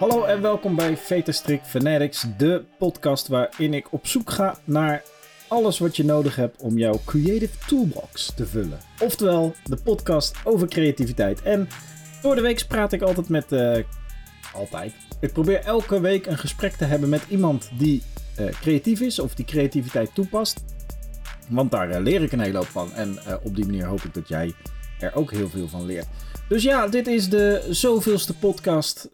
Hallo 0.00 0.24
en 0.24 0.42
welkom 0.42 0.76
bij 0.76 0.96
Veterstrik 0.96 1.62
Fanatics, 1.64 2.26
de 2.36 2.64
podcast 2.78 3.28
waarin 3.28 3.74
ik 3.74 3.92
op 3.92 4.06
zoek 4.06 4.30
ga 4.30 4.58
naar 4.64 5.02
alles 5.48 5.78
wat 5.78 5.96
je 5.96 6.04
nodig 6.04 6.36
hebt 6.36 6.62
om 6.62 6.78
jouw 6.78 7.00
creative 7.04 7.66
toolbox 7.66 8.32
te 8.34 8.46
vullen. 8.46 8.78
Oftewel, 9.00 9.54
de 9.64 9.76
podcast 9.76 10.36
over 10.44 10.68
creativiteit. 10.68 11.42
En 11.42 11.68
door 12.22 12.34
de 12.34 12.40
week 12.40 12.64
praat 12.68 12.92
ik 12.92 13.02
altijd 13.02 13.28
met. 13.28 13.52
Uh, 13.52 13.76
altijd. 14.54 14.92
Ik 15.20 15.32
probeer 15.32 15.64
elke 15.64 16.00
week 16.00 16.26
een 16.26 16.38
gesprek 16.38 16.72
te 16.72 16.84
hebben 16.84 17.08
met 17.08 17.22
iemand 17.28 17.70
die 17.78 18.02
uh, 18.40 18.46
creatief 18.46 19.00
is 19.00 19.18
of 19.18 19.34
die 19.34 19.44
creativiteit 19.44 20.14
toepast. 20.14 20.64
Want 21.48 21.70
daar 21.70 21.90
uh, 21.90 22.00
leer 22.00 22.22
ik 22.22 22.32
een 22.32 22.40
hele 22.40 22.56
hoop 22.56 22.66
van. 22.66 22.92
En 22.92 23.18
op 23.42 23.56
die 23.56 23.66
manier 23.66 23.86
hoop 23.86 24.02
ik 24.02 24.14
dat 24.14 24.28
jij 24.28 24.54
er 25.02 25.14
ook 25.14 25.30
heel 25.30 25.48
veel 25.48 25.68
van 25.68 25.86
leert. 25.86 26.06
Dus 26.48 26.62
ja, 26.62 26.88
dit 26.88 27.06
is 27.06 27.28
de 27.28 27.66
zoveelste 27.70 28.36
podcast 28.36 29.10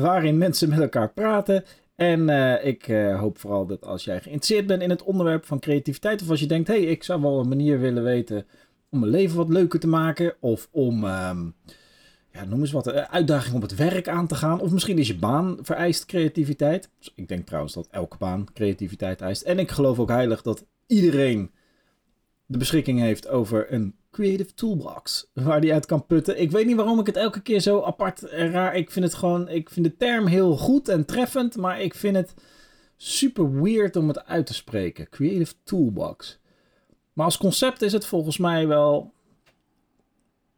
waarin 0.00 0.38
mensen 0.38 0.68
met 0.68 0.80
elkaar 0.80 1.12
praten. 1.12 1.64
En 1.96 2.28
uh, 2.28 2.64
ik 2.64 2.88
uh, 2.88 3.20
hoop 3.20 3.38
vooral 3.38 3.66
dat 3.66 3.86
als 3.86 4.04
jij 4.04 4.20
geïnteresseerd 4.20 4.66
bent 4.66 4.82
in 4.82 4.90
het 4.90 5.02
onderwerp 5.02 5.46
van 5.46 5.58
creativiteit, 5.58 6.22
of 6.22 6.30
als 6.30 6.40
je 6.40 6.46
denkt, 6.46 6.68
hé, 6.68 6.74
hey, 6.74 6.84
ik 6.84 7.02
zou 7.02 7.22
wel 7.22 7.40
een 7.40 7.48
manier 7.48 7.80
willen 7.80 8.02
weten 8.02 8.46
om 8.90 8.98
mijn 8.98 9.10
leven 9.10 9.36
wat 9.36 9.48
leuker 9.48 9.80
te 9.80 9.88
maken, 9.88 10.34
of 10.40 10.68
om, 10.70 11.04
um, 11.04 11.54
ja, 12.32 12.44
noem 12.48 12.60
eens 12.60 12.72
wat, 12.72 12.86
een 12.86 13.08
uitdaging 13.08 13.54
om 13.54 13.62
het 13.62 13.74
werk 13.74 14.08
aan 14.08 14.26
te 14.26 14.34
gaan, 14.34 14.60
of 14.60 14.70
misschien 14.70 14.98
is 14.98 15.06
je 15.06 15.18
baan 15.18 15.58
vereist 15.60 16.06
creativiteit. 16.06 16.90
Dus 16.98 17.12
ik 17.14 17.28
denk 17.28 17.46
trouwens 17.46 17.74
dat 17.74 17.88
elke 17.90 18.16
baan 18.16 18.46
creativiteit 18.54 19.20
eist. 19.20 19.42
En 19.42 19.58
ik 19.58 19.70
geloof 19.70 19.98
ook 19.98 20.10
heilig 20.10 20.42
dat 20.42 20.64
iedereen 20.86 21.50
de 22.46 22.58
beschikking 22.58 23.00
heeft 23.00 23.28
over 23.28 23.72
een 23.72 23.94
creative 24.10 24.54
toolbox 24.54 25.30
waar 25.32 25.60
die 25.60 25.72
uit 25.72 25.86
kan 25.86 26.06
putten. 26.06 26.40
Ik 26.40 26.50
weet 26.50 26.66
niet 26.66 26.76
waarom 26.76 27.00
ik 27.00 27.06
het 27.06 27.16
elke 27.16 27.40
keer 27.40 27.60
zo 27.60 27.82
apart 27.82 28.20
raar. 28.20 28.74
Ik 28.74 28.90
vind 28.90 29.04
het 29.04 29.14
gewoon, 29.14 29.48
ik 29.48 29.70
vind 29.70 29.86
de 29.86 29.96
term 29.96 30.26
heel 30.26 30.56
goed 30.56 30.88
en 30.88 31.04
treffend, 31.04 31.56
maar 31.56 31.80
ik 31.80 31.94
vind 31.94 32.16
het 32.16 32.34
super 32.96 33.62
weird 33.62 33.96
om 33.96 34.08
het 34.08 34.26
uit 34.26 34.46
te 34.46 34.54
spreken. 34.54 35.08
Creative 35.08 35.52
toolbox. 35.64 36.38
Maar 37.12 37.24
als 37.24 37.36
concept 37.36 37.82
is 37.82 37.92
het 37.92 38.06
volgens 38.06 38.38
mij 38.38 38.66
wel. 38.66 39.12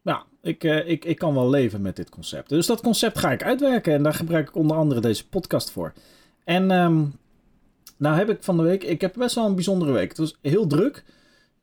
Ja, 0.01 0.25
ik, 0.41 0.63
uh, 0.63 0.89
ik, 0.89 1.05
ik 1.05 1.17
kan 1.17 1.33
wel 1.33 1.49
leven 1.49 1.81
met 1.81 1.95
dit 1.95 2.09
concept. 2.09 2.49
Dus 2.49 2.65
dat 2.65 2.81
concept 2.81 3.17
ga 3.17 3.31
ik 3.31 3.43
uitwerken 3.43 3.93
en 3.93 4.03
daar 4.03 4.13
gebruik 4.13 4.47
ik 4.47 4.55
onder 4.55 4.77
andere 4.77 5.01
deze 5.01 5.29
podcast 5.29 5.71
voor. 5.71 5.93
En 6.43 6.71
um, 6.71 7.13
nou 7.97 8.17
heb 8.17 8.29
ik 8.29 8.43
van 8.43 8.57
de 8.57 8.63
week, 8.63 8.83
ik 8.83 9.01
heb 9.01 9.13
best 9.13 9.35
wel 9.35 9.45
een 9.45 9.55
bijzondere 9.55 9.91
week. 9.91 10.09
Het 10.09 10.17
was 10.17 10.37
heel 10.41 10.67
druk. 10.67 11.03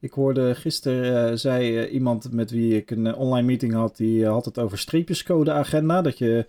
Ik 0.01 0.13
hoorde 0.13 0.55
gisteren, 0.55 1.31
uh, 1.31 1.37
zei 1.37 1.85
uh, 1.85 1.93
iemand 1.93 2.33
met 2.33 2.51
wie 2.51 2.77
ik 2.77 2.91
een 2.91 3.07
uh, 3.07 3.19
online 3.19 3.47
meeting 3.47 3.73
had, 3.73 3.97
die 3.97 4.27
had 4.27 4.45
het 4.45 4.59
over 4.59 4.79
streepjescode 4.79 5.53
agenda. 5.53 6.03
Dat 6.03 6.19
je 6.19 6.47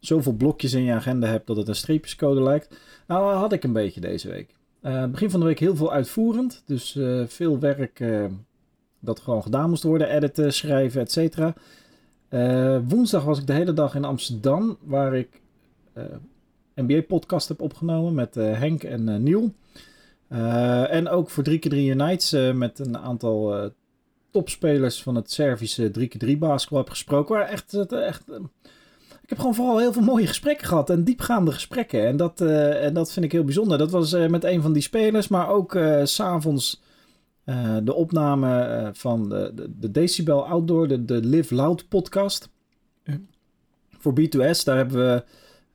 zoveel 0.00 0.32
blokjes 0.32 0.72
in 0.72 0.82
je 0.82 0.92
agenda 0.92 1.26
hebt 1.26 1.46
dat 1.46 1.56
het 1.56 1.68
een 1.68 1.74
streepjescode 1.74 2.42
lijkt. 2.42 2.76
Nou, 3.06 3.34
had 3.34 3.52
ik 3.52 3.64
een 3.64 3.72
beetje 3.72 4.00
deze 4.00 4.28
week. 4.28 4.54
begin 5.10 5.30
van 5.30 5.40
de 5.40 5.46
week 5.46 5.58
heel 5.58 5.76
veel 5.76 5.92
uitvoerend. 5.92 6.62
Dus 6.66 6.98
veel 7.26 7.58
werk 7.58 8.04
dat 9.00 9.20
gewoon 9.20 9.42
gedaan 9.42 9.68
moest 9.68 9.82
worden. 9.82 10.10
Editen, 10.10 10.52
schrijven, 10.52 11.00
et 11.00 11.12
cetera. 11.12 11.54
woensdag 12.88 13.24
was 13.24 13.38
ik 13.38 13.46
de 13.46 13.52
hele 13.52 13.72
dag 13.72 13.94
in 13.94 14.04
Amsterdam, 14.04 14.78
waar 14.82 15.16
ik 15.16 15.40
NBA-podcast 16.74 17.48
heb 17.48 17.60
opgenomen 17.60 18.14
met 18.14 18.34
Henk 18.34 18.82
en 18.82 19.22
Niel. 19.22 19.52
Uh, 20.32 20.92
en 20.92 21.08
ook 21.08 21.30
voor 21.30 21.44
3x3 21.50 21.72
Unites 21.72 22.32
uh, 22.32 22.52
met 22.52 22.78
een 22.78 22.98
aantal 22.98 23.56
uh, 23.56 23.70
topspelers 24.30 25.02
van 25.02 25.14
het 25.14 25.30
Servische 25.30 25.90
3x3 25.98 26.38
basketbal 26.38 26.78
heb 26.78 26.90
gesproken. 26.90 27.34
Waar 27.34 27.48
echt, 27.48 27.74
echt, 27.92 28.22
ik 29.22 29.28
heb 29.28 29.38
gewoon 29.38 29.54
vooral 29.54 29.78
heel 29.78 29.92
veel 29.92 30.02
mooie 30.02 30.26
gesprekken 30.26 30.66
gehad 30.66 30.90
en 30.90 31.04
diepgaande 31.04 31.52
gesprekken. 31.52 32.06
En 32.06 32.16
dat, 32.16 32.40
en 32.40 32.94
dat 32.94 33.12
vind 33.12 33.24
ik 33.24 33.32
heel 33.32 33.44
bijzonder. 33.44 33.78
Dat 33.78 33.90
was 33.90 34.12
met 34.12 34.44
een 34.44 34.62
van 34.62 34.72
die 34.72 34.82
spelers, 34.82 35.28
maar 35.28 35.48
ook 35.48 35.78
s 36.04 36.14
s'avonds 36.14 36.82
de 37.82 37.94
opname 37.94 38.90
van 38.92 39.28
de, 39.28 39.52
de, 39.54 39.78
de, 39.78 39.90
Decibel 39.90 40.46
Outdoor, 40.46 40.88
de, 40.88 41.04
de 41.04 41.20
Live 41.20 41.54
Loud 41.54 41.88
podcast. 41.88 42.48
Voor 43.98 44.12
B2S, 44.20 44.64
daar 44.64 44.76
hebben 44.76 45.24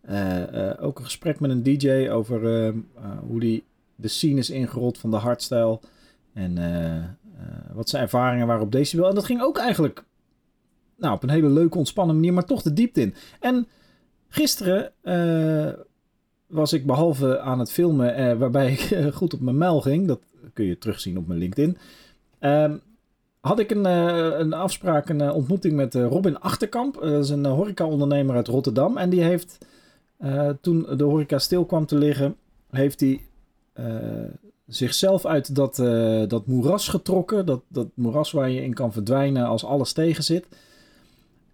we 0.01 0.78
ook 0.80 1.00
een 1.00 1.06
gesprek 1.06 1.40
met 1.40 1.51
een 1.51 1.63
DJ 1.63 2.09
over 2.09 2.74
hoe 3.28 3.40
die 3.40 3.63
de 3.95 4.07
scene 4.07 4.39
is 4.39 4.50
ingerold 4.50 4.97
van 4.97 5.11
de 5.11 5.17
hardstyle. 5.17 5.79
En 6.33 6.57
uh, 6.57 6.95
uh, 6.95 7.03
wat 7.73 7.89
zijn 7.89 8.03
ervaringen 8.03 8.47
waren 8.47 8.63
op 8.63 8.72
Decibel. 8.72 9.09
En 9.09 9.16
dat 9.16 9.25
ging 9.25 9.41
ook 9.41 9.57
eigenlijk 9.57 10.03
nou, 10.97 11.13
op 11.13 11.23
een 11.23 11.29
hele 11.29 11.50
leuke, 11.50 11.78
ontspannen 11.78 12.16
manier, 12.16 12.33
maar 12.33 12.45
toch 12.45 12.61
de 12.61 12.73
diepte 12.73 13.01
in. 13.01 13.16
En 13.39 13.67
gisteren 14.28 14.91
uh, 15.03 15.73
was 16.47 16.73
ik 16.73 16.85
behalve 16.85 17.39
aan 17.39 17.59
het 17.59 17.72
filmen, 17.72 18.39
waarbij 18.39 18.72
ik 18.72 19.13
goed 19.13 19.33
op 19.33 19.39
mijn 19.39 19.57
mijl 19.57 19.81
ging. 19.81 20.07
Dat 20.07 20.19
kun 20.53 20.66
je 20.66 20.77
terugzien 20.77 21.17
op 21.17 21.27
mijn 21.27 21.39
LinkedIn. 21.39 21.77
Ehm, 22.39 22.77
had 23.39 23.59
ik 23.59 23.72
een, 23.72 23.85
een 24.39 24.53
afspraak, 24.53 25.09
een 25.09 25.31
ontmoeting 25.31 25.73
met 25.73 25.94
Robin 25.94 26.39
Achterkamp. 26.39 26.94
dat 27.01 27.23
is 27.23 27.29
een 27.29 27.45
horeca-ondernemer 27.45 28.35
uit 28.35 28.47
Rotterdam. 28.47 28.97
En 28.97 29.09
die 29.09 29.22
heeft, 29.22 29.57
toen 30.62 30.88
de 30.97 31.03
horeca 31.03 31.39
stil 31.39 31.66
kwam 31.66 31.85
te 31.85 31.97
liggen, 31.97 32.35
heeft 32.69 33.00
hij 33.00 33.22
zichzelf 34.68 35.25
uit 35.25 35.56
dat, 35.56 35.80
uh, 35.80 36.28
dat 36.28 36.47
moeras 36.47 36.88
getrokken. 36.88 37.46
Dat, 37.46 37.62
dat 37.68 37.88
moeras 37.94 38.31
waar 38.31 38.50
je 38.50 38.63
in 38.63 38.74
kan 38.74 38.94
verdwijnen 38.94 39.46
als 39.46 39.66
alles 39.66 39.94
tegen 39.94 40.24
zit. 40.24 40.47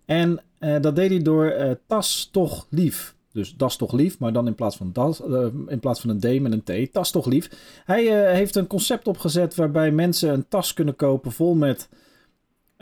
En 0.05 0.41
uh, 0.59 0.79
dat 0.81 0.95
deed 0.95 1.09
hij 1.09 1.21
door 1.21 1.77
tas 1.87 2.29
toch 2.31 2.67
lief. 2.69 3.15
Dus 3.31 3.55
das 3.55 3.75
toch 3.75 3.91
lief, 3.91 4.19
maar 4.19 4.33
dan 4.33 4.47
in 4.47 4.55
plaats 4.55 4.75
van, 4.75 4.89
das, 4.93 5.19
in 5.67 5.79
plaats 5.79 6.01
van 6.01 6.09
een 6.09 6.19
D 6.19 6.41
met 6.41 6.51
een 6.51 6.87
T. 6.87 6.93
Tas 6.93 7.11
toch 7.11 7.25
lief. 7.25 7.49
Hij 7.85 8.33
heeft 8.33 8.55
een 8.55 8.67
concept 8.67 9.07
opgezet 9.07 9.55
waarbij 9.55 9.91
mensen 9.91 10.33
een 10.33 10.47
tas 10.47 10.73
kunnen 10.73 10.95
kopen 10.95 11.31
vol 11.31 11.55
met 11.55 11.89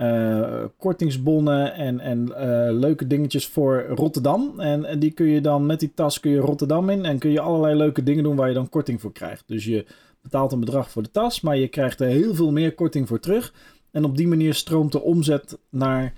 uh, 0.01 0.63
kortingsbonnen 0.77 1.73
en, 1.73 1.99
en 1.99 2.27
uh, 2.27 2.35
leuke 2.79 3.07
dingetjes 3.07 3.47
voor 3.47 3.85
Rotterdam. 3.87 4.59
En, 4.59 4.99
die 4.99 5.11
kun 5.11 5.25
je 5.25 5.41
dan 5.41 5.65
met 5.65 5.79
die 5.79 5.91
tas 5.93 6.19
kun 6.19 6.31
je 6.31 6.39
Rotterdam 6.39 6.89
in 6.89 7.05
en 7.05 7.19
kun 7.19 7.31
je 7.31 7.39
allerlei 7.39 7.75
leuke 7.75 8.03
dingen 8.03 8.23
doen 8.23 8.35
waar 8.35 8.47
je 8.47 8.53
dan 8.53 8.69
korting 8.69 9.01
voor 9.01 9.11
krijgt. 9.11 9.43
Dus 9.47 9.65
je 9.65 9.85
betaalt 10.21 10.51
een 10.51 10.59
bedrag 10.59 10.91
voor 10.91 11.03
de 11.03 11.11
tas, 11.11 11.41
maar 11.41 11.57
je 11.57 11.67
krijgt 11.67 11.99
er 11.99 12.07
heel 12.07 12.35
veel 12.35 12.51
meer 12.51 12.75
korting 12.75 13.07
voor 13.07 13.19
terug. 13.19 13.53
En 13.91 14.03
op 14.03 14.17
die 14.17 14.27
manier 14.27 14.53
stroomt 14.53 14.91
de 14.91 15.01
omzet 15.01 15.57
naar 15.69 16.13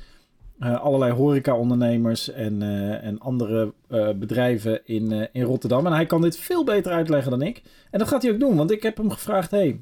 uh, 0.59 0.81
allerlei 0.81 1.11
horeca-ondernemers 1.11 2.31
en, 2.31 2.61
en 3.01 3.19
andere 3.19 3.73
bedrijven 4.15 4.81
in, 4.85 5.29
in 5.31 5.43
Rotterdam. 5.43 5.85
En 5.85 5.93
hij 5.93 6.05
kan 6.05 6.21
dit 6.21 6.37
veel 6.37 6.63
beter 6.63 6.91
uitleggen 6.91 7.31
dan 7.31 7.41
ik. 7.41 7.61
En 7.91 7.99
dat 7.99 8.07
gaat 8.07 8.21
hij 8.21 8.31
ook 8.31 8.39
doen, 8.39 8.55
want 8.55 8.71
ik 8.71 8.83
heb 8.83 8.97
hem 8.97 9.11
gevraagd: 9.11 9.51
hey, 9.51 9.81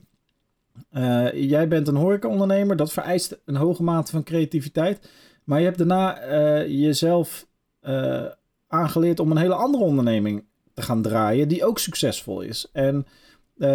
uh, 0.91 1.33
jij 1.33 1.67
bent 1.67 1.87
een 1.87 1.95
horecaondernemer, 1.95 2.75
dat 2.75 2.91
vereist 2.91 3.39
een 3.45 3.55
hoge 3.55 3.83
mate 3.83 4.11
van 4.11 4.23
creativiteit. 4.23 5.09
Maar 5.43 5.59
je 5.59 5.65
hebt 5.65 5.77
daarna 5.77 6.27
uh, 6.27 6.67
jezelf 6.67 7.47
uh, 7.81 8.25
aangeleerd 8.67 9.19
om 9.19 9.31
een 9.31 9.37
hele 9.37 9.53
andere 9.53 9.83
onderneming 9.83 10.45
te 10.73 10.81
gaan 10.81 11.01
draaien, 11.01 11.47
die 11.47 11.65
ook 11.65 11.79
succesvol 11.79 12.41
is 12.41 12.69
en 12.73 13.05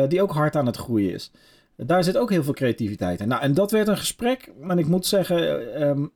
die 0.08 0.22
ook 0.22 0.32
hard 0.32 0.56
aan 0.56 0.66
het 0.66 0.76
groeien 0.76 1.12
is. 1.12 1.30
Daar 1.76 2.04
zit 2.04 2.16
ook 2.16 2.30
heel 2.30 2.42
veel 2.42 2.52
creativiteit 2.52 3.20
in. 3.20 3.28
Nou, 3.28 3.42
en 3.42 3.54
dat 3.54 3.70
werd 3.70 3.88
een 3.88 3.96
gesprek, 3.96 4.52
en 4.68 4.78
ik 4.78 4.86
moet 4.86 5.06
zeggen, 5.06 5.82
um, 5.82 6.12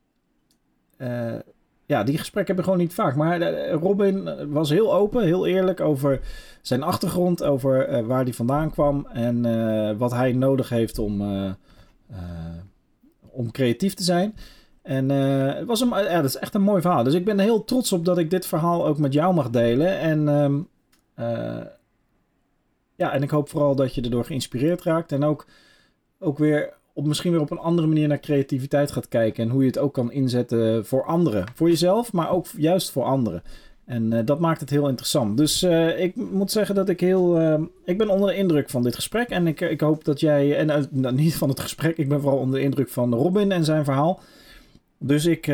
ja, 1.88 2.03
die 2.03 2.19
gesprekken 2.19 2.54
hebben 2.54 2.65
we 2.65 2.71
gewoon 2.71 2.87
niet 2.87 2.94
vaak. 2.94 3.16
Maar 3.16 3.71
Robin 3.71 4.50
was 4.53 4.71
heel 4.71 4.94
open, 4.94 5.25
heel 5.25 5.47
eerlijk 5.47 5.81
over 5.81 6.21
zijn 6.62 6.82
achtergrond, 6.82 7.43
over 7.43 7.88
uh, 7.88 8.06
waar 8.06 8.22
hij 8.22 8.32
vandaan 8.32 8.71
kwam 8.71 9.06
en 9.12 9.44
uh, 9.44 9.97
wat 9.97 10.10
hij 10.12 10.32
nodig 10.32 10.69
heeft 10.69 10.98
om, 10.98 11.22
om 13.31 13.50
creatief 13.50 13.94
te 13.94 14.03
zijn. 14.03 14.37
En 14.82 15.09
het 15.09 15.66
was 15.66 15.81
een, 15.81 15.88
ja, 15.88 16.16
dat 16.16 16.25
is 16.25 16.37
echt 16.37 16.54
een 16.54 16.62
mooi 16.62 16.81
verhaal. 16.81 17.04
Dus 17.04 17.15
ik 17.15 17.24
ben 17.24 17.39
heel 17.39 17.65
trots 17.65 17.92
op 17.92 18.04
dat 18.04 18.18
ik 18.18 18.30
dit 18.30 18.47
verhaal 18.47 18.86
ook 18.86 18.98
met 18.98 19.12
jou 19.12 19.34
mag 19.34 19.51
delen. 19.51 19.98
En, 19.98 20.28
um, 20.28 20.68
ja, 22.97 23.12
en 23.12 23.22
ik 23.22 23.30
hoop 23.30 23.48
vooral 23.48 23.74
dat 23.74 23.95
je 23.95 24.03
erdoor 24.03 24.24
geïnspireerd 24.24 24.83
raakt. 24.83 25.12
En 25.12 25.24
ook, 25.24 25.47
ook 26.18 26.39
weer 26.39 26.78
op 26.98 27.06
misschien 27.06 27.33
weer 27.33 27.41
op 27.41 27.50
een 27.50 27.59
andere 27.59 27.89
manier 27.89 28.09
naar 28.09 28.21
creativiteit 28.21 28.91
gaat 28.91 29.09
kijken. 29.09 29.45
En 29.45 29.50
hoe 29.50 29.60
je 29.60 29.66
het 29.66 29.78
ook 29.78 29.95
kan 29.95 30.12
inzetten 30.12 30.86
voor 30.86 31.04
anderen. 31.04 31.45
Voor 31.54 31.68
jezelf, 31.68 32.12
maar 32.12 32.30
ook 32.30 32.47
juist 32.56 32.91
voor 32.91 33.04
anderen. 33.04 33.42
En 33.84 34.12
uh, 34.12 34.21
dat 34.24 34.41
maakt 34.41 34.60
het 34.60 34.71
heel 34.71 34.89
interessant. 34.89 35.36
Dus 35.36 35.62
uh, 35.62 36.00
ik 36.00 36.16
moet 36.16 36.50
zeggen 36.50 36.74
dat 36.74 36.89
ik 36.89 37.00
heel. 37.00 37.41
Uh, 37.41 37.60
ik 37.84 37.98
ben 37.98 38.09
onder 38.09 38.28
de 38.28 38.36
indruk 38.36 38.71
van 38.71 38.83
dit 38.83 38.95
gesprek. 38.95 39.28
En 39.28 39.47
ik, 39.47 39.60
ik 39.60 39.80
hoop 39.80 40.04
dat 40.04 40.21
jij. 40.21 40.56
En 40.56 40.89
nou, 40.91 41.15
niet 41.15 41.36
van 41.36 41.48
het 41.48 41.60
gesprek, 41.60 41.97
ik 41.97 42.09
ben 42.09 42.21
vooral 42.21 42.39
onder 42.39 42.59
de 42.59 42.65
indruk 42.65 42.89
van 42.89 43.15
Robin 43.15 43.53
en 43.53 43.65
zijn 43.65 43.84
verhaal. 43.84 44.21
Dus 44.98 45.27
ik, 45.27 45.47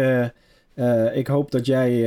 ik 1.12 1.26
hoop 1.26 1.50
dat 1.50 1.67
jij, 1.67 1.99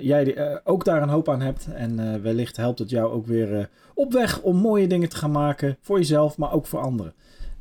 jij 0.00 0.60
ook 0.64 0.84
daar 0.84 1.02
een 1.02 1.08
hoop 1.08 1.28
aan 1.28 1.40
hebt. 1.40 1.66
En 1.74 2.22
wellicht 2.22 2.56
helpt 2.56 2.78
het 2.78 2.90
jou 2.90 3.12
ook 3.12 3.26
weer 3.26 3.68
op 3.94 4.12
weg 4.12 4.40
om 4.40 4.56
mooie 4.56 4.86
dingen 4.86 5.08
te 5.08 5.16
gaan 5.16 5.30
maken. 5.30 5.76
Voor 5.80 5.98
jezelf, 5.98 6.36
maar 6.38 6.52
ook 6.52 6.66
voor 6.66 6.80
anderen. 6.80 7.14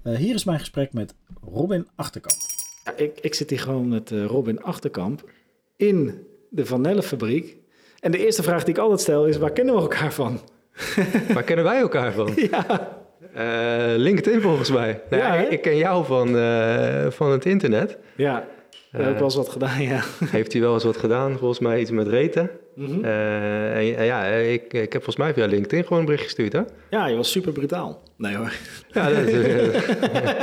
Hier 0.04 0.34
is 0.34 0.44
mijn 0.44 0.60
gesprek 0.60 0.94
met 0.94 1.14
Robin 1.54 1.88
Achterkamp. 1.96 2.40
Ja, 2.86 2.94
ik, 2.96 3.20
ik 3.20 3.34
zit 3.34 3.50
hier 3.50 3.60
gewoon 3.60 3.88
met 3.88 4.10
Robin 4.10 4.64
Achterkamp 4.64 5.30
in 5.76 6.28
de 6.50 6.66
Vanellenfabriek. 6.66 7.58
En 8.00 8.12
de 8.12 8.26
eerste 8.26 8.44
vraag 8.44 8.64
die 8.64 8.74
ik 8.74 8.80
altijd 8.80 9.02
stel 9.02 9.26
is, 9.26 9.38
waar 9.38 9.52
kennen 9.52 9.76
we 9.76 9.82
elkaar 9.82 10.14
van? 10.14 10.40
Waar 11.34 11.44
kennen 11.44 11.66
wij 11.66 11.80
elkaar 11.80 12.14
van? 12.14 12.34
Ja. 12.36 13.00
Uh, 13.36 13.98
LinkedIn 13.98 14.42
volgens 14.42 14.72
mij. 14.72 15.02
Nou, 15.10 15.24
ja, 15.24 15.34
ik, 15.34 15.62
ken 15.62 15.78
jou 15.78 16.06
van, 16.06 16.36
uh, 16.36 17.10
van 17.10 17.32
het 17.32 17.46
internet. 17.46 17.98
Ja, 18.16 18.48
heb 18.92 19.10
ik 19.10 19.14
wel 19.14 19.24
eens 19.24 19.36
wat 19.36 19.50
gedaan, 19.50 19.82
ja. 19.82 20.04
Heeft 20.26 20.52
hij 20.52 20.62
wel 20.62 20.74
eens 20.74 20.84
wat 20.84 20.98
gedaan, 20.98 21.38
volgens 21.38 21.60
mij 21.60 21.80
iets 21.80 21.92
met 21.92 22.08
reten. 22.08 22.50
Mm 22.76 22.86
-hmm. 22.86 23.06
uh, 23.06 24.00
en, 24.00 24.06
ja, 24.06 24.26
ik, 24.26 24.74
ik 24.74 24.94
heb 24.94 25.04
volgens 25.04 25.16
mij 25.16 25.34
via 25.34 25.46
LinkedIn 25.46 25.84
gewoon 25.84 26.00
een 26.00 26.06
bericht 26.06 26.24
gestuurd, 26.24 26.54
hè? 26.54 26.62
Ja, 26.90 27.08
je 27.08 27.16
was 27.16 27.32
super 27.32 27.52
brutaal. 27.52 28.04
Nee 28.18 28.36
hoor. 28.36 28.54
Ja, 28.92 29.10
dat, 29.10 29.28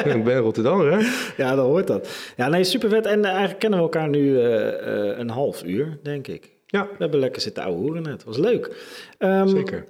ik 0.15 0.25
ben 0.25 0.39
Rotterdammer, 0.39 0.93
hè? 0.93 1.07
Ja, 1.37 1.55
dat 1.55 1.65
hoort 1.65 1.87
dat. 1.87 2.33
Ja, 2.37 2.49
nee, 2.49 2.65
super 2.65 2.89
vet. 2.89 3.07
En 3.07 3.25
eigenlijk 3.25 3.59
kennen 3.59 3.79
we 3.79 3.85
elkaar 3.85 4.09
nu 4.09 4.39
een 4.41 5.31
half 5.31 5.65
uur, 5.65 5.99
denk 6.03 6.27
ik. 6.27 6.51
Ja. 6.67 6.83
We 6.83 6.97
hebben 6.99 7.21
lekker 7.21 7.43
zitten 7.43 7.63
ouwe 7.63 7.79
hoeren 7.79 8.03
net. 8.03 8.25
was 8.25 8.39
leuk. 8.39 8.77
Um, 9.19 9.49
Zeker 9.49 9.85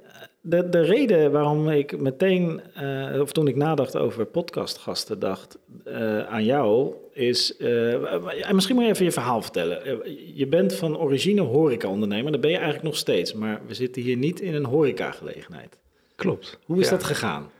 de, 0.49 0.69
de 0.69 0.81
reden 0.81 1.33
waarom 1.33 1.71
ik 1.71 2.00
meteen, 2.00 2.61
uh, 2.83 3.21
of 3.21 3.33
toen 3.33 3.49
ik 3.49 3.56
nadacht 3.56 3.97
over 3.97 4.27
podcastgasten, 4.27 5.19
dacht 5.19 5.59
uh, 5.87 6.27
aan 6.27 6.45
jou, 6.45 6.93
is. 7.12 7.55
Uh, 7.59 8.53
misschien 8.53 8.75
moet 8.75 8.85
je 8.85 8.91
even 8.91 9.05
je 9.05 9.12
verhaal 9.12 9.43
vertellen. 9.43 10.00
je 10.35 10.47
bent 10.47 10.75
van 10.75 10.99
origine 10.99 11.41
horeca-ondernemer, 11.41 12.33
dat 12.33 12.41
ben 12.41 12.50
je 12.50 12.56
eigenlijk 12.56 12.87
nog 12.87 12.97
steeds, 12.97 13.35
maar 13.35 13.61
we 13.67 13.75
zitten 13.75 14.03
hier 14.03 14.17
niet 14.17 14.41
in 14.41 14.55
een 14.55 14.65
horeca-gelegenheid. 14.65 15.79
Klopt. 16.15 16.59
Hoe 16.65 16.81
is 16.81 16.89
dat 16.89 17.05
gegaan? 17.05 17.50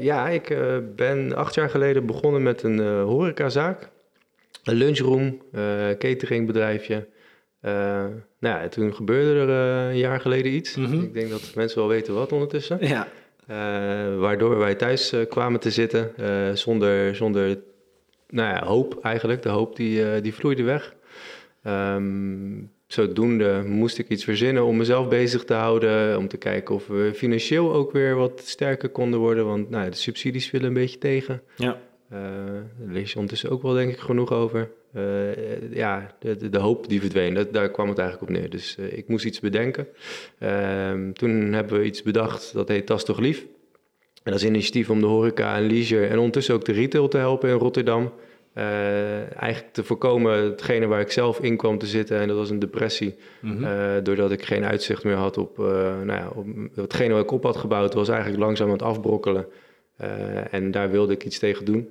ja, 0.00 0.28
ik 0.28 0.58
ben 0.96 1.34
acht 1.34 1.54
jaar 1.54 1.70
geleden 1.70 2.06
begonnen 2.06 2.42
met 2.42 2.62
een 2.62 2.78
horecazaak. 3.00 3.90
Een 4.64 4.74
lunchroom, 4.74 5.42
cateringbedrijfje. 5.98 7.06
Uh, 7.64 7.72
nou 8.38 8.62
ja, 8.62 8.68
toen 8.68 8.94
gebeurde 8.94 9.40
er 9.40 9.48
uh, 9.48 9.90
een 9.90 9.98
jaar 9.98 10.20
geleden 10.20 10.52
iets. 10.52 10.76
Mm 10.76 10.84
-hmm. 10.84 11.02
Ik 11.02 11.14
denk 11.14 11.30
dat 11.30 11.52
mensen 11.54 11.78
wel 11.78 11.88
weten 11.88 12.14
wat 12.14 12.32
ondertussen. 12.32 12.78
Ja. 12.86 13.08
Uh, 13.50 14.18
waardoor 14.18 14.58
wij 14.58 14.74
thuis 14.74 15.14
kwamen 15.28 15.60
te 15.60 15.70
zitten 15.70 16.12
zonder, 16.58 17.16
zonder 17.16 17.58
nou 18.28 18.48
ja, 18.48 18.64
hoop 18.64 18.98
eigenlijk. 19.02 19.42
De 19.42 19.48
hoop 19.48 19.76
die, 19.76 20.20
die 20.20 20.34
vloeide 20.34 20.62
weg. 20.62 20.94
Um, 21.64 22.70
zodoende 22.86 23.62
moest 23.66 23.98
ik 23.98 24.08
iets 24.08 24.24
verzinnen 24.24 24.64
om 24.64 24.76
mezelf 24.76 25.08
bezig 25.08 25.44
te 25.44 25.54
houden. 25.54 26.18
Om 26.18 26.28
te 26.28 26.36
kijken 26.36 26.74
of 26.74 26.86
we 26.86 27.10
financieel 27.14 27.72
ook 27.72 27.92
weer 27.92 28.14
wat 28.14 28.40
sterker 28.44 28.88
konden 28.88 29.20
worden. 29.20 29.46
Want 29.46 29.70
nou, 29.70 29.90
de 29.90 29.96
subsidies 29.96 30.48
vielen 30.48 30.68
een 30.68 30.74
beetje 30.74 30.98
tegen. 30.98 31.42
Ja. 31.56 31.78
daar 32.08 32.64
lees 32.86 33.08
je 33.08 33.14
ondertussen 33.14 33.50
ook 33.50 33.62
wel 33.62 33.74
denk 33.74 33.92
ik 33.92 33.98
genoeg 33.98 34.32
over. 34.32 34.70
Uh, 34.96 35.72
ja, 35.72 36.14
de, 36.18 36.48
de, 36.48 36.58
hoop 36.58 36.88
die 36.88 37.00
verdween, 37.00 37.34
dat, 37.34 37.52
daar 37.52 37.70
kwam 37.70 37.88
het 37.88 37.98
eigenlijk 37.98 38.30
op 38.30 38.36
neer. 38.36 38.50
Dus 38.50 38.76
uh, 38.80 38.92
ik 38.92 39.08
moest 39.08 39.24
iets 39.24 39.40
bedenken. 39.40 39.86
Uh, 40.38 40.92
toen 41.12 41.52
hebben 41.52 41.78
we 41.78 41.84
iets 41.84 42.02
bedacht, 42.02 42.52
dat 42.52 42.68
heet 42.68 42.86
Tas 42.86 43.04
toch 43.04 43.18
lief. 43.18 43.46
En 44.22 44.32
dat 44.32 44.34
is 44.34 44.42
een 44.42 44.48
initiatief 44.48 44.90
om 44.90 45.00
de 45.00 45.06
horeca 45.06 45.56
en 45.56 45.66
leisure 45.66 46.06
en 46.06 46.16
ondertussen 46.16 46.54
ook 46.54 46.64
de 46.64 46.72
retail 46.72 47.08
te 47.08 47.18
helpen 47.18 47.48
in 47.48 47.56
Rotterdam. 47.56 48.12
eigenlijk 48.54 49.72
te 49.72 49.84
voorkomen 49.84 50.42
hetgene 50.42 50.86
waar 50.86 51.00
ik 51.00 51.10
zelf 51.10 51.40
in 51.40 51.56
kwam 51.56 51.78
te 51.78 51.86
zitten 51.86 52.18
en 52.20 52.28
dat 52.28 52.36
was 52.36 52.50
een 52.50 52.58
depressie. 52.58 53.14
Mm 53.40 53.64
-hmm. 53.64 54.02
doordat 54.02 54.30
ik 54.30 54.44
geen 54.44 54.64
uitzicht 54.64 55.04
meer 55.04 55.14
had 55.14 55.38
op, 55.38 55.58
nou 55.58 56.12
ja, 56.12 56.32
op 56.34 56.46
hetgene 56.74 57.14
wat 57.14 57.22
ik 57.22 57.30
op 57.30 57.42
had 57.42 57.56
gebouwd, 57.56 57.94
was 57.94 58.08
eigenlijk 58.08 58.42
langzaam 58.42 58.66
aan 58.66 58.72
het 58.72 58.82
afbrokkelen. 58.82 59.46
en 60.50 60.70
daar 60.70 60.90
wilde 60.90 61.12
ik 61.12 61.24
iets 61.24 61.38
tegen 61.38 61.64
doen, 61.64 61.90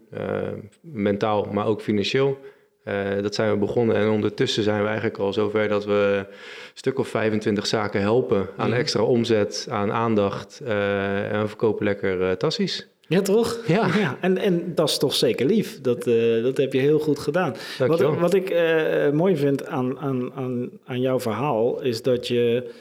mentaal, 0.82 1.48
maar 1.52 1.66
ook 1.66 1.82
financieel. 1.82 2.40
Uh, 2.90 3.22
dat 3.22 3.36
zijn 3.36 3.52
we 3.52 3.58
begonnen 3.58 3.96
en 3.96 4.10
ondertussen 4.10 4.64
zijn 4.64 4.82
we 4.82 4.88
eigenlijk 4.88 5.18
al 5.18 5.34
zover 5.34 5.68
dat 5.68 5.86
we 5.86 6.16
een 6.18 6.36
stuk 6.74 7.00
of 7.00 7.08
25 7.08 7.68
zaken 7.68 8.02
helpen 8.02 8.50
aan 8.58 8.70
mhm. 8.70 8.80
extra 8.80 9.04
omzet, 9.04 9.68
aan 9.70 9.92
aandacht 9.92 10.62
uh, 10.64 11.32
en 11.32 11.42
we 11.42 11.48
verkopen 11.48 11.86
lekker 11.86 12.22
uh, 12.22 12.32
tassies. 12.32 12.88
Ja, 13.08 13.22
toch? 13.22 13.60
Ja. 13.68 13.88
ja. 13.98 14.18
En, 14.22 14.38
en 14.38 14.76
dat 14.76 14.90
is 14.90 14.98
toch 14.98 15.16
zeker 15.16 15.46
lief. 15.46 15.82
Dat, 15.82 16.04
dat 16.44 16.58
heb 16.58 16.74
je 16.74 16.80
heel 16.80 17.00
goed 17.00 17.20
gedaan. 17.20 17.56
Wat, 17.78 18.00
wat, 18.02 18.34
ik 18.34 18.54
mooi 19.14 19.36
vind 19.38 19.68
aan, 19.68 20.00
aan, 20.00 20.34
aan, 20.34 20.70
aan 20.86 21.02
jouw 21.02 21.20
verhaal 21.20 21.82
is 21.82 22.02
dat 22.02 22.28
je 22.28 22.72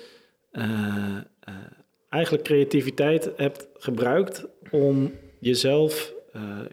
eigenlijk 2.09 2.45
creativiteit 2.45 3.31
hebt 3.37 3.69
gebruikt 3.79 4.47
om 4.71 5.13
jezelf 5.41 6.13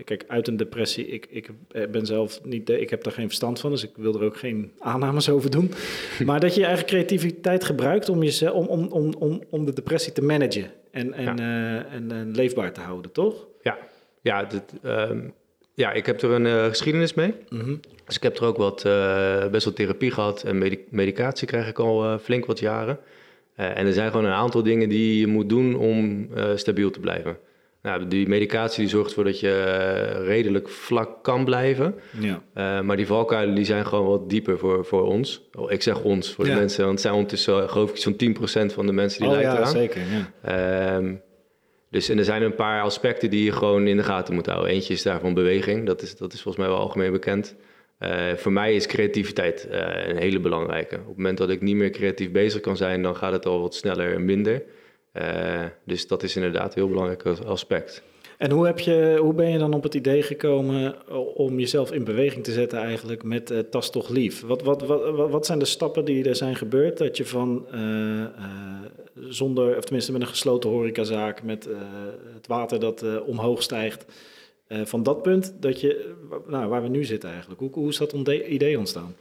kijk, 0.04 0.24
uit 0.28 0.48
een 0.48 0.58
depressie, 0.58 1.08
ik, 1.08 1.28
ik 1.30 1.50
ben 1.92 2.06
zelf 2.06 2.44
niet, 2.44 2.70
ik 2.70 2.90
heb 2.90 3.04
daar 3.04 3.14
geen 3.14 3.28
verstand 3.28 3.60
van, 3.60 3.72
dus 3.72 3.84
ik 3.84 3.92
wil 3.96 4.16
er 4.16 4.24
ook 4.24 4.38
geen 4.38 4.72
aannames 4.80 5.30
over 5.30 5.50
doen. 5.50 5.72
maar 6.26 6.40
dat 6.40 6.54
je 6.54 6.60
je 6.60 6.66
eigen 6.66 6.86
creativiteit 6.86 7.64
gebruikt 7.64 8.10
om, 8.10 8.24
jezelf, 8.24 8.54
om, 8.54 8.68
om, 8.68 8.88
om, 8.88 9.14
om, 9.20 9.44
om 9.50 9.66
de 9.66 9.74
depressie 9.74 10.14
te 10.14 10.24
managen 10.24 10.72
en, 10.92 11.14
en, 11.14 11.38
ja. 11.38 11.86
en, 11.92 12.12
en, 12.12 12.32
leefbaar 12.36 12.74
te 12.74 12.80
houden, 12.80 13.12
toch? 13.12 13.48
Ja, 13.62 13.78
ja, 14.22 14.48
um, 14.84 15.34
ja 15.74 15.92
ik 15.92 16.06
heb 16.06 16.22
er 16.22 16.32
een 16.32 16.46
uh, 16.46 16.66
geschiedenis 16.66 17.14
mee. 17.14 17.34
Mm 17.50 17.60
-hmm. 17.60 17.80
Dus 18.06 18.16
ik 18.16 18.24
heb 18.24 18.38
er 18.38 18.46
ook 18.46 18.58
wat, 18.58 18.84
best 19.52 19.66
wel 19.66 19.74
therapie 19.74 20.12
gehad 20.12 20.44
en 20.44 20.58
medicatie 20.90 21.48
krijg 21.48 21.68
ik 21.68 21.80
al 21.80 22.20
flink 22.20 22.46
wat 22.46 22.60
jaren. 22.60 23.00
en 23.56 23.86
er 23.86 23.94
zijn 23.94 24.12
gewoon 24.12 24.26
een 24.26 24.32
aantal 24.32 24.64
dingen 24.64 24.90
die 24.90 25.20
je 25.20 25.28
moet 25.28 25.50
doen 25.50 25.76
om 25.76 26.30
stabiel 26.56 26.92
te 26.92 27.00
blijven. 27.00 27.38
Nou, 27.86 28.08
die 28.08 28.28
medicatie 28.28 28.80
die 28.80 28.90
zorgt 28.90 29.10
ervoor 29.10 29.24
dat 29.24 29.40
je 29.40 29.52
eh, 29.52 30.26
redelijk 30.28 30.70
vlak 30.70 31.24
kan 31.24 31.46
blijven. 31.46 31.96
Ja. 32.20 32.42
Uh, 32.56 32.82
maar 32.82 32.98
die 32.98 33.06
valkuilen 33.06 33.56
die 33.56 33.66
zijn 33.66 33.86
gewoon 33.86 34.08
wat 34.08 34.30
dieper 34.30 34.58
voor, 34.58 34.86
voor 34.86 35.04
ons. 35.04 35.50
Oh, 35.54 35.72
ik 35.72 35.82
zeg 35.82 36.02
ons, 36.02 36.34
voor 36.34 36.46
de 36.46 36.54
mensen. 36.54 36.80
Want 36.80 36.92
het 36.92 37.02
zijn 37.02 37.14
ondertussen 37.14 37.64
eh, 37.64 37.70
geloof 37.70 37.90
ik 37.90 37.98
zo'n 37.98 38.16
10% 38.70 38.74
van 38.74 38.86
de 38.86 38.92
mensen 38.92 39.22
die 39.22 39.30
oh, 39.30 39.36
lijken 39.36 39.54
ja, 39.54 39.60
eraan. 39.60 39.72
Zeker, 39.72 40.02
ja. 40.44 40.96
Um, 40.96 41.22
dus 41.90 42.10
en 42.10 42.18
er 42.18 42.24
zijn 42.24 42.42
een 42.42 42.56
paar 42.56 42.82
aspecten 42.82 43.30
die 43.30 43.44
je 43.44 43.52
gewoon 43.52 43.88
in 43.88 43.98
de 43.98 44.04
gaten 44.04 44.34
moet 44.34 44.46
houden. 44.46 44.72
Eentje 44.72 44.94
is 44.94 45.04
daarvan 45.04 45.34
beweging. 45.34 45.86
Dat 45.86 46.02
is, 46.02 46.18
dat 46.18 46.34
is 46.34 46.42
volgens 46.42 46.66
mij 46.66 46.74
wel 46.74 46.84
algemeen 46.84 47.12
bekend. 47.12 47.56
Uh, 48.00 48.34
voor 48.36 48.52
mij 48.52 48.76
is 48.76 48.88
creativiteit 48.88 49.68
uh, 49.72 50.08
een 50.08 50.18
hele 50.18 50.40
belangrijke. 50.40 50.96
Op 50.96 51.08
het 51.08 51.18
moment 51.18 51.38
dat 51.38 51.50
ik 51.50 51.62
niet 51.62 51.76
meer 51.76 51.90
creatief 51.90 52.32
bezig 52.32 52.62
kan 52.62 52.78
zijn, 52.78 53.02
dan 53.02 53.16
gaat 53.16 53.32
het 53.32 53.46
al 53.46 53.62
wat 53.62 53.76
sneller 53.76 54.14
en 54.14 54.26
minder. 54.26 54.64
Uh, 55.22 55.64
dus 55.84 56.08
dat 56.08 56.24
is 56.24 56.36
inderdaad 56.36 56.66
een 56.66 56.82
heel 56.82 56.90
belangrijk 56.90 57.26
aspect. 57.26 58.04
En 58.38 58.52
hoe, 58.52 58.66
heb 58.66 58.80
je, 58.80 59.18
hoe 59.22 59.34
ben 59.34 59.50
je 59.50 59.58
dan 59.58 59.74
op 59.74 59.84
het 59.84 59.94
idee 59.94 60.22
gekomen 60.22 60.96
om 61.36 61.60
jezelf 61.60 61.92
in 61.92 62.04
beweging 62.04 62.44
te 62.44 62.52
zetten 62.52 62.80
eigenlijk 62.80 63.24
met 63.24 63.52
uh, 63.52 63.60
Tas 63.60 63.92
toch 63.92 64.10
lief? 64.10 64.42
Wat, 64.42 64.64
wat, 64.64 64.82
wat, 64.86 65.30
wat 65.30 65.46
zijn 65.46 65.60
de 65.60 65.66
stappen 65.66 66.06
die 66.06 66.30
er 66.30 66.36
zijn 66.36 66.56
gebeurd 66.56 66.98
dat 66.98 67.18
je 67.18 67.26
van 67.26 67.66
uh, 67.74 68.26
zonder, 69.30 69.78
of 69.78 69.84
tenminste 69.84 70.12
met 70.12 70.22
een 70.22 70.28
gesloten 70.28 70.70
horecazaak, 70.70 71.44
met 71.44 71.70
het 72.34 72.48
water 72.48 72.80
dat 72.80 73.22
omhoog 73.26 73.64
stijgt, 73.64 74.06
van 74.70 75.04
dat 75.04 75.22
punt 75.22 75.54
dat 75.60 75.82
je, 75.82 76.14
nou, 76.48 76.70
waar 76.70 76.82
we 76.82 76.90
nu 76.90 77.04
zitten 77.04 77.30
eigenlijk, 77.30 77.60
hoe, 77.60 77.70
hoe 77.74 77.90
is 77.90 77.98
dat 77.98 78.14
idee 78.28 78.78
ontstaan? 78.78 79.16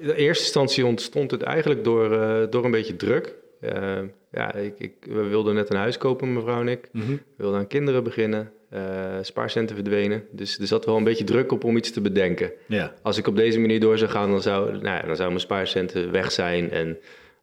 in 0.00 0.10
eerste 0.10 0.44
instantie 0.44 0.86
ontstond 0.86 1.30
het 1.30 1.42
eigenlijk 1.42 1.84
door, 1.84 2.08
door 2.50 2.64
een 2.64 2.70
beetje 2.70 2.96
druk. 2.96 3.34
Uh, 3.60 3.98
ja, 4.32 4.54
ik, 4.54 4.74
ik, 4.78 4.94
we 5.00 5.22
wilden 5.22 5.54
net 5.54 5.70
een 5.70 5.76
huis 5.76 5.98
kopen, 5.98 6.32
mevrouw 6.32 6.60
en 6.60 6.68
ik. 6.68 6.88
Mhm. 6.92 7.10
We 7.10 7.18
wilden 7.36 7.58
aan 7.58 7.66
kinderen 7.66 8.04
beginnen. 8.04 8.52
Uh, 8.74 8.80
spaarcenten 9.22 9.76
verdwenen. 9.76 10.24
Dus 10.30 10.58
er 10.58 10.66
zat 10.66 10.84
wel 10.84 10.96
een 10.96 11.04
beetje 11.04 11.24
druk 11.24 11.52
op 11.52 11.64
om 11.64 11.76
iets 11.76 11.90
te 11.90 12.00
bedenken. 12.00 12.52
Ja. 12.66 12.94
Als 13.02 13.18
ik 13.18 13.26
op 13.26 13.36
deze 13.36 13.58
manier 13.58 13.80
door 13.80 13.98
zou 13.98 14.10
gaan, 14.10 14.30
dan 14.30 14.42
zou, 14.42 14.72
nou 14.72 14.96
ja, 14.96 15.02
dan 15.02 15.16
zou 15.16 15.28
mijn 15.28 15.40
spaarcenten 15.40 16.10
weg 16.10 16.32
zijn. 16.32 16.70
En 16.70 16.98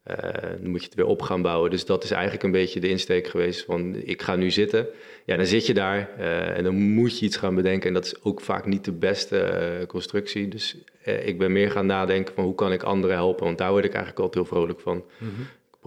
uh, 0.08 0.18
dan 0.62 0.70
moet 0.70 0.80
je 0.80 0.86
het 0.86 0.96
weer 0.96 1.06
op 1.06 1.22
gaan 1.22 1.42
bouwen. 1.42 1.70
Dus 1.70 1.86
dat 1.86 2.04
is 2.04 2.12
eigenlijk 2.12 2.44
een 2.44 2.52
beetje 2.52 2.80
de 2.80 2.90
insteek 2.90 3.28
geweest 3.28 3.66
van 3.66 3.96
ik 3.96 4.22
ga 4.22 4.36
nu 4.36 4.52
zitten. 4.52 4.88
Ja, 5.26 5.36
dan 5.36 5.46
zit 5.46 5.66
je 5.66 5.74
daar 5.74 6.10
uh, 6.20 6.58
en 6.58 6.64
dan 6.64 6.76
moet 6.76 7.20
je 7.20 7.26
iets 7.26 7.38
gaan 7.38 7.56
bedenken. 7.56 7.88
En 7.88 7.94
dat 7.94 8.06
is 8.06 8.24
ook 8.24 8.42
vaak 8.42 8.66
niet 8.66 8.86
de 8.86 8.92
beste 8.92 9.84
constructie. 9.88 10.48
Dus 10.48 10.78
ik 11.24 11.38
ben 11.38 11.52
meer 11.52 11.72
gaan 11.72 11.86
nadenken 11.86 12.34
van 12.34 12.44
hoe 12.44 12.56
kan 12.56 12.72
ik 12.72 12.84
anderen 12.84 13.16
helpen. 13.16 13.46
Want 13.46 13.58
daar 13.58 13.72
word 13.72 13.86
ik 13.86 13.94
eigenlijk 13.94 14.20
altijd 14.20 14.46
heel 14.46 14.58
vrolijk 14.58 14.80
van. 14.80 15.04
Mm 15.18 15.30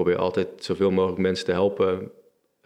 probeer 0.02 0.16
altijd 0.16 0.48
zoveel 0.58 0.90
mogelijk 0.90 1.20
mensen 1.20 1.44
te 1.44 1.52
helpen. 1.52 2.10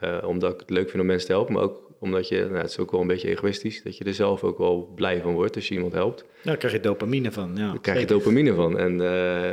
Uh, 0.04 0.18
omdat 0.26 0.52
ik 0.52 0.60
het 0.60 0.70
leuk 0.70 0.90
vind 0.90 1.02
om 1.02 1.06
mensen 1.06 1.26
te 1.26 1.32
helpen. 1.32 1.54
Maar 1.54 1.62
ook 1.62 1.90
omdat 2.00 2.28
je, 2.28 2.40
nou, 2.40 2.56
het 2.56 2.70
is 2.70 2.78
ook 2.78 2.90
wel 2.90 3.00
een 3.00 3.06
beetje 3.06 3.28
egoïstisch, 3.28 3.82
dat 3.82 3.96
je 3.96 4.04
er 4.04 4.14
zelf 4.14 4.44
ook 4.44 4.58
wel 4.58 4.92
blij 4.94 5.20
van 5.20 5.32
wordt 5.32 5.56
als 5.56 5.68
je 5.68 5.74
iemand 5.74 5.92
helpt. 5.92 6.20
Nou, 6.20 6.28
daar 6.42 6.56
krijg 6.56 6.74
je 6.74 6.80
dopamine 6.80 7.32
van. 7.32 7.52
Ja, 7.56 7.66
daar 7.70 7.80
krijg 7.80 8.00
je 8.00 8.06
dopamine 8.06 8.54
van. 8.54 8.78
En 8.78 8.92
uh, 8.92 8.98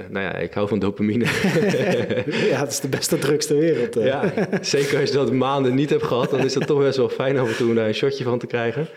nou 0.09 0.19
ja, 0.25 0.35
ik 0.35 0.53
hou 0.53 0.67
van 0.67 0.79
dopamine. 0.79 1.23
ja, 2.51 2.59
het 2.59 2.71
is 2.71 2.79
de 2.79 2.87
beste 2.89 3.17
drugs 3.17 3.45
ter 3.45 3.57
wereld. 3.57 3.97
Uh. 3.97 4.05
Ja, 4.05 4.33
zeker 4.61 4.99
als 4.99 5.09
je 5.09 5.15
dat 5.15 5.31
maanden 5.31 5.75
niet 5.75 5.89
hebt 5.89 6.03
gehad, 6.03 6.29
dan 6.29 6.39
is 6.39 6.53
dat 6.53 6.67
toch 6.67 6.79
best 6.79 6.97
wel 6.97 7.09
fijn 7.09 7.37
af 7.37 7.49
en 7.49 7.55
toe 7.55 7.69
om 7.69 7.75
daar 7.75 7.87
een 7.87 7.93
shotje 7.93 8.23
van 8.23 8.39
te 8.39 8.47
krijgen. 8.47 8.87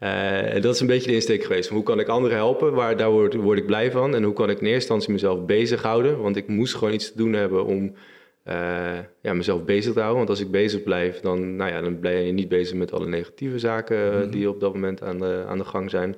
Uh, 0.00 0.54
en 0.54 0.60
dat 0.60 0.74
is 0.74 0.80
een 0.80 0.86
beetje 0.86 1.08
de 1.08 1.14
insteek 1.14 1.42
geweest. 1.42 1.68
Hoe 1.68 1.82
kan 1.82 2.00
ik 2.00 2.08
anderen 2.08 2.36
helpen? 2.36 2.72
Waar, 2.72 2.96
daar 2.96 3.10
word, 3.10 3.34
word 3.34 3.58
ik 3.58 3.66
blij 3.66 3.90
van. 3.90 4.14
En 4.14 4.22
hoe 4.22 4.34
kan 4.34 4.50
ik 4.50 4.60
in 4.60 4.66
eerste 4.66 4.74
instantie 4.74 5.12
mezelf 5.12 5.44
bezighouden? 5.44 6.20
Want 6.20 6.36
ik 6.36 6.48
moest 6.48 6.74
gewoon 6.74 6.94
iets 6.94 7.10
te 7.10 7.16
doen 7.16 7.32
hebben 7.32 7.64
om 7.64 7.94
uh, 8.48 8.98
ja, 9.22 9.34
mezelf 9.34 9.64
bezig 9.64 9.92
te 9.92 9.98
houden. 9.98 10.18
Want 10.18 10.30
als 10.30 10.40
ik 10.40 10.50
bezig 10.50 10.82
blijf, 10.82 11.20
dan, 11.20 11.56
nou 11.56 11.70
ja, 11.70 11.80
dan 11.80 12.00
ben 12.00 12.12
je 12.12 12.32
niet 12.32 12.48
bezig 12.48 12.76
met 12.76 12.92
alle 12.92 13.06
negatieve 13.06 13.58
zaken 13.58 14.14
mm 14.14 14.20
-hmm. 14.20 14.30
die 14.30 14.48
op 14.48 14.60
dat 14.60 14.74
moment 14.74 15.02
aan 15.02 15.18
de, 15.18 15.44
aan 15.46 15.58
de 15.58 15.64
gang 15.64 15.90
zijn. 15.90 16.16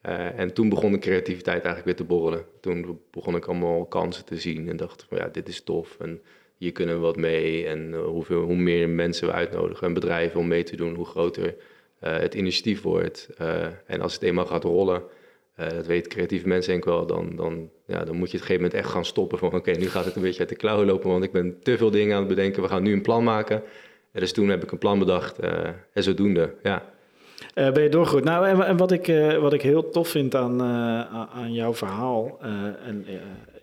Eh, 0.00 0.38
en 0.38 0.52
toen 0.52 0.68
begon 0.68 0.92
de 0.92 0.98
creativiteit 0.98 1.64
eigenlijk 1.64 1.84
weer 1.84 2.06
te 2.06 2.14
borrelen. 2.14 2.44
Toen 2.60 3.00
begon 3.10 3.36
ik 3.36 3.46
allemaal 3.46 3.86
kansen 3.86 4.24
te 4.24 4.36
zien 4.36 4.68
en 4.68 4.76
dacht 4.76 5.06
van 5.08 5.18
ja, 5.18 5.28
dit 5.28 5.48
is 5.48 5.62
tof 5.62 5.96
en 6.00 6.20
hier 6.56 6.72
kunnen 6.72 6.94
we 6.94 7.00
wat 7.00 7.16
mee. 7.16 7.66
En 7.66 7.90
uh, 7.92 8.04
hoeveel, 8.04 8.42
hoe 8.42 8.56
meer 8.56 8.88
mensen 8.88 9.26
we 9.26 9.32
uitnodigen 9.32 9.86
en 9.86 9.94
bedrijven 9.94 10.40
om 10.40 10.48
mee 10.48 10.62
te 10.62 10.76
doen, 10.76 10.94
hoe 10.94 11.06
groter 11.06 11.54
het 11.98 12.34
initiatief 12.34 12.82
wordt. 12.82 13.28
en 13.86 14.00
als 14.00 14.12
het 14.12 14.22
eenmaal 14.22 14.46
gaat 14.46 14.64
rollen, 14.64 15.02
dat 15.56 15.86
weten 15.86 16.10
creatieve 16.10 16.48
mensen 16.48 16.70
denk 16.70 16.84
ik 16.84 16.90
wel, 16.90 17.06
dan, 17.06 17.36
dan, 17.36 17.70
ja, 17.86 18.04
dan 18.04 18.16
moet 18.16 18.30
je 18.30 18.36
op 18.36 18.42
een 18.42 18.46
gegeven 18.46 18.54
moment 18.54 18.74
echt 18.74 18.88
gaan 18.88 19.04
stoppen 19.04 19.38
van 19.38 19.54
oké, 19.54 19.70
nu 19.70 19.88
gaat 19.88 20.04
het 20.04 20.16
een 20.16 20.22
beetje 20.22 20.40
uit 20.40 20.48
de 20.48 20.56
klauwen 20.56 20.86
lopen, 20.86 21.10
want 21.10 21.24
ik 21.24 21.32
ben 21.32 21.58
te 21.62 21.76
veel 21.76 21.90
dingen 21.90 22.14
aan 22.14 22.24
het 22.24 22.28
bedenken. 22.28 22.62
We 22.62 22.68
gaan 22.68 22.82
nu 22.82 22.92
een 22.92 23.02
plan 23.02 23.24
maken. 23.24 23.62
En 24.12 24.20
dus 24.20 24.32
toen 24.32 24.48
heb 24.48 24.62
ik 24.62 24.72
een 24.72 24.78
plan 24.78 24.98
bedacht 24.98 25.38
en 25.92 26.02
zodoende, 26.02 26.54
ja. 26.62 26.94
Uh, 27.54 27.72
ben 27.72 27.82
je 27.82 27.88
doorgegroeid. 27.88 28.24
Nou, 28.24 28.46
en, 28.46 28.66
en 28.66 28.76
wat, 28.76 28.92
ik, 28.92 29.06
wat 29.40 29.52
ik 29.52 29.62
heel 29.62 29.90
tof 29.90 30.08
vind 30.08 30.34
aan, 30.34 30.62
aan 31.32 31.52
jouw 31.52 31.74
verhaal, 31.74 32.38
en, 32.84 33.06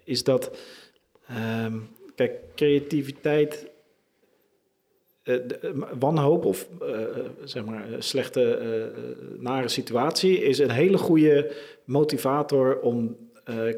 is 0.03 0.23
dat, 0.23 0.57
ehm, 1.27 1.77
kijk, 2.15 2.31
creativiteit, 2.55 3.69
wanhoop 5.99 6.45
of 6.45 6.67
zeg 7.43 7.65
maar 7.65 7.85
slechte, 7.99 8.91
nare 9.37 9.67
situatie 9.67 10.43
is 10.43 10.59
een 10.59 10.71
hele 10.71 10.97
goede 10.97 11.51
motivator 11.85 12.79
om 12.79 13.17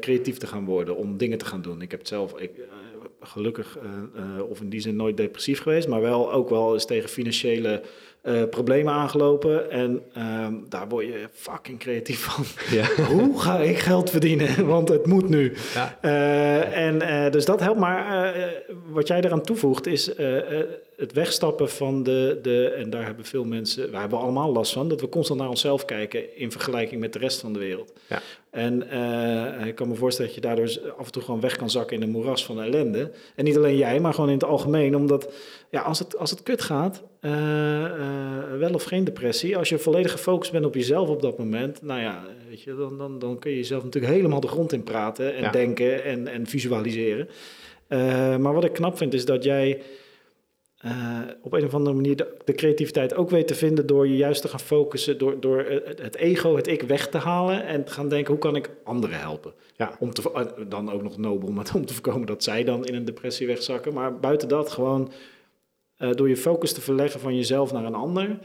creatief 0.00 0.38
te 0.38 0.46
gaan 0.46 0.64
worden, 0.64 0.96
om 0.96 1.16
dingen 1.16 1.38
te 1.38 1.44
gaan 1.44 1.62
doen. 1.62 1.82
Ik 1.82 1.90
heb 1.90 2.00
het 2.00 2.08
zelf, 2.08 2.40
ik, 2.40 2.50
gelukkig, 3.20 3.78
of 4.48 4.60
in 4.60 4.68
die 4.68 4.80
zin 4.80 4.96
nooit 4.96 5.16
depressief 5.16 5.60
geweest, 5.60 5.88
maar 5.88 6.00
wel 6.00 6.32
ook 6.32 6.48
wel 6.48 6.72
eens 6.72 6.86
tegen 6.86 7.08
financiële 7.08 7.82
uh, 8.26 8.42
problemen 8.50 8.92
aangelopen. 8.92 9.70
En 9.70 10.02
uh, 10.18 10.46
daar 10.68 10.88
word 10.88 11.06
je 11.06 11.28
fucking 11.32 11.78
creatief 11.78 12.20
van. 12.24 12.44
Ja. 12.70 12.86
Hoe 13.14 13.40
ga 13.40 13.58
ik 13.58 13.78
geld 13.78 14.10
verdienen? 14.10 14.66
Want 14.66 14.88
het 14.88 15.06
moet 15.06 15.28
nu. 15.28 15.52
Ja. 15.74 15.98
Uh, 16.02 16.86
en 16.86 17.02
uh, 17.02 17.30
dus 17.30 17.44
dat 17.44 17.60
helpt. 17.60 17.78
Maar 17.78 18.34
wat 18.90 19.08
jij 19.08 19.20
eraan 19.20 19.42
toevoegt 19.42 19.86
is 19.86 20.10
het 20.96 21.12
wegstappen 21.12 21.70
van 21.70 22.02
de, 22.02 22.38
de... 22.42 22.68
En 22.68 22.90
daar 22.90 23.04
hebben 23.04 23.24
veel 23.24 23.44
mensen... 23.44 23.90
Wij 23.90 24.00
hebben 24.00 24.18
allemaal 24.18 24.52
last 24.52 24.72
van. 24.72 24.88
Dat 24.88 25.00
we 25.00 25.08
constant 25.08 25.40
naar 25.40 25.48
onszelf 25.48 25.84
kijken 25.84 26.36
in 26.36 26.50
vergelijking 26.50 27.00
met 27.00 27.12
de 27.12 27.18
rest 27.18 27.40
van 27.40 27.52
de 27.52 27.58
wereld. 27.58 27.92
Ja. 28.08 28.20
En 28.50 28.82
ik 29.66 29.74
kan 29.74 29.88
me 29.88 29.94
voorstellen 29.94 30.32
dat 30.32 30.42
je 30.42 30.48
daardoor 30.48 30.92
af 30.98 31.06
en 31.06 31.12
toe 31.12 31.22
gewoon 31.22 31.40
weg 31.40 31.56
kan 31.56 31.70
zakken 31.70 31.96
in 31.96 32.02
een 32.02 32.10
moeras 32.10 32.44
van 32.44 32.62
ellende. 32.62 33.10
En 33.34 33.44
niet 33.44 33.56
alleen 33.56 33.76
jij, 33.76 34.00
maar 34.00 34.14
gewoon 34.14 34.30
in 34.30 34.34
het 34.34 34.44
algemeen. 34.44 34.96
Omdat 34.96 35.32
ja, 35.70 35.80
als, 35.80 35.98
het, 35.98 36.18
als 36.18 36.30
het 36.30 36.42
kut 36.42 36.62
gaat 36.62 37.02
uh, 37.26 37.32
uh, 37.32 38.58
wel 38.58 38.74
of 38.74 38.84
geen 38.84 39.04
depressie. 39.04 39.56
Als 39.56 39.68
je 39.68 39.78
volledig 39.78 40.12
gefocust 40.12 40.52
bent 40.52 40.64
op 40.64 40.74
jezelf 40.74 41.08
op 41.08 41.22
dat 41.22 41.38
moment, 41.38 41.82
nou 41.82 42.00
ja, 42.00 42.24
weet 42.48 42.62
je, 42.62 42.74
dan, 42.74 42.98
dan, 42.98 43.18
dan 43.18 43.38
kun 43.38 43.50
je 43.50 43.56
jezelf 43.56 43.84
natuurlijk 43.84 44.12
helemaal 44.12 44.40
de 44.40 44.48
grond 44.48 44.72
in 44.72 44.82
praten 44.82 45.34
en 45.34 45.52
denken 45.52 46.04
en, 46.04 46.28
en 46.28 46.46
visualiseren. 46.46 47.28
Uh, 47.88 48.36
maar 48.36 48.54
wat 48.54 48.64
ik 48.64 48.72
knap 48.72 48.96
vind 48.96 49.14
is 49.14 49.24
dat 49.24 49.44
jij 49.44 49.82
op 51.42 51.52
een 51.52 51.64
of 51.64 51.74
andere 51.74 51.96
manier 51.96 52.16
de, 52.16 52.36
de, 52.44 52.54
creativiteit 52.54 53.14
ook 53.14 53.30
weet 53.30 53.46
te 53.46 53.54
vinden 53.54 53.86
door 53.86 54.08
je 54.08 54.16
juist 54.16 54.42
te 54.42 54.48
gaan 54.48 54.60
focussen, 54.60 55.18
door, 55.18 55.40
door 55.40 55.64
het 55.96 56.16
ego, 56.16 56.56
het 56.56 56.66
ik 56.66 56.82
weg 56.82 57.08
te 57.08 57.18
halen 57.18 57.64
en 57.64 57.84
te 57.84 57.92
gaan 57.92 58.08
denken 58.08 58.32
hoe 58.32 58.42
kan 58.42 58.56
ik 58.56 58.70
anderen 58.84 59.18
helpen. 59.18 59.52
Ja. 59.76 59.96
Om 59.98 60.12
te, 60.12 60.54
dan 60.68 60.92
ook 60.92 61.02
nog 61.02 61.16
nobel, 61.16 61.50
maar 61.50 61.70
om 61.74 61.86
te 61.86 61.94
voorkomen 61.94 62.26
dat 62.26 62.42
zij 62.42 62.64
dan 62.64 62.84
in 62.84 62.94
een 62.94 63.04
depressie 63.04 63.46
wegzakken. 63.46 63.92
Maar 63.94 64.18
buiten 64.18 64.48
dat 64.48 64.70
gewoon 64.70 65.12
uh, 65.98 66.12
door 66.12 66.28
je 66.28 66.36
focus 66.36 66.72
te 66.72 66.80
verleggen 66.80 67.20
van 67.20 67.36
jezelf 67.36 67.72
naar 67.72 67.84
een 67.84 67.94
ander, 67.94 68.38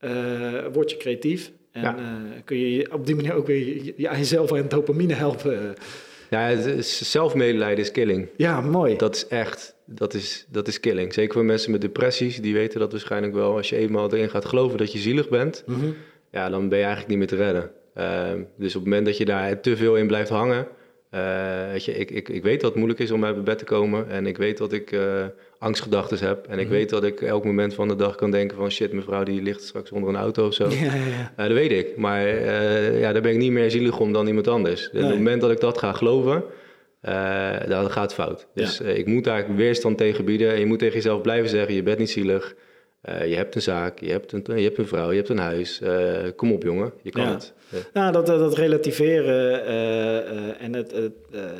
uh, 0.00 0.66
word 0.72 0.90
je 0.90 0.96
creatief. 0.96 1.52
En 1.72 1.82
ja. 1.82 1.96
uh, 1.98 2.04
kun 2.44 2.56
je 2.56 2.92
op 2.92 3.06
die 3.06 3.14
manier 3.14 3.34
ook 3.34 3.46
weer 3.46 3.66
je, 3.66 3.84
je, 3.84 3.92
jezelf 4.02 4.52
aan 4.52 4.68
dopamine 4.68 5.14
helpen. 5.14 5.74
Ja, 6.30 6.56
zelfmedelijden 6.80 7.84
is 7.84 7.90
killing. 7.90 8.28
Ja, 8.36 8.60
mooi. 8.60 8.96
Dat 8.96 9.14
is 9.14 9.26
echt, 9.26 9.74
dat 9.86 10.14
is, 10.14 10.46
dat 10.48 10.68
is 10.68 10.80
killing. 10.80 11.14
Zeker 11.14 11.32
voor 11.32 11.44
mensen 11.44 11.70
met 11.70 11.80
depressies, 11.80 12.40
die 12.40 12.54
weten 12.54 12.80
dat 12.80 12.92
waarschijnlijk 12.92 13.34
wel. 13.34 13.56
Als 13.56 13.68
je 13.68 13.76
eenmaal 13.76 14.12
erin 14.12 14.30
gaat 14.30 14.44
geloven 14.44 14.78
dat 14.78 14.92
je 14.92 14.98
zielig 14.98 15.28
bent, 15.28 15.62
mm 15.66 15.80
-hmm. 15.80 15.94
ja, 16.30 16.48
dan 16.48 16.68
ben 16.68 16.78
je 16.78 16.84
eigenlijk 16.84 17.08
niet 17.08 17.18
meer 17.18 17.38
te 17.38 17.44
redden. 17.44 17.70
Uh, 17.96 18.44
dus 18.56 18.76
op 18.76 18.80
het 18.80 18.90
moment 18.90 19.06
dat 19.06 19.16
je 19.16 19.24
daar 19.24 19.60
te 19.60 19.76
veel 19.76 19.96
in 19.96 20.06
blijft 20.06 20.30
hangen, 20.30 20.66
uh, 21.14 21.70
weet 21.70 21.84
je, 21.84 21.92
ik, 21.92 22.10
ik, 22.10 22.28
ik 22.28 22.42
weet 22.42 22.60
dat 22.60 22.70
het 22.70 22.78
moeilijk 22.78 23.00
is 23.00 23.10
om 23.10 23.24
uit 23.24 23.32
mijn 23.32 23.44
bed 23.44 23.58
te 23.58 23.64
komen 23.64 24.08
en 24.08 24.26
ik 24.26 24.36
weet 24.36 24.58
dat 24.58 24.72
ik 24.72 24.92
uh, 24.92 25.24
angstgedachten 25.60 26.26
heb. 26.26 26.46
En 26.46 26.58
ik 26.58 26.66
mhm. 26.66 26.74
weet 26.74 26.90
dat 26.90 27.04
ik 27.04 27.20
elk 27.20 27.44
moment 27.44 27.74
van 27.74 27.88
de 27.88 27.96
dag 27.96 28.14
kan 28.14 28.30
denken 28.30 28.56
van 28.56 28.70
shit, 28.70 28.92
mevrouw 28.92 29.22
die 29.22 29.42
ligt 29.42 29.62
straks 29.62 29.90
onder 29.90 30.08
een 30.08 30.16
auto 30.16 30.46
of 30.46 30.54
zo. 30.54 30.68
Ja, 30.70 30.76
ja, 30.76 30.94
ja. 30.94 31.32
Uh, 31.38 31.46
dat 31.46 31.52
weet 31.52 31.72
ik. 31.72 31.96
Maar 31.96 32.26
ja, 32.98 33.12
daar 33.12 33.22
ben 33.22 33.32
ik 33.32 33.38
niet 33.38 33.52
meer 33.52 33.70
zielig 33.70 33.98
om 33.98 34.12
dan 34.12 34.26
iemand 34.26 34.48
anders. 34.48 34.88
Nee. 34.92 35.02
Op 35.02 35.08
het 35.08 35.18
moment 35.18 35.40
dat 35.40 35.50
ik 35.50 35.60
dat 35.60 35.78
ga 35.78 35.92
geloven, 35.92 36.44
dan 37.68 37.90
gaat 37.90 38.02
het 38.02 38.14
fout. 38.14 38.46
Dus 38.54 38.80
ik 38.80 39.06
moet 39.06 39.24
daar 39.24 39.54
weerstand 39.54 39.98
tegen 39.98 40.24
bieden. 40.24 40.52
En 40.52 40.58
je 40.58 40.66
moet 40.66 40.78
tegen 40.78 40.94
jezelf 40.94 41.20
blijven 41.20 41.48
zeggen, 41.48 41.74
je 41.74 41.82
bent 41.82 41.98
niet 41.98 42.10
zielig. 42.10 42.54
Uh, 43.08 43.28
je 43.28 43.36
hebt 43.36 43.54
een 43.54 43.62
zaak, 43.62 44.00
je 44.00 44.10
hebt 44.10 44.32
een, 44.32 44.42
je 44.46 44.62
hebt 44.62 44.78
een 44.78 44.86
vrouw, 44.86 45.10
je 45.10 45.16
hebt 45.16 45.28
een 45.28 45.38
huis. 45.38 45.80
Uh, 45.82 46.16
kom 46.36 46.52
op, 46.52 46.62
jongen, 46.62 46.92
je 47.02 47.10
kan 47.10 47.26
het. 47.26 47.52
Ja. 47.68 47.78
Nou, 47.92 48.12
dat, 48.12 48.26
dat 48.26 48.54
relativeren 48.54 49.64
uh, 49.68 50.62
en 50.62 50.74
het, 50.74 50.94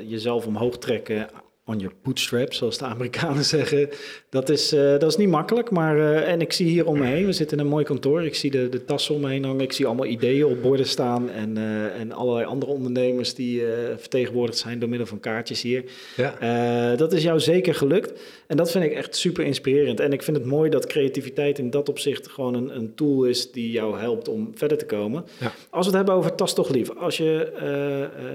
jezelf 0.06 0.46
omhoog 0.46 0.78
trekken 0.78 1.28
on 1.70 1.78
your 1.78 1.94
bootstraps, 2.02 2.56
zoals 2.56 2.78
de 2.78 2.84
Amerikanen 2.84 3.44
zeggen. 3.56 3.88
Dat 4.28 4.48
is, 4.48 4.72
uh, 4.72 4.80
dat 4.80 5.02
is 5.02 5.16
niet 5.16 5.28
makkelijk, 5.28 5.70
maar 5.70 5.96
uh, 5.96 6.28
en 6.28 6.40
ik 6.40 6.52
zie 6.52 6.66
hier 6.66 6.86
om 6.86 6.98
me 6.98 7.06
heen, 7.06 7.26
we 7.26 7.32
zitten 7.32 7.58
in 7.58 7.64
een 7.64 7.70
mooi 7.70 7.84
kantoor, 7.84 8.24
ik 8.24 8.34
zie 8.34 8.50
de, 8.50 8.68
de 8.68 8.84
tassen 8.84 9.14
om 9.14 9.20
me 9.20 9.28
heen 9.28 9.44
hangen, 9.44 9.60
ik 9.60 9.72
zie 9.72 9.86
allemaal 9.86 10.06
ideeën 10.06 10.44
op 10.44 10.62
borden 10.62 10.86
staan 10.86 11.30
en, 11.30 11.56
uh, 11.56 12.00
en 12.00 12.12
allerlei 12.12 12.46
andere 12.46 12.72
ondernemers 12.72 13.34
die 13.34 13.62
vertegenwoordigd 13.96 14.58
zijn 14.58 14.78
door 14.78 14.88
middel 14.88 15.06
van 15.06 15.20
kaartjes 15.20 15.62
hier. 15.62 15.84
Ja. 16.16 16.96
dat 16.96 17.12
is 17.12 17.22
jou 17.22 17.40
zeker 17.40 17.74
gelukt 17.74 18.12
en 18.50 18.56
dat 18.56 18.70
vind 18.70 18.84
ik 18.84 18.92
echt 18.92 19.16
super 19.16 19.44
inspirerend. 19.44 20.00
En 20.00 20.12
ik 20.12 20.22
vind 20.22 20.36
het 20.36 20.46
mooi 20.46 20.70
dat 20.70 20.86
creativiteit 20.86 21.58
in 21.58 21.70
dat 21.70 21.88
opzicht 21.88 22.28
gewoon 22.28 22.54
een, 22.54 22.76
een 22.76 22.94
tool 22.94 23.24
is 23.24 23.52
die 23.52 23.70
jou 23.70 23.98
helpt 23.98 24.28
om 24.28 24.50
verder 24.54 24.78
te 24.78 24.86
komen. 24.86 25.24
Ja. 25.38 25.52
Als 25.70 25.86
we 25.86 25.92
het 25.92 25.94
hebben 25.94 26.14
over 26.14 26.34
Tas 26.34 26.54
toch 26.54 26.68
lief, 26.68 26.90
als 26.96 27.16
je 27.16 27.52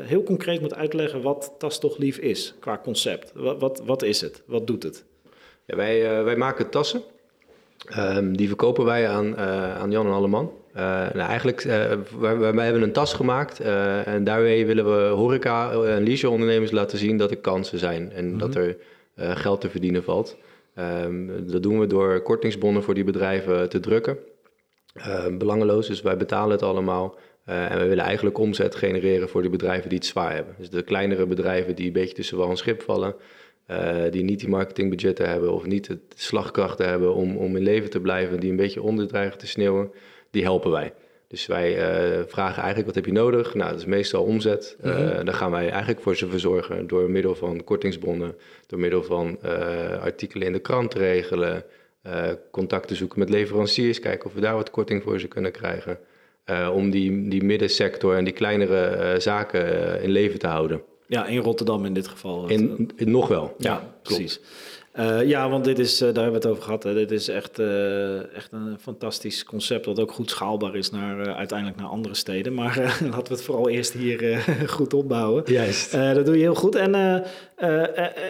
heel 0.05 0.23
concreet 0.23 0.61
moet 0.61 0.75
uitleggen 0.75 1.21
wat 1.21 1.53
Tas 1.57 1.79
toch 1.79 1.97
lief 1.97 2.17
is 2.17 2.53
qua 2.59 2.79
concept. 2.83 3.31
Wat, 3.33 3.59
wat, 3.59 3.81
wat 3.85 4.03
is 4.03 4.21
het? 4.21 4.41
Wat 4.45 4.67
doet 4.67 4.83
het? 4.83 5.03
Ja, 5.65 5.75
wij, 5.75 6.17
uh, 6.17 6.23
wij 6.23 6.35
maken 6.35 6.69
tassen. 6.69 7.01
Um, 7.97 8.37
die 8.37 8.47
verkopen 8.47 8.85
wij 8.85 9.07
aan, 9.07 9.25
uh, 9.25 9.77
aan 9.77 9.91
Jan 9.91 10.05
en 10.05 10.11
Alleman. 10.11 10.51
Uh, 10.75 10.81
nou, 11.13 11.29
eigenlijk, 11.29 11.61
wij, 12.19 12.37
wij, 12.37 12.63
hebben 12.63 12.81
een 12.81 12.91
tas 12.91 13.13
gemaakt 13.13 13.59
en 14.05 14.23
daarmee 14.23 14.65
willen 14.65 14.85
we 14.85 15.07
horeca 15.07 15.71
en 15.71 16.03
leisure 16.03 16.33
ondernemers 16.33 16.71
laten 16.71 16.97
zien 16.97 17.17
dat 17.17 17.31
er 17.31 17.37
kansen 17.37 17.79
zijn 17.79 18.11
en 18.11 18.25
mm 18.25 18.29
-hmm. 18.29 18.39
dat 18.39 18.55
er 18.55 18.77
geld 19.15 19.61
te 19.61 19.69
verdienen 19.69 20.03
valt. 20.03 20.37
Um, 20.79 21.47
dat 21.51 21.63
doen 21.63 21.79
we 21.79 21.87
door 21.87 22.21
kortingsbonnen 22.21 22.83
voor 22.83 22.93
die 22.93 23.03
bedrijven 23.03 23.69
te 23.69 23.79
drukken. 23.79 24.17
Ehm, 24.93 25.37
belangeloos, 25.37 25.87
dus 25.87 26.01
wij 26.01 26.17
betalen 26.17 26.51
het 26.51 26.63
allemaal. 26.63 27.17
Uh, 27.49 27.71
en 27.71 27.79
we 27.79 27.87
willen 27.87 28.03
eigenlijk 28.03 28.37
omzet 28.37 28.75
genereren 28.75 29.29
voor 29.29 29.41
de 29.41 29.49
bedrijven 29.49 29.89
die 29.89 29.97
het 29.97 30.07
zwaar 30.07 30.33
hebben. 30.33 30.55
Dus 30.57 30.69
de 30.69 30.81
kleinere 30.81 31.25
bedrijven 31.25 31.75
die 31.75 31.87
een 31.87 31.93
beetje 31.93 32.15
tussen 32.15 32.37
wel 32.37 32.49
een 32.49 32.57
schip 32.57 32.81
vallen, 32.81 33.15
uh, 33.71 34.03
die 34.11 34.23
niet 34.23 34.39
die 34.39 34.49
marketingbudgetten 34.49 35.29
hebben 35.29 35.53
of 35.53 35.65
niet 35.65 35.87
de 35.87 35.99
slagkrachten 36.15 36.87
hebben 36.89 37.13
om, 37.13 37.37
om 37.37 37.55
in 37.55 37.63
leven 37.63 37.89
te 37.89 37.99
blijven, 37.99 38.39
die 38.39 38.49
een 38.49 38.55
beetje 38.55 38.81
onder 38.81 39.37
te 39.37 39.47
sneeuwen, 39.47 39.91
die 40.31 40.43
helpen 40.43 40.71
wij. 40.71 40.93
Dus 41.35 41.45
wij 41.45 41.71
uh, 41.77 42.21
vragen 42.27 42.57
eigenlijk 42.57 42.85
wat 42.85 42.95
heb 42.95 43.05
je 43.05 43.11
nodig? 43.11 43.53
Nou, 43.53 43.69
dat 43.71 43.79
is 43.79 43.85
meestal 43.85 44.23
omzet. 44.23 44.77
Mm 44.81 44.91
-hmm. 44.91 45.25
daar 45.25 45.33
gaan 45.33 45.51
wij 45.51 45.69
eigenlijk 45.69 46.01
voor 46.01 46.15
ze 46.15 46.27
verzorgen 46.27 46.87
door 46.87 47.09
middel 47.09 47.35
van 47.35 47.63
kortingsbonnen, 47.63 48.35
door 48.67 48.79
middel 48.79 49.03
van 49.03 49.37
artikelen 50.01 50.47
in 50.47 50.53
de 50.53 50.59
krant 50.59 50.93
regelen, 50.93 51.63
contacten 52.51 52.95
zoeken 52.95 53.19
met 53.19 53.29
leveranciers, 53.29 53.99
kijken 53.99 54.25
of 54.25 54.33
we 54.33 54.41
daar 54.41 54.55
wat 54.55 54.69
korting 54.69 55.03
voor 55.03 55.19
ze 55.19 55.27
kunnen 55.27 55.51
krijgen. 55.51 55.99
Om 56.73 56.89
die, 56.89 57.27
die 57.27 57.43
middensector 57.43 58.15
en 58.15 58.23
die 58.23 58.33
kleinere 58.33 59.15
zaken 59.19 60.01
in 60.01 60.09
leven 60.09 60.39
te 60.39 60.47
houden. 60.47 60.81
Ja, 61.07 61.25
in 61.25 61.37
Rotterdam 61.37 61.85
in 61.85 61.93
dit 61.93 62.07
geval. 62.07 62.49
In, 62.49 62.89
in 62.95 63.11
nog 63.11 63.27
wel, 63.27 63.55
ja, 63.57 63.71
ja 63.71 63.93
precies. 64.01 64.39
ja, 65.25 65.49
want 65.49 65.63
dit 65.65 65.79
is, 65.79 65.97
daar 65.97 66.07
hebben 66.07 66.31
we 66.31 66.37
het 66.37 66.45
over 66.45 66.63
gehad. 66.63 66.83
Hè. 66.83 66.93
Dit 66.93 67.11
is 67.11 67.27
echt, 67.27 67.59
echt 68.33 68.51
een 68.51 68.77
fantastisch 68.79 69.43
concept 69.43 69.85
dat 69.85 69.99
ook 69.99 70.11
goed 70.11 70.29
schaalbaar 70.29 70.75
is 70.75 70.89
naar 70.89 71.35
uiteindelijk 71.35 71.79
naar 71.79 71.89
andere 71.89 72.15
steden. 72.15 72.53
Maar 72.53 72.77
laten 73.11 73.27
we 73.27 73.33
het 73.33 73.43
vooral 73.43 73.69
eerst 73.69 73.93
hier 73.93 74.45
goed 74.77 74.93
opbouwen. 74.93 75.43
Juist. 75.45 75.91
dat 75.91 76.25
doe 76.25 76.35
je 76.35 76.41
heel 76.41 76.55
goed. 76.55 76.75
En, 76.75 77.23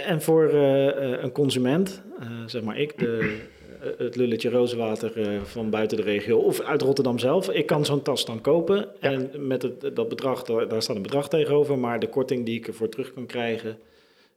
en 0.05 0.22
voor 0.22 0.53
een 0.53 1.32
consument, 1.32 2.01
zeg 2.46 2.62
maar 2.62 2.77
ik, 2.77 3.00
de 3.00 3.17
eh, 3.17 3.55
het 3.98 4.15
lulletje 4.15 4.50
rozenwater 4.50 5.18
uh, 5.18 5.42
van 5.44 5.70
buiten 5.70 5.98
de 5.98 6.04
regio 6.04 6.38
of 6.38 6.60
uit 6.60 6.82
Rotterdam 6.82 7.20
zelf. 7.20 7.50
Ik 7.50 7.65
kan 7.65 7.86
zo'n 7.86 8.01
tas 8.01 8.25
dan 8.25 8.42
kopen 8.42 9.01
en 9.01 9.32
met 9.48 9.62
het, 9.62 9.96
dat 9.96 10.10
bedrag, 10.10 10.44
daar, 10.44 10.82
staat 10.82 10.96
een 10.96 11.01
bedrag 11.01 11.30
tegenover, 11.30 11.80
maar 11.80 12.00
de 12.00 12.10
korting 12.10 12.46
die 12.46 12.58
ik 12.58 12.68
ervoor 12.68 12.89
terug 12.89 13.13
kan 13.13 13.25
krijgen 13.25 13.77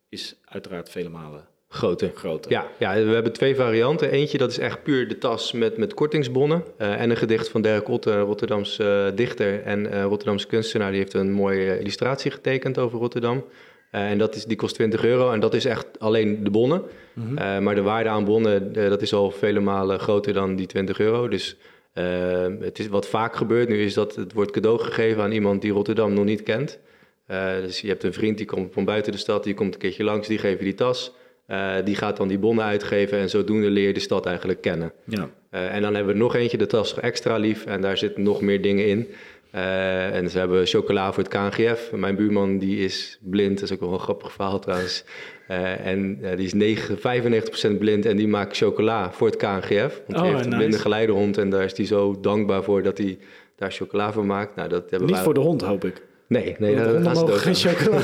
is 0.08 0.36
uiteraard 0.44 0.90
vele 0.90 1.08
malen 1.08 1.46
Grote. 1.70 2.10
Grote. 2.14 2.48
Ja, 2.48 2.66
ja, 2.78 2.94
we 2.94 3.12
hebben 3.12 3.32
twee 3.32 3.54
varianten. 3.54 4.10
Eentje 4.10 4.38
dat 4.38 4.50
is 4.50 4.58
echt 4.58 4.82
puur 4.82 5.08
de 5.08 5.18
tas 5.18 5.52
met, 5.52 5.76
met 5.76 5.94
kortingsbonnen. 5.94 6.64
eh, 6.76 7.00
en 7.00 7.10
een 7.10 7.16
gedicht 7.16 7.48
van 7.48 7.62
Dirk 7.62 7.88
Otte, 7.88 8.20
Rotterdamse 8.20 9.06
eh, 9.10 9.16
dichter 9.16 9.62
en 9.62 9.90
eh, 9.92 10.02
Rotterdamse 10.02 10.46
kunstenaar. 10.46 10.90
Die 10.90 11.00
heeft 11.00 11.14
een 11.14 11.32
mooie 11.32 11.72
eh, 11.72 11.80
illustratie 11.80 12.30
getekend 12.30 12.78
over 12.78 12.98
Rotterdam. 12.98 13.44
Eh, 13.90 14.10
en 14.10 14.18
dat 14.18 14.34
is, 14.34 14.44
die 14.44 14.56
kost 14.56 14.74
20 14.74 15.04
euro 15.04 15.32
en 15.32 15.40
dat 15.40 15.54
is 15.54 15.64
echt 15.64 15.86
alleen 15.98 16.44
de 16.44 16.50
bonnen. 16.50 16.82
Mhm. 17.12 17.38
Eh, 17.38 17.58
maar 17.58 17.74
de 17.74 17.82
waarde 17.82 18.08
aan 18.08 18.24
bonnen, 18.24 18.74
eh, 18.74 18.88
dat 18.88 19.02
is 19.02 19.12
al 19.12 19.30
vele 19.30 19.60
malen 19.60 20.00
groter 20.00 20.32
dan 20.32 20.56
die 20.56 20.66
20 20.66 21.00
euro. 21.00 21.28
Dus 21.28 21.56
het 22.60 22.78
is 22.78 22.88
wat 22.88 23.08
vaak 23.08 23.36
gebeurt 23.36 23.68
nu, 23.68 23.82
is 23.82 23.94
dat 23.94 24.14
het 24.14 24.32
wordt 24.32 24.50
cadeau 24.50 24.78
gegeven 24.78 25.22
aan 25.22 25.32
iemand 25.32 25.62
die 25.62 25.72
Rotterdam 25.72 26.12
nog 26.12 26.24
niet 26.24 26.42
kent. 26.42 26.78
Dus 27.62 27.80
je 27.80 27.88
hebt 27.88 28.04
een 28.04 28.12
vriend 28.12 28.36
die 28.36 28.46
komt 28.46 28.72
van 28.72 28.84
buiten 28.84 29.12
de 29.12 29.18
stad, 29.18 29.44
die 29.44 29.54
komt 29.54 29.74
een 29.74 29.80
keertje 29.80 30.04
langs, 30.04 30.28
die 30.28 30.38
geeft 30.38 30.58
je 30.58 30.64
die 30.64 30.74
tas. 30.74 31.12
Die 31.84 31.94
gaat 31.94 32.16
dan 32.16 32.28
die 32.28 32.38
bonnen 32.38 32.64
uitgeven 32.64 33.18
en 33.18 33.30
zodoende 33.30 33.70
leer 33.70 33.86
je 33.86 33.92
de 33.92 34.00
stad 34.00 34.26
eigenlijk 34.26 34.60
kennen. 34.60 34.92
Ja. 35.04 35.30
En 35.50 35.82
dan 35.82 35.94
hebben 35.94 36.12
we 36.12 36.20
nog 36.20 36.34
eentje, 36.34 36.56
de 36.56 36.66
tas 36.66 36.94
extra 36.94 37.36
lief, 37.36 37.66
en 37.66 37.80
daar 37.80 37.98
zitten 37.98 38.22
nog 38.22 38.40
meer 38.40 38.62
dingen 38.62 38.86
in. 38.86 39.08
Eh, 39.50 40.14
en 40.14 40.30
ze 40.30 40.38
hebben 40.38 40.66
chocola 40.66 41.12
voor 41.12 41.22
het 41.22 41.32
KNGF. 41.32 41.92
Mijn 41.92 42.16
buurman 42.16 42.58
die 42.58 42.84
is 42.84 43.18
blind, 43.20 43.60
dat 43.60 43.70
is 43.70 43.74
ook 43.74 43.80
wel 43.80 43.92
een 43.92 43.98
grappig 43.98 44.32
verhaal 44.32 44.58
trouwens. 44.58 45.04
Eh, 45.46 45.86
en 45.86 46.20
die 46.36 46.46
is 46.46 46.54
9, 46.54 46.98
95% 46.98 47.78
blind 47.78 48.06
en 48.06 48.16
die 48.16 48.28
maakt 48.28 48.56
chocola 48.56 49.12
voor 49.12 49.26
het 49.26 49.36
KNGF. 49.36 50.02
Want 50.06 50.18
Oh, 50.18 50.20
hij 50.20 50.32
heeft 50.32 50.44
een 50.44 50.56
blinde 50.56 50.78
geleidehond 50.78 51.38
en 51.38 51.50
daar 51.50 51.64
is 51.64 51.76
hij 51.76 51.86
zo 51.86 52.20
dankbaar 52.20 52.62
voor 52.62 52.82
dat 52.82 52.98
hij 52.98 53.18
daar 53.56 53.72
chocola 53.72 54.12
voor 54.12 54.26
maakt. 54.26 54.56
Nou, 54.56 54.68
dat 54.68 54.90
hebben 54.90 55.06
Niet 55.06 55.16
wij... 55.16 55.24
voor 55.24 55.34
de 55.34 55.40
hond, 55.40 55.62
hoop 55.62 55.84
ik. 55.84 56.02
Nee, 56.28 56.56
nee, 56.58 56.76
gaan 56.76 56.86
ze 56.86 56.98
mogen 57.00 57.26
dood 57.26 57.38
geen 57.38 57.54
chocola. 57.54 58.00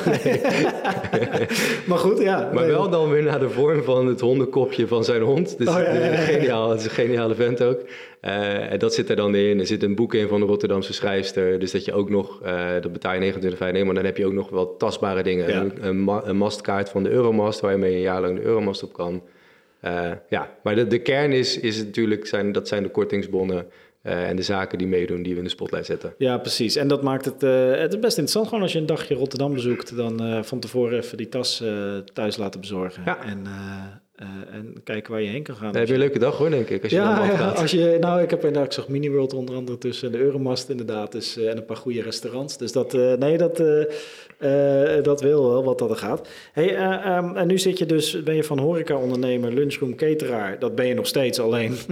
maar 1.89 1.99
goed, 1.99 2.19
ja. 2.19 2.51
Maar 2.53 2.63
nee. 2.63 2.73
wel 2.73 2.91
dan 2.91 3.11
weer 3.11 3.23
naar 3.23 3.41
de 3.41 3.51
vorm 3.51 3.83
van 3.83 4.07
het 4.07 4.21
hondenkopje 4.21 4.87
van 4.87 5.05
zijn 5.05 5.23
hond. 5.23 5.59
Dus 5.59 5.69
Oh, 5.69 5.75
ja, 5.75 5.93
ja, 5.93 6.05
ja. 6.05 6.17
geniaal, 6.17 6.71
het 6.71 6.79
is 6.79 6.85
een 6.85 6.91
geniale 6.91 7.35
vent 7.35 7.63
ook. 7.63 7.81
Eh, 8.21 8.73
en 8.73 8.79
dat 8.79 8.95
zit 8.95 9.11
er 9.11 9.17
dan 9.17 9.35
in. 9.35 9.59
Er 9.59 9.67
zit 9.67 9.83
een 9.83 9.95
boek 9.95 10.15
in 10.15 10.29
van 10.29 10.41
de 10.41 10.47
Rotterdamse 10.47 10.93
schrijfster. 10.93 11.59
Dus 11.59 11.71
dat 11.71 11.85
je 11.85 11.93
ook 11.93 12.11
nog, 12.11 12.43
eh, 12.43 12.71
dat 12.81 12.93
betaal 12.93 13.15
je 13.15 13.21
29,5 13.21 13.73
nee, 13.73 13.85
maar 13.85 13.95
dan 13.95 14.05
heb 14.05 14.17
je 14.17 14.27
ook 14.27 14.33
nog 14.33 14.51
wel 14.51 14.77
tastbare 14.77 15.23
dingen. 15.23 15.57
Een, 15.57 15.73
een, 15.81 16.01
ma- 16.05 16.23
een 16.25 16.37
mastkaart 16.37 16.89
van 16.89 17.03
de 17.03 17.11
Euromast, 17.11 17.61
waar 17.61 17.73
je 17.73 17.79
mee 17.79 17.95
een 17.95 18.01
jaar 18.01 18.21
lang 18.21 18.37
de 18.37 18.43
Euromast 18.45 18.83
op 18.83 18.93
kan. 18.93 19.23
Eh, 19.81 20.11
ja, 20.29 20.57
maar 20.63 20.75
de, 20.75 20.87
de 20.87 20.99
kern 20.99 21.33
is, 21.33 21.61
is 21.61 21.85
natuurlijk, 21.85 22.27
zijn, 22.27 22.53
dat 22.53 22.69
zijn 22.69 22.83
de 22.83 22.89
kortingsbonnen 22.89 23.67
eh, 24.05 24.29
en 24.29 24.37
de 24.37 24.43
zaken 24.43 24.79
die 24.79 24.87
meedoen, 24.87 25.23
die 25.23 25.33
we 25.33 25.39
in 25.39 25.45
de 25.45 25.51
spotlight 25.51 25.87
zetten. 25.87 26.15
Ja, 26.19 26.39
precies. 26.39 26.77
En 26.77 26.89
dat 26.89 27.03
maakt 27.03 27.25
het, 27.25 27.43
eh, 27.43 27.71
het 27.71 27.91
best 27.91 28.19
interessant. 28.19 28.47
Gewoon 28.47 28.63
als 28.63 28.73
je 28.73 28.79
een 28.79 28.87
dagje 28.87 29.15
Rotterdam 29.15 29.55
bezoekt, 29.55 29.97
dan 29.97 30.23
eh, 30.23 30.43
van 30.43 30.61
tevoren 30.61 30.99
even 30.99 31.17
die 31.17 31.29
tas 31.29 31.63
thuis 32.13 32.37
laten 32.37 32.61
bezorgen. 32.61 33.03
Ja. 33.05 33.25
En, 33.25 33.47
eh, 34.15 34.27
en 34.53 34.75
kijken 34.85 35.13
waar 35.13 35.23
je 35.23 35.29
heen 35.29 35.43
kan 35.43 35.57
gaan. 35.57 35.73
Dan 35.73 35.81
heb 35.81 35.87
je 35.87 35.93
een 35.93 35.99
leuke 35.99 36.19
dag 36.19 36.37
hoor, 36.37 36.51
denk 36.51 36.69
ik, 36.69 36.83
als 36.83 36.93
je 36.93 36.99
ja, 36.99 37.25
ja, 37.25 37.49
als 37.49 37.71
je, 37.71 37.97
nou, 38.01 38.23
ik 38.23 38.31
heb 38.31 38.39
inderdaad, 38.39 38.67
ik 38.67 38.73
zag 38.73 38.89
Mini 38.89 39.11
World 39.11 39.33
onder 39.33 39.55
andere 39.55 39.79
tussen 39.79 40.13
en 40.13 40.19
de 40.19 40.25
Euromast 40.25 40.69
inderdaad, 40.69 41.13
dus, 41.13 41.37
eh, 41.37 41.51
en 41.51 41.57
een 41.57 41.65
paar 41.65 41.77
goede 41.77 42.03
restaurants. 42.03 42.57
Dus 42.57 42.73
dat, 42.73 42.95
eh, 42.95 43.13
nee, 43.13 43.39
dat, 43.39 43.57
dat 45.05 45.21
wil 45.21 45.49
wel 45.49 45.65
wat 45.65 45.79
dat 45.79 45.91
er 45.91 45.97
gaat. 45.97 46.29
Hey, 46.53 46.77
eh, 46.77 47.07
ehm, 47.07 47.37
en 47.37 47.47
nu 47.47 47.59
zit 47.59 47.79
je 47.79 47.87
dus, 47.87 48.23
ben 48.23 48.35
je 48.35 48.45
van 48.45 48.59
horeca-ondernemer, 48.59 49.53
lunchroom, 49.53 49.97
cateraar. 49.97 50.59
Dat 50.59 50.75
ben 50.75 50.87
je 50.87 50.95
nog 50.95 51.07
steeds 51.07 51.41
alleen. 51.41 51.77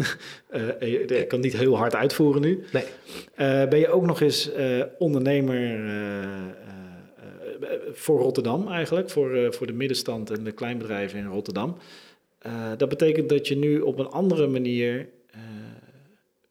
Je 0.80 1.24
kan 1.28 1.40
niet 1.40 1.56
heel 1.56 1.76
hard 1.76 1.94
uitvoeren 1.94 2.42
nu. 2.42 2.64
Nee. 2.72 2.84
Ben 3.68 3.78
je 3.78 3.88
ook 3.88 4.06
nog 4.06 4.20
eens 4.20 4.50
ondernemer 4.98 5.80
voor 7.92 8.20
Rotterdam 8.20 8.68
eigenlijk, 8.68 9.10
voor, 9.10 9.54
voor 9.54 9.66
de 9.66 9.72
middenstand 9.72 10.30
en 10.30 10.44
de 10.44 10.52
kleinbedrijven 10.52 11.18
in 11.18 11.26
Rotterdam. 11.26 11.76
Eh, 12.42 12.70
dat 12.76 12.88
betekent 12.88 13.28
dat 13.28 13.48
je 13.48 13.56
nu 13.56 13.80
op 13.80 13.98
een 13.98 14.08
andere 14.08 14.46
manier 14.46 15.08
eh, 15.30 15.40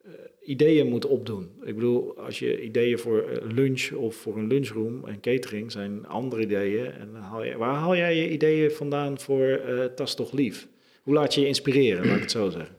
eh, 0.04 0.10
ideeën 0.42 0.86
moet 0.86 1.06
opdoen. 1.06 1.50
Ik 1.64 1.74
bedoel, 1.74 2.18
als 2.18 2.38
je 2.38 2.62
ideeën 2.62 2.98
voor 2.98 3.24
lunch 3.42 3.90
of 3.92 4.14
voor 4.16 4.36
een 4.36 4.46
lunchroom 4.46 5.06
en 5.06 5.20
catering 5.20 5.72
zijn 5.72 6.06
andere 6.06 6.42
ideeën. 6.42 6.92
En 6.92 7.14
haal 7.14 7.56
waar 7.56 7.74
haal 7.74 7.96
jij 7.96 8.16
je 8.16 8.30
ideeën 8.30 8.70
vandaan 8.70 9.18
voor 9.18 9.46
eh 9.46 9.84
Tas 9.84 10.14
toch 10.14 10.32
lief? 10.32 10.68
Hoe 11.02 11.14
laat 11.14 11.34
je 11.34 11.40
je 11.40 11.46
inspireren, 11.46 12.06
laat 12.06 12.16
ik 12.16 12.22
het 12.22 12.30
zo 12.30 12.50
zeggen? 12.50 12.76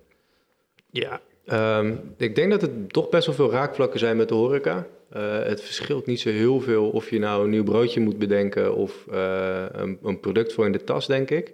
Ja, 0.89 1.21
ehm, 1.45 1.95
ik 2.17 2.35
denk 2.35 2.51
dat 2.51 2.61
het 2.61 2.93
toch 2.93 3.09
best 3.09 3.25
wel 3.25 3.35
veel 3.35 3.51
raakvlakken 3.51 3.99
zijn 3.99 4.17
met 4.17 4.27
de 4.27 4.35
horeca. 4.35 4.87
Het 5.43 5.61
verschilt 5.61 6.05
niet 6.05 6.19
zo 6.19 6.29
heel 6.29 6.59
veel 6.59 6.89
of 6.89 7.09
je 7.09 7.19
nou 7.19 7.43
een 7.43 7.49
nieuw 7.49 7.63
broodje 7.63 7.99
moet 7.99 8.17
bedenken 8.17 8.75
of 8.75 9.05
een, 9.07 9.97
een 10.03 10.19
product 10.19 10.53
voor 10.53 10.65
in 10.65 10.71
de 10.71 10.83
tas, 10.83 11.07
denk 11.07 11.29
ik. 11.29 11.53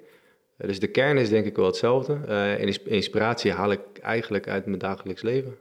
Eh, 0.60 0.68
dus 0.68 0.80
de 0.80 0.88
kern 0.88 1.18
is 1.18 1.30
denk 1.30 1.46
ik 1.46 1.56
wel 1.56 1.66
hetzelfde. 1.66 2.20
Eh, 2.28 2.54
en 2.54 2.60
ins- 2.68 2.84
inspiratie 2.84 3.52
haal 3.52 3.72
ik 3.72 3.82
eigenlijk 4.02 4.48
uit 4.48 4.66
mijn 4.66 4.80
dagelijks 4.80 5.22
leven. 5.22 5.58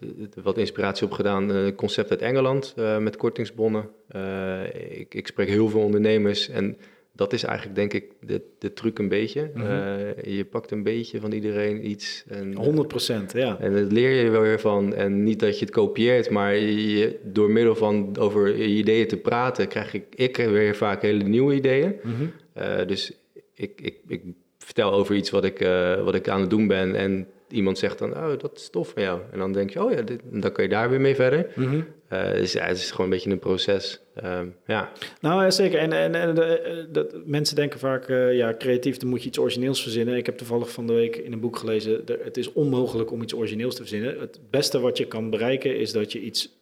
Is 0.00 0.42
wat 0.42 0.58
inspiratie 0.58 1.06
opgedaan, 1.06 1.48
een 1.48 1.74
concept 1.74 2.10
uit 2.10 2.22
Engeland 2.22 2.74
eh, 2.76 2.98
met 2.98 3.16
kortingsbonnen. 3.16 3.90
Eh, 4.08 4.98
ik, 5.00 5.14
ik 5.14 5.26
spreek 5.26 5.48
heel 5.48 5.68
veel 5.68 5.80
ondernemers 5.80 6.48
en 6.48 6.76
dat 7.18 7.32
is 7.32 7.44
eigenlijk 7.44 7.76
denk 7.76 7.92
ik 7.92 8.04
de, 8.20 8.42
de 8.58 8.72
truc 8.72 8.98
een 8.98 9.08
beetje. 9.08 9.50
Mhm. 9.54 9.66
Eh, 9.66 10.36
je 10.36 10.44
pakt 10.44 10.70
een 10.70 10.82
beetje 10.82 11.20
van 11.20 11.32
iedereen 11.32 11.90
iets. 11.90 12.24
En, 12.28 12.54
100 12.54 12.88
procent, 12.88 13.32
ja. 13.32 13.58
en 13.60 13.72
dat 13.72 13.92
leer 13.92 14.24
je 14.24 14.30
wel 14.30 14.40
weer 14.40 14.60
van. 14.60 14.94
En 14.94 15.22
niet 15.22 15.40
dat 15.40 15.58
je 15.58 15.64
het 15.64 15.74
kopieert, 15.74 16.30
maar 16.30 16.56
je, 16.56 17.18
door 17.22 17.50
middel 17.50 17.74
van 17.74 18.16
over 18.18 18.56
je 18.56 18.66
ideeën 18.66 19.08
te 19.08 19.16
praten, 19.16 19.68
krijg 19.68 19.94
ik, 19.94 20.04
ik 20.14 20.36
weer 20.36 20.76
vaak 20.76 21.02
hele 21.02 21.24
nieuwe 21.24 21.54
ideeën. 21.54 21.96
Mhm. 22.02 22.14
Eh, 22.52 22.86
dus 22.86 23.12
ik, 23.54 23.80
ik, 23.80 23.96
ik 24.06 24.22
vertel 24.58 24.92
over 24.92 25.14
iets 25.14 25.30
wat 25.30 25.44
ik, 25.44 25.60
eh, 25.60 26.04
wat 26.04 26.14
ik 26.14 26.28
aan 26.28 26.40
het 26.40 26.50
doen 26.50 26.66
ben. 26.66 26.94
En 26.94 27.28
iemand 27.50 27.78
zegt 27.78 27.98
dan, 27.98 28.16
oh, 28.16 28.38
dat 28.38 28.56
is 28.56 28.68
tof 28.70 28.88
van 28.88 29.02
jou. 29.02 29.20
En 29.32 29.38
dan 29.38 29.52
denk 29.52 29.70
je, 29.70 29.82
oh 29.84 29.92
ja, 29.92 30.02
dit, 30.02 30.20
dan 30.24 30.52
kan 30.52 30.64
je 30.64 30.70
daar 30.70 30.90
weer 30.90 31.00
mee 31.00 31.14
verder. 31.14 31.46
Mhm. 31.54 31.80
Eh, 32.08 32.32
dus 32.32 32.52
ja, 32.52 32.64
het 32.66 32.76
is 32.76 32.90
gewoon 32.90 33.06
een 33.06 33.12
beetje 33.12 33.30
een 33.30 33.38
proces. 33.38 34.00
Ehm, 34.14 34.46
ja. 34.66 34.92
Nou, 35.20 35.42
ja, 35.42 35.50
zeker. 35.50 35.78
En, 35.78 35.92
en, 35.92 36.14
en 36.14 36.58
eh, 36.92 37.02
mensen 37.24 37.56
denken 37.56 37.78
vaak, 37.78 38.08
eh, 38.08 38.36
ja, 38.36 38.54
creatief, 38.58 38.96
dan 38.96 39.08
moet 39.08 39.22
je 39.22 39.28
iets 39.28 39.38
origineels 39.38 39.82
verzinnen. 39.82 40.16
Ik 40.16 40.26
heb 40.26 40.36
toevallig 40.36 40.70
van 40.70 40.86
de 40.86 40.92
week 40.92 41.16
in 41.16 41.32
een 41.32 41.40
boek 41.40 41.56
gelezen, 41.56 42.06
er- 42.06 42.24
het 42.24 42.36
is 42.36 42.52
onmogelijk 42.52 43.10
om 43.10 43.22
iets 43.22 43.34
origineels 43.34 43.74
te 43.74 43.80
verzinnen. 43.80 44.20
Het 44.20 44.40
beste 44.50 44.80
wat 44.80 44.98
je 44.98 45.06
kan 45.06 45.30
bereiken 45.30 45.78
is 45.78 45.92
dat 45.92 46.12
je 46.12 46.20
iets, 46.20 46.58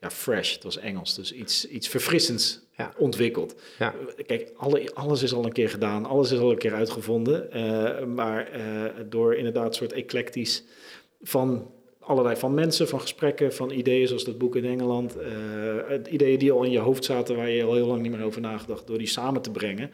ja, 0.00 0.10
fresh, 0.10 0.52
dat 0.54 0.62
was 0.62 0.78
Engels, 0.78 1.14
dus 1.14 1.32
iets, 1.32 1.68
iets 1.68 1.88
verfrissends 1.88 2.66
Ja. 2.78 2.92
ontwikkelt. 2.96 3.54
Ja. 3.78 3.94
Kijk, 4.26 4.52
alle, 4.56 4.90
alles 4.94 5.22
is 5.22 5.32
al 5.34 5.44
een 5.44 5.52
keer 5.52 5.68
gedaan, 5.70 6.04
alles 6.06 6.30
is 6.32 6.38
al 6.38 6.50
een 6.50 6.58
keer 6.58 6.74
uitgevonden. 6.74 7.52
eh, 7.52 8.04
maar 8.04 8.46
eh, 8.50 8.62
door 9.08 9.34
inderdaad 9.34 9.66
een 9.66 9.74
soort 9.74 9.92
eclectisch 9.92 10.64
van 11.22 11.70
allerlei 12.00 12.36
van 12.36 12.54
mensen, 12.54 12.88
van 12.88 13.00
gesprekken, 13.00 13.52
van 13.54 13.70
ideeën 13.70 14.06
zoals 14.06 14.24
dat 14.24 14.38
boek 14.38 14.56
in 14.56 14.64
Engeland. 14.64 15.16
eh, 15.16 16.12
ideeën 16.12 16.38
die 16.38 16.52
al 16.52 16.62
in 16.62 16.70
je 16.70 16.78
hoofd 16.78 17.04
zaten, 17.04 17.36
waar 17.36 17.50
je 17.50 17.64
al 17.64 17.74
heel 17.74 17.86
lang 17.86 18.02
niet 18.02 18.10
meer 18.12 18.24
over 18.24 18.40
nagedacht, 18.40 18.86
door 18.86 18.98
die 18.98 19.06
samen 19.06 19.42
te 19.42 19.50
brengen. 19.50 19.90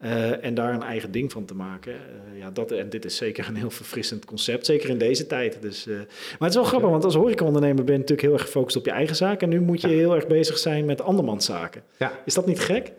Eh, 0.00 0.44
en 0.44 0.54
daar 0.54 0.74
een 0.74 0.82
eigen 0.82 1.10
ding 1.10 1.32
van 1.32 1.44
te 1.44 1.54
maken. 1.54 1.92
Eh, 1.92 2.38
ja, 2.38 2.50
dat, 2.50 2.72
en 2.72 2.90
dit 2.90 3.04
is 3.04 3.16
zeker 3.16 3.48
een 3.48 3.56
heel 3.56 3.70
verfrissend 3.70 4.24
concept, 4.24 4.66
zeker 4.66 4.88
in 4.88 4.98
deze 4.98 5.26
tijd. 5.26 5.62
Dus, 5.62 5.86
eh, 5.86 5.94
maar 5.94 6.04
het 6.38 6.48
is 6.48 6.54
wel 6.54 6.64
grappig, 6.64 6.90
want 6.90 7.04
als 7.04 7.14
horecaondernemer 7.14 7.84
ben 7.84 7.92
je 7.94 8.00
natuurlijk 8.00 8.28
heel 8.28 8.36
erg 8.36 8.42
gefocust 8.42 8.76
op 8.76 8.84
je 8.84 8.90
eigen 8.90 9.16
zaak. 9.16 9.42
En 9.42 9.48
nu 9.48 9.60
moet 9.60 9.80
je 9.80 9.88
Ja. 9.88 9.94
heel 9.94 10.14
erg 10.14 10.26
bezig 10.26 10.58
zijn 10.58 10.84
met 10.84 11.00
andermans 11.00 11.44
zaken. 11.44 11.82
Ja. 11.98 12.22
Is 12.24 12.34
dat 12.34 12.46
niet 12.46 12.60
gek? 12.60 12.92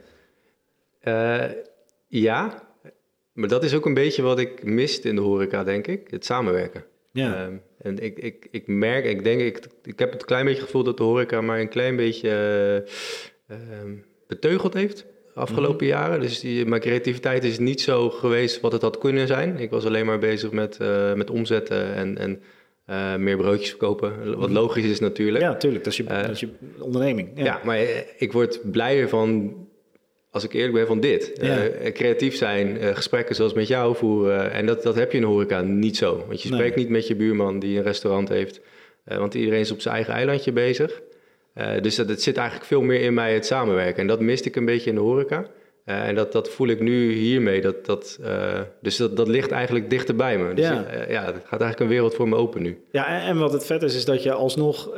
Ja, 2.07 2.63
maar 3.33 3.49
dat 3.49 3.63
is 3.63 3.73
ook 3.73 3.85
een 3.85 3.93
beetje 3.93 4.21
wat 4.21 4.39
ik 4.39 4.63
miste 4.63 5.07
in 5.07 5.15
de 5.15 5.21
horeca, 5.21 5.63
denk 5.63 5.87
ik. 5.87 6.07
Het 6.09 6.25
samenwerken. 6.25 6.83
Ja. 7.11 7.35
Ehm, 7.45 7.55
en 7.77 7.99
ik, 7.99 8.17
ik, 8.17 8.47
ik 8.51 8.67
merk, 8.67 9.05
ik 9.05 9.23
denk, 9.23 9.41
ik, 9.41 9.67
ik 9.83 9.99
heb 9.99 10.11
het 10.11 10.25
klein 10.25 10.45
beetje 10.45 10.61
gevoel 10.61 10.83
dat 10.83 10.97
de 10.97 11.03
horeca 11.03 11.41
maar 11.41 11.59
een 11.59 11.69
klein 11.69 11.95
beetje 11.95 12.29
eh, 13.47 13.55
ehm, 13.57 13.95
beteugeld 14.27 14.73
heeft 14.73 15.05
afgelopen 15.33 15.85
jaren. 15.87 16.19
Dus 16.21 16.39
die, 16.39 16.65
mijn 16.65 16.81
creativiteit 16.81 17.43
is 17.43 17.59
niet 17.59 17.81
zo 17.81 18.09
geweest 18.09 18.59
wat 18.59 18.71
het 18.71 18.81
had 18.81 18.97
kunnen 18.97 19.27
zijn. 19.27 19.57
Ik 19.59 19.69
was 19.69 19.85
alleen 19.85 20.05
maar 20.05 20.19
bezig 20.19 20.51
met, 20.51 20.77
eh, 20.77 21.13
met 21.13 21.29
omzetten 21.29 21.93
en, 21.93 22.17
en 22.17 22.41
eh, 22.85 23.15
meer 23.15 23.37
broodjes 23.37 23.69
verkopen. 23.69 24.37
Wat 24.37 24.49
logisch 24.49 24.85
is 24.85 24.99
natuurlijk. 24.99 25.43
Ja, 25.43 25.55
tuurlijk. 25.55 25.83
Dat 25.83 25.93
is 25.93 25.99
je, 25.99 26.03
Eh, 26.05 26.21
dat 26.21 26.29
is 26.31 26.39
je 26.39 26.49
onderneming. 26.79 27.29
Ja, 27.35 27.61
maar 27.63 27.79
ik 28.17 28.31
word 28.31 28.71
blijer 28.71 29.09
van, 29.09 29.53
als 30.31 30.43
ik 30.43 30.53
eerlijk 30.53 30.73
ben, 30.73 30.87
van 30.87 30.99
dit. 30.99 31.31
Ja. 31.41 31.67
Creatief 31.91 32.35
zijn, 32.35 32.77
gesprekken 32.95 33.35
zoals 33.35 33.53
met 33.53 33.67
jou 33.67 33.95
voeren. 33.95 34.51
En 34.51 34.65
dat, 34.65 34.83
dat 34.83 34.95
heb 34.95 35.11
je 35.11 35.17
in 35.17 35.23
de 35.23 35.29
horeca 35.29 35.61
niet 35.61 35.97
zo. 35.97 36.23
Want 36.27 36.41
je 36.41 36.49
Nee. 36.49 36.57
spreekt 36.59 36.75
niet 36.75 36.89
met 36.89 37.07
je 37.07 37.15
buurman 37.15 37.59
die 37.59 37.77
een 37.77 37.83
restaurant 37.83 38.29
heeft. 38.29 38.61
Want 39.05 39.33
iedereen 39.33 39.59
is 39.59 39.71
op 39.71 39.81
zijn 39.81 39.95
eigen 39.95 40.13
eilandje 40.13 40.51
bezig. 40.51 41.01
Eh, 41.53 41.81
dus 41.81 41.95
dat, 41.95 42.09
het 42.09 42.21
zit 42.21 42.37
eigenlijk 42.37 42.67
veel 42.67 42.81
meer 42.81 43.01
in 43.01 43.13
mij, 43.13 43.33
het 43.33 43.45
samenwerken. 43.45 44.01
En 44.01 44.07
dat 44.07 44.19
miste 44.19 44.47
ik 44.47 44.55
een 44.55 44.65
beetje 44.65 44.89
in 44.89 44.95
de 44.95 45.01
horeca. 45.01 45.45
Eh, 45.85 46.07
en 46.07 46.15
dat, 46.15 46.31
dat 46.31 46.49
voel 46.49 46.67
ik 46.67 46.79
nu 46.79 47.11
hiermee. 47.11 47.61
Dat, 47.61 47.85
dat, 47.85 48.19
uh, 48.21 48.59
dus 48.81 48.97
dat, 48.97 49.17
dat 49.17 49.27
ligt 49.27 49.51
eigenlijk 49.51 49.89
dichter 49.89 50.15
bij 50.15 50.37
me. 50.37 50.53
Dus 50.53 50.65
ja. 50.65 50.85
Ja, 51.09 51.25
het 51.25 51.35
gaat 51.35 51.61
eigenlijk 51.61 51.79
een 51.79 51.87
wereld 51.87 52.15
voor 52.15 52.27
me 52.29 52.35
open 52.35 52.61
nu. 52.61 52.81
Ja, 52.91 53.07
en, 53.07 53.27
en 53.27 53.37
wat 53.37 53.53
het 53.53 53.65
vet 53.65 53.83
is, 53.83 53.95
is 53.95 54.05
dat 54.05 54.23
je 54.23 54.31
alsnog 54.31 54.89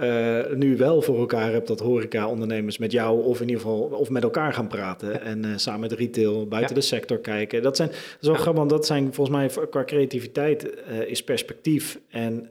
nu 0.56 0.78
wel 0.78 1.02
voor 1.02 1.20
elkaar 1.20 1.52
hebt 1.52 1.68
dat 1.68 1.80
horeca-ondernemers 1.80 2.78
met 2.78 2.92
jou 2.92 3.24
of 3.24 3.42
in 3.42 3.48
ieder 3.48 3.62
geval 3.62 3.80
of 3.80 4.10
met 4.10 4.24
elkaar 4.24 4.54
gaan 4.54 4.68
praten. 4.68 5.12
Ja. 5.12 5.20
En 5.20 5.60
samen 5.60 5.80
met 5.80 5.92
retail 5.92 6.48
buiten 6.48 6.76
ja. 6.76 6.82
de 6.82 6.88
sector 6.88 7.20
kijken. 7.20 7.62
Dat 7.62 7.76
zijn 7.76 7.90
zo 8.22 8.34
grappig, 8.34 8.54
want 8.54 8.70
dat 8.70 8.86
zijn 8.86 9.14
volgens 9.14 9.38
mij 9.38 9.66
qua 9.70 9.84
creativiteit 9.84 10.74
is 11.08 11.24
perspectief 11.24 12.00
en 12.10 12.50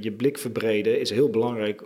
je 0.00 0.12
blik 0.12 0.38
verbreden 0.38 1.00
is 1.00 1.10
heel 1.10 1.30
belangrijk 1.30 1.82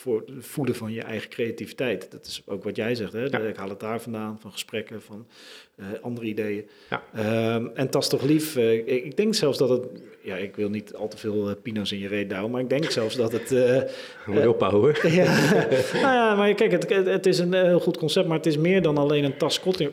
voor 0.00 0.22
het 0.26 0.46
voeden 0.46 0.74
van 0.74 0.92
je 0.92 1.02
eigen 1.02 1.28
creativiteit. 1.28 2.10
Dat 2.10 2.26
is 2.26 2.42
ook 2.46 2.64
wat 2.64 2.76
jij 2.76 2.94
zegt. 2.94 3.12
Hè? 3.12 3.48
Ik 3.48 3.56
haal 3.56 3.68
het 3.68 3.80
daar 3.80 4.00
vandaan, 4.00 4.38
van 4.40 4.52
gesprekken, 4.52 5.02
van 5.02 5.26
uh, 5.76 5.86
andere 6.00 6.26
ideeën. 6.26 6.68
Ja. 6.90 7.54
Um, 7.54 7.70
en 7.74 7.90
tas 7.90 8.08
toch 8.08 8.22
lief. 8.22 8.56
Uh, 8.56 8.72
ik, 8.72 8.86
ik, 8.86 9.16
denk 9.16 9.34
zelfs 9.34 9.58
dat 9.58 9.68
het... 9.68 9.82
Ja, 10.22 10.36
ik 10.36 10.56
wil 10.56 10.68
niet 10.68 10.94
al 10.94 11.08
te 11.08 11.16
veel 11.16 11.48
uh, 11.48 11.54
pino's 11.62 11.92
in 11.92 11.98
je 11.98 12.08
reet 12.08 12.30
douwen, 12.30 12.50
maar 12.50 12.60
ik 12.60 12.68
denk 12.68 12.90
zelfs 12.90 13.16
dat 13.16 13.32
het... 13.32 13.50
Moet 14.26 14.46
ophouden. 14.46 15.12
ja, 15.20 15.54
nou 15.92 16.14
ja, 16.14 16.34
maar 16.34 16.54
kijk, 16.54 16.70
het, 16.70 17.06
het, 17.06 17.26
is 17.26 17.38
een 17.38 17.52
heel 17.52 17.80
goed 17.80 17.98
concept, 17.98 18.28
maar 18.28 18.36
het 18.36 18.46
is 18.46 18.56
meer 18.56 18.82
dan 18.82 18.98
alleen 18.98 19.24
een 19.24 19.36
tas 19.36 19.60
korting. 19.60 19.92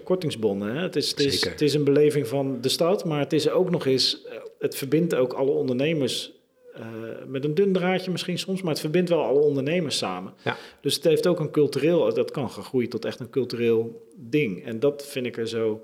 Hè? 0.61 0.81
Het, 0.81 0.95
is, 0.95 1.09
het, 1.09 1.19
is, 1.19 1.45
het 1.45 1.61
is 1.61 1.73
een 1.73 1.83
beleving 1.83 2.27
van 2.27 2.61
de 2.61 2.69
stad, 2.69 3.05
maar 3.05 3.19
het 3.19 3.33
is 3.33 3.49
ook 3.49 3.69
nog 3.69 3.85
eens... 3.85 4.25
Het 4.59 4.75
verbindt 4.75 5.15
ook 5.15 5.33
alle 5.33 5.51
ondernemers 5.51 6.36
uh, 6.79 6.85
met 7.25 7.43
een 7.43 7.53
dun 7.53 7.73
draadje 7.73 8.11
misschien 8.11 8.37
soms, 8.37 8.61
maar 8.61 8.71
het 8.71 8.79
verbindt 8.79 9.09
wel 9.09 9.23
alle 9.23 9.39
ondernemers 9.39 9.97
samen. 9.97 10.33
Ja. 10.43 10.57
Dus 10.81 10.95
het 10.95 11.03
heeft 11.03 11.27
ook 11.27 11.39
een 11.39 11.51
cultureel, 11.51 12.13
dat 12.13 12.31
kan 12.31 12.49
gegroeid 12.49 12.89
tot 12.89 13.05
echt 13.05 13.19
een 13.19 13.29
cultureel 13.29 14.07
ding. 14.15 14.65
En 14.65 14.79
dat 14.79 15.05
vind 15.05 15.25
ik 15.25 15.37
er 15.37 15.47
zo, 15.47 15.81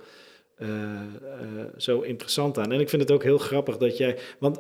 uh, 0.58 0.70
uh, 0.70 1.64
zo 1.78 2.02
interessant 2.02 2.58
aan. 2.58 2.72
En 2.72 2.80
ik 2.80 2.90
vind 2.90 3.02
het 3.02 3.12
ook 3.12 3.24
heel 3.24 3.38
grappig 3.38 3.78
dat 3.78 3.98
jij, 3.98 4.18
want 4.40 4.60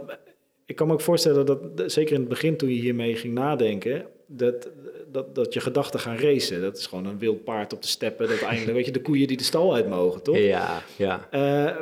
ik 0.66 0.76
kan 0.76 0.88
me 0.88 0.94
ook 0.94 1.02
voorstellen 1.02 1.46
dat, 1.46 1.60
zeker 1.86 2.14
in 2.14 2.20
het 2.20 2.30
begin 2.30 2.58
toen 2.58 2.70
je 2.70 2.82
hiermee 2.82 3.16
ging 3.16 3.34
nadenken, 3.34 4.06
dat, 4.28 4.70
dat, 5.12 5.36
dat 5.36 5.54
je 5.54 5.60
gedachten 5.60 6.00
gaan 6.00 6.18
racen. 6.18 6.62
Dat 6.62 6.78
is 6.78 6.88
gewoon 6.88 7.06
een 7.06 7.20
wild 7.20 7.44
paard 7.44 7.74
op 7.74 7.82
de 7.82 7.88
steppen. 7.88 8.28
Dat 8.28 8.42
eindelijk, 8.42 8.74
weet 8.76 8.86
je, 8.86 8.92
de 8.92 9.02
koeien 9.02 9.28
die 9.28 9.38
de 9.38 9.44
stal 9.44 9.74
uit 9.74 9.90
mogen, 9.90 10.24
toch? 10.24 10.38
Ja, 10.38 10.82
ja. 10.98 11.30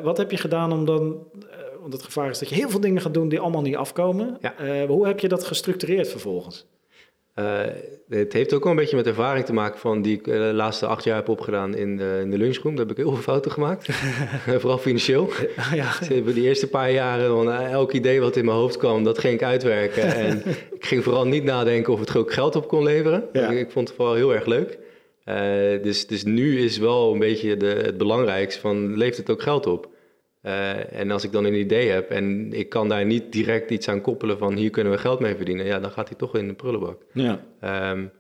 wat 0.02 0.18
heb 0.18 0.32
je 0.32 0.38
gedaan 0.38 0.72
om 0.72 0.86
dan 0.86 1.28
want 1.82 1.94
het 1.94 2.04
gevaar 2.04 2.30
is 2.30 2.39
dat 2.39 2.50
je 2.50 2.56
heel 2.56 2.70
veel 2.70 2.80
dingen 2.80 3.02
gaat 3.02 3.13
doen 3.13 3.30
die 3.30 3.39
allemaal 3.39 3.62
niet 3.62 3.76
afkomen. 3.76 4.38
Uh, 4.41 4.84
hoe 4.86 5.08
heb 5.08 5.20
je 5.20 5.28
dat 5.28 5.44
gestructureerd 5.44 6.08
vervolgens? 6.08 6.65
Uh, 7.36 7.62
het 8.10 8.34
heeft 8.34 8.54
ook 8.54 8.63
wel 8.63 8.72
een 8.72 8.78
beetje 8.78 8.96
met 8.96 9.08
ervaring 9.08 9.46
te 9.46 9.54
maken 9.54 9.80
van 9.80 10.02
die 10.02 10.17
ik 10.17 10.24
de 10.24 10.32
uh, 10.32 10.52
laatste 10.52 10.86
acht 10.86 11.04
jaar 11.04 11.15
heb 11.15 11.30
opgedaan 11.30 11.76
in 11.76 11.98
de, 11.98 12.20
in 12.22 12.30
de 12.30 12.38
lunchroom. 12.38 12.76
Daar 12.76 12.86
heb 12.86 12.98
ik 12.98 13.04
heel 13.04 13.13
veel 13.13 13.24
fouten 13.24 13.52
gemaakt, 13.52 13.89
vooral 14.62 14.78
financieel. 14.78 15.30
ja. 15.74 15.91
De 16.08 16.41
eerste 16.41 16.67
paar 16.67 16.91
jaren, 16.91 17.70
elk 17.72 17.91
idee 17.91 18.22
wat 18.22 18.36
in 18.36 18.46
mijn 18.46 18.58
hoofd 18.58 18.78
kwam, 18.78 19.04
dat 19.04 19.20
ging 19.20 19.34
ik 19.34 19.44
uitwerken. 19.44 20.04
en 20.26 20.44
ik 20.72 20.86
ging 20.86 21.04
vooral 21.04 21.28
niet 21.28 21.44
nadenken 21.44 21.94
of 21.94 22.00
het 22.00 22.15
ook 22.15 22.34
geld 22.34 22.56
op 22.56 22.67
kon 22.67 22.84
leveren. 22.84 23.24
Ja. 23.32 23.50
Ik, 23.50 23.60
ik, 23.60 23.72
vond 23.72 23.88
het 23.88 23.98
vooral 23.98 24.15
heel 24.15 24.34
erg 24.34 24.46
leuk. 24.46 24.80
Dus, 25.84 26.08
dus 26.08 26.24
nu 26.24 26.60
is 26.60 26.78
wel 26.78 27.13
een 27.13 27.20
beetje 27.20 27.58
de, 27.58 27.65
het 27.65 27.98
belangrijkste 27.98 28.62
van, 28.62 28.98
levert 28.98 29.17
het 29.17 29.30
ook 29.30 29.41
geld 29.41 29.67
op? 29.67 29.91
Uh, 30.46 30.94
en 30.94 31.12
als 31.12 31.24
ik 31.24 31.32
dan 31.32 31.46
een 31.46 31.60
idee 31.60 31.90
heb 31.90 32.10
en 32.10 32.54
ik 32.54 32.70
kan 32.70 32.90
daar 32.90 33.06
niet 33.06 33.32
direct 33.32 33.72
iets 33.72 33.88
aan 33.88 34.02
koppelen 34.02 34.38
van 34.38 34.56
hier 34.56 34.70
kunnen 34.70 34.94
we 34.94 35.00
geld 35.00 35.20
mee 35.20 35.36
verdienen, 35.36 35.66
ja, 35.66 35.80
dan 35.80 35.92
gaat 35.92 36.08
hij 36.08 36.18
toch 36.18 36.36
in 36.36 36.48
de 36.48 36.54
prullenbak. 36.54 37.02
Ja. 37.14 37.44
Um, 37.92 38.12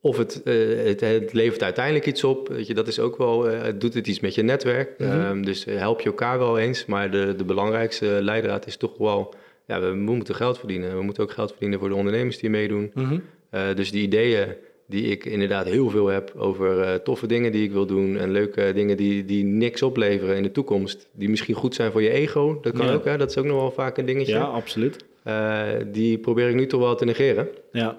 of 0.00 0.16
het, 0.16 0.40
uh, 0.44 0.84
het, 0.84 1.00
het, 1.00 1.32
levert 1.32 1.62
uiteindelijk 1.62 2.06
iets 2.06 2.24
op, 2.24 2.48
weet 2.48 2.66
je, 2.66 2.74
dat 2.74 2.88
is 2.88 2.98
ook 2.98 3.16
wel, 3.16 3.50
uh, 3.50 3.60
doet 3.78 3.94
het 3.94 4.06
iets 4.06 4.20
met 4.20 4.34
je 4.34 4.42
netwerk. 4.42 4.98
Mm 4.98 5.10
-hmm. 5.10 5.20
um, 5.20 5.44
dus 5.44 5.64
help 5.64 6.00
je 6.00 6.08
elkaar 6.08 6.38
wel 6.38 6.58
eens, 6.58 6.86
maar 6.86 7.10
de, 7.10 7.34
de 7.36 7.44
belangrijkste 7.44 8.06
leidraad 8.06 8.66
is 8.66 8.76
toch 8.76 8.98
wel, 8.98 9.34
ja, 9.66 9.80
we, 9.80 9.86
we, 9.86 9.94
moeten 9.94 10.34
geld 10.34 10.58
verdienen. 10.58 10.96
We 10.96 11.02
moeten 11.02 11.22
ook 11.22 11.32
geld 11.32 11.50
verdienen 11.50 11.78
voor 11.78 11.88
de 11.88 11.94
ondernemers 11.94 12.38
die 12.38 12.50
meedoen. 12.50 12.90
Mm 12.94 13.04
-hmm. 13.04 13.74
dus 13.74 13.90
die 13.90 14.02
ideeën 14.02 14.54
die 14.88 15.04
ik 15.04 15.24
inderdaad 15.24 15.66
heel 15.66 15.90
veel 15.90 16.06
heb 16.06 16.32
over 16.36 16.78
uh, 16.78 16.94
toffe 16.94 17.26
dingen 17.26 17.52
die 17.52 17.64
ik 17.64 17.72
wil 17.72 17.86
doen 17.86 18.16
en 18.16 18.30
leuke 18.30 18.72
dingen 18.74 18.96
die, 18.96 19.24
die 19.24 19.44
niks 19.44 19.82
opleveren 19.82 20.36
in 20.36 20.42
de 20.42 20.52
toekomst. 20.52 21.08
Die 21.12 21.28
misschien 21.28 21.54
goed 21.54 21.74
zijn 21.74 21.92
voor 21.92 22.02
je 22.02 22.10
ego, 22.10 22.58
dat 22.62 22.72
kan 22.72 22.86
ja. 22.86 22.92
ook, 22.92 23.04
hè? 23.04 23.16
dat 23.16 23.30
is 23.30 23.38
ook 23.38 23.44
nog 23.44 23.60
wel 23.60 23.70
vaak 23.70 23.98
een 23.98 24.06
dingetje. 24.06 24.32
Ja, 24.32 24.42
absoluut. 24.42 25.04
Uh, 25.26 25.62
die 25.92 26.18
probeer 26.18 26.48
ik 26.48 26.54
nu 26.54 26.66
toch 26.66 26.80
wel 26.80 26.94
te 26.94 27.04
negeren. 27.04 27.48
Ja. 27.72 27.98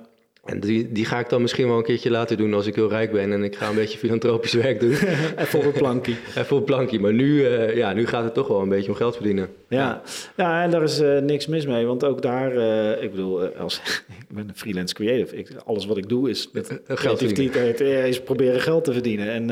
En 0.50 0.60
die, 0.60 0.92
die 0.92 1.06
ga 1.06 1.20
ik 1.20 1.30
dan 1.30 1.42
misschien 1.42 1.68
wel 1.68 1.78
een 1.78 1.84
keertje 1.84 2.10
laten 2.10 2.38
doen 2.38 2.54
als 2.54 2.66
ik 2.66 2.76
heel 2.76 2.90
rijk 2.90 3.12
ben 3.12 3.32
en 3.32 3.44
ik 3.44 3.56
ga 3.56 3.70
een 3.70 3.76
beetje 3.76 3.98
filantropisch 3.98 4.54
werk 4.54 4.80
doen. 4.80 4.92
Even 5.38 5.60
op 5.60 5.66
een 5.66 5.72
plankje. 5.72 6.12
Even 6.38 6.52
op 6.52 6.58
een 6.58 6.64
plankje. 6.64 7.00
Maar 7.00 7.14
nu, 7.14 7.40
uh, 7.40 7.76
ja, 7.76 7.94
nu 7.94 8.08
gaat 8.08 8.24
het 8.24 8.34
toch 8.34 8.48
wel 8.48 8.62
een 8.62 8.70
beetje 8.70 8.92
om 8.92 8.96
geld 8.96 9.16
verdienen. 9.16 9.50
Ja, 9.68 10.02
ja. 10.36 10.64
en 10.64 10.72
daar 10.72 10.84
is 10.84 11.02
uh, 11.02 11.18
niks 11.18 11.48
mis 11.48 11.66
mee. 11.66 11.86
Want 11.86 12.04
ook 12.04 12.22
daar, 12.22 12.56
uh, 12.56 13.04
ik 13.04 13.12
bedoel, 13.12 13.46
als, 13.46 13.82
ik 14.30 14.36
ben 14.36 14.48
een 14.48 14.58
freelance 14.58 14.94
creative. 14.94 15.36
Ik, 15.36 15.50
alles 15.66 15.86
wat 15.86 15.98
ik 15.98 16.10
doe 16.10 16.30
is 16.30 16.50
met 16.52 16.82
creativiteit, 16.88 17.80
is 17.82 18.22
proberen 18.22 18.62
geld 18.62 18.84
te 18.84 18.94
verdienen. 18.94 19.30
En, 19.30 19.46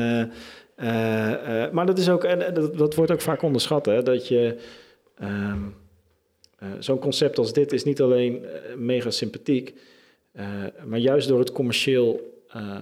maar 1.72 1.86
dat 1.86 1.98
is 1.98 2.08
ook, 2.08 2.24
en 2.24 2.54
dat, 2.54 2.78
dat, 2.78 2.94
wordt 2.94 3.12
ook 3.12 3.20
vaak 3.20 3.42
onderschat, 3.42 3.86
hè, 3.86 4.02
dat 4.02 4.28
je... 4.28 4.56
Um, 5.22 5.74
Zo'n 6.78 6.98
concept 6.98 7.38
als 7.38 7.52
dit 7.52 7.72
is 7.72 7.84
niet 7.84 8.00
alleen 8.00 8.44
mega 8.76 9.10
sympathiek... 9.10 9.74
Uh, 10.38 10.46
maar 10.84 10.98
juist 10.98 11.28
door 11.28 11.38
het 11.38 11.52
commercieel 11.52 12.40
uh, 12.56 12.62
uh, 12.62 12.76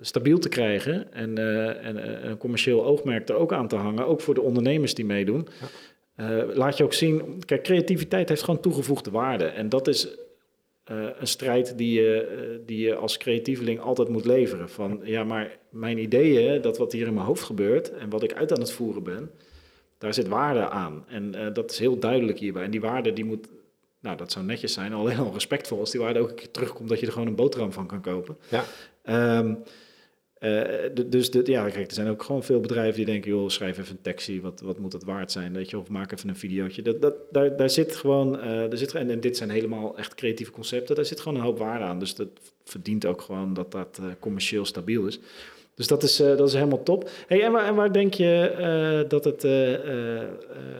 stabiel 0.00 0.38
te 0.38 0.48
krijgen 0.48 1.12
en, 1.12 1.38
en 1.82 2.26
een 2.28 2.36
commercieel 2.36 2.84
oogmerk 2.84 3.28
er 3.28 3.34
ook 3.34 3.52
aan 3.52 3.68
te 3.68 3.76
hangen, 3.76 4.06
ook 4.06 4.20
voor 4.20 4.34
de 4.34 4.42
ondernemers 4.42 4.94
die 4.94 5.04
meedoen, 5.04 5.48
ja. 6.16 6.44
laat 6.54 6.76
je 6.76 6.84
ook 6.84 6.92
zien, 6.92 7.42
kijk, 7.44 7.62
creativiteit 7.62 8.28
heeft 8.28 8.42
gewoon 8.42 8.60
toegevoegde 8.60 9.10
waarde. 9.10 9.44
En 9.44 9.68
dat 9.68 9.88
is 9.88 10.08
een 11.18 11.26
strijd 11.26 11.78
die 11.78 12.00
je, 12.00 12.62
die 12.66 12.80
je 12.80 12.94
als 12.94 13.16
creatieveling 13.16 13.80
altijd 13.80 14.08
moet 14.08 14.24
leveren. 14.24 14.68
Van 14.68 15.00
ja, 15.04 15.24
maar 15.24 15.58
mijn 15.70 15.98
ideeën, 15.98 16.60
dat 16.60 16.78
wat 16.78 16.92
hier 16.92 17.06
in 17.06 17.14
mijn 17.14 17.26
hoofd 17.26 17.42
gebeurt 17.42 17.92
en 17.92 18.10
wat 18.10 18.22
ik 18.22 18.34
uit 18.34 18.52
aan 18.52 18.60
het 18.60 18.72
voeren 18.72 19.02
ben, 19.02 19.30
daar 19.98 20.14
zit 20.14 20.28
waarde 20.28 20.68
aan. 20.68 21.04
En 21.08 21.52
dat 21.52 21.70
is 21.70 21.78
heel 21.78 21.98
duidelijk 21.98 22.38
hierbij. 22.38 22.64
En 22.64 22.70
die 22.70 22.80
waarde 22.80 23.12
die 23.12 23.24
moet 23.24 23.48
nou, 24.02 24.16
dat 24.16 24.32
zou 24.32 24.44
netjes 24.44 24.72
zijn. 24.72 24.92
Alleen 24.92 25.18
al 25.18 25.32
respectvol 25.32 25.78
als 25.78 25.90
die 25.90 26.00
waarde 26.00 26.20
ook 26.20 26.28
een 26.28 26.34
keer 26.34 26.50
terugkomt 26.50 26.88
dat 26.88 27.00
je 27.00 27.06
er 27.06 27.12
gewoon 27.12 27.26
een 27.26 27.34
boterham 27.34 27.72
van 27.72 27.86
kan 27.86 28.00
kopen. 28.00 28.36
Ja. 28.48 28.64
Um, 29.38 29.62
uh, 30.40 31.04
dus 31.06 31.30
de, 31.30 31.42
ja, 31.44 31.68
kijk, 31.68 31.86
er 31.86 31.94
zijn 31.94 32.08
ook 32.08 32.22
gewoon 32.22 32.42
veel 32.42 32.60
bedrijven 32.60 32.96
die 32.96 33.04
denken, 33.04 33.30
joh, 33.30 33.48
schrijf 33.48 33.78
even 33.78 33.96
een 33.96 34.02
tekstje, 34.02 34.40
wat, 34.40 34.60
wat 34.60 34.78
moet 34.78 34.92
het 34.92 35.04
waard 35.04 35.32
zijn, 35.32 35.52
weet 35.52 35.70
je, 35.70 35.78
of 35.78 35.88
maak 35.88 36.12
even 36.12 36.28
een 36.28 36.36
videootje. 36.36 36.82
Dat, 36.82 37.02
dat, 37.02 37.14
daar, 37.30 37.56
daar 37.56 37.70
zit 37.70 37.96
gewoon, 37.96 38.34
uh, 38.36 38.44
daar 38.44 38.76
zit, 38.76 38.94
en, 38.94 39.10
en 39.10 39.20
dit 39.20 39.36
zijn 39.36 39.50
helemaal 39.50 39.98
echt 39.98 40.14
creatieve 40.14 40.50
concepten, 40.52 40.94
daar 40.94 41.04
zit 41.04 41.20
gewoon 41.20 41.38
een 41.38 41.44
hoop 41.44 41.58
waarde 41.58 41.84
aan. 41.84 41.98
Dus 41.98 42.14
dat 42.14 42.28
verdient 42.64 43.06
ook 43.06 43.20
gewoon 43.20 43.54
dat 43.54 43.72
dat 43.72 43.98
uh, 44.00 44.06
commercieel 44.20 44.64
stabiel 44.64 45.06
is. 45.06 45.20
Dus 45.74 45.86
dat 45.86 46.02
is, 46.02 46.20
uh, 46.20 46.36
dat 46.36 46.48
is 46.48 46.54
helemaal 46.54 46.82
top. 46.82 47.08
Hey, 47.26 47.42
en, 47.42 47.52
waar, 47.52 47.78
en 47.78 47.92
denk 47.92 48.14
je 48.14 48.54
uh, 48.58 49.08
dat 49.08 49.24
het, 49.24 49.44
uh, 49.44 49.72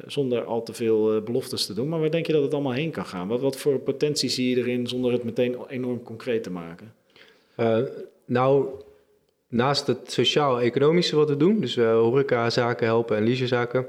zonder 0.06 0.44
al 0.44 0.62
te 0.62 0.72
veel 0.72 1.22
beloftes 1.22 1.66
te 1.66 1.74
doen, 1.74 1.88
maar 1.88 2.00
waar 2.00 2.10
denk 2.10 2.26
je 2.26 2.32
dat 2.32 2.42
het 2.42 2.54
allemaal 2.54 2.72
heen 2.72 2.90
kan 2.90 3.06
gaan? 3.06 3.28
Wat, 3.28 3.40
wat 3.40 3.56
voor 3.56 3.78
potentie 3.78 4.28
zie 4.28 4.48
je 4.48 4.56
erin 4.56 4.86
zonder 4.86 5.12
het 5.12 5.24
meteen 5.24 5.56
enorm 5.68 6.02
concreet 6.02 6.42
te 6.42 6.50
maken? 6.50 6.92
nou, 8.24 8.68
naast 9.48 9.86
het 9.86 10.12
sociaal-economische 10.12 11.16
wat 11.16 11.28
we 11.28 11.36
doen, 11.36 11.60
dus 11.60 11.76
horecazaken 11.76 12.86
helpen 12.86 13.16
en 13.16 13.24
leisurezaken, 13.24 13.86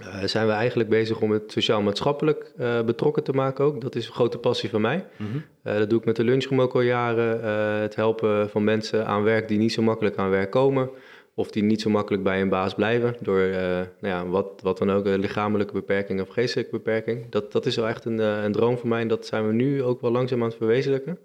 uh, 0.00 0.24
zijn 0.24 0.46
we 0.46 0.52
eigenlijk 0.52 0.88
bezig 0.88 1.20
om 1.20 1.30
het 1.30 1.52
sociaal-maatschappelijk 1.52 2.52
uh, 2.58 2.82
betrokken 2.82 3.22
te 3.22 3.32
maken 3.32 3.64
ook. 3.64 3.80
Dat 3.80 3.94
is 3.94 4.06
een 4.06 4.12
grote 4.12 4.38
passie 4.38 4.70
van 4.70 4.80
mij. 4.80 5.06
Mm 5.16 5.26
-hmm. 5.26 5.44
uh, 5.64 5.78
dat 5.78 5.90
doe 5.90 5.98
ik 5.98 6.04
met 6.04 6.16
de 6.16 6.24
lunchroom 6.24 6.60
ook 6.60 6.74
al 6.74 6.80
jaren. 6.80 7.44
het 7.80 7.94
helpen 7.94 8.50
van 8.50 8.64
mensen 8.64 9.06
aan 9.06 9.22
werk 9.22 9.48
die 9.48 9.58
niet 9.58 9.72
zo 9.72 9.82
makkelijk 9.82 10.16
aan 10.16 10.30
werk 10.30 10.50
komen. 10.50 10.90
Of 11.34 11.50
die 11.50 11.62
niet 11.62 11.80
zo 11.80 11.90
makkelijk 11.90 12.22
bij 12.22 12.40
een 12.40 12.48
baas 12.48 12.74
blijven. 12.74 13.16
Door 13.20 13.40
nou 13.40 13.86
ja, 14.00 14.26
wat, 14.26 14.60
wat 14.62 14.78
dan 14.78 14.90
ook, 14.90 15.06
een 15.06 15.20
lichamelijke 15.20 15.72
beperking 15.72 16.20
of 16.20 16.28
geestelijke 16.28 16.70
beperking. 16.70 17.30
Dat, 17.30 17.52
dat 17.52 17.66
is 17.66 17.76
wel 17.76 17.88
echt 17.88 18.04
een, 18.04 18.18
een 18.18 18.52
droom 18.52 18.78
van 18.78 18.88
mij. 18.88 19.00
En 19.00 19.08
dat 19.08 19.26
zijn 19.26 19.46
we 19.46 19.52
nu 19.52 19.82
ook 19.82 20.00
wel 20.00 20.10
langzaam 20.10 20.42
aan 20.42 20.48
het 20.48 20.56
verwezenlijken. 20.56 21.18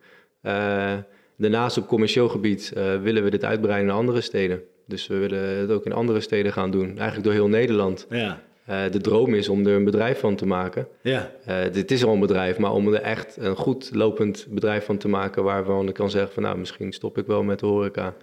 daarnaast 1.38 1.77
op 1.77 1.88
commercieel 1.88 2.29
gebied 2.29 2.71
willen 3.01 3.23
we 3.23 3.29
dit 3.29 3.45
uitbreiden 3.45 3.88
naar 3.88 3.97
andere 3.97 4.21
steden. 4.21 4.62
Dus 4.86 5.08
we 5.08 5.17
willen 5.17 5.58
het 5.58 5.71
ook 5.71 5.86
in 5.86 5.93
andere 5.93 6.19
steden 6.19 6.53
gaan 6.53 6.71
doen. 6.71 6.88
Eigenlijk 6.88 7.23
door 7.23 7.34
heel 7.34 7.47
Nederland. 7.47 8.05
Ja. 8.10 8.41
Uh, 8.69 8.82
de 8.91 9.01
droom 9.01 9.34
is 9.34 9.49
om 9.49 9.65
er 9.65 9.75
een 9.75 9.84
bedrijf 9.84 10.19
van 10.19 10.36
te 10.36 10.45
maken. 10.45 10.88
Ja. 11.01 11.32
Uh, 11.49 11.55
dit 11.71 11.91
is 11.91 12.03
al 12.03 12.13
een 12.13 12.19
bedrijf, 12.19 12.58
maar 12.58 12.73
om 12.73 12.93
er 12.93 13.01
echt 13.01 13.38
een 13.39 13.55
goed 13.55 13.89
lopend 13.93 14.47
bedrijf 14.49 14.86
van 14.86 14.97
te 14.97 15.08
maken... 15.08 15.43
waarvan 15.43 15.88
ik 15.88 15.93
kan 15.93 16.10
zeggen 16.10 16.34
van 16.34 16.43
nou, 16.43 16.58
misschien 16.58 16.91
stop 16.91 17.17
ik 17.17 17.25
wel 17.25 17.43
met 17.43 17.60
de 17.60 17.65
horeca... 17.65 18.13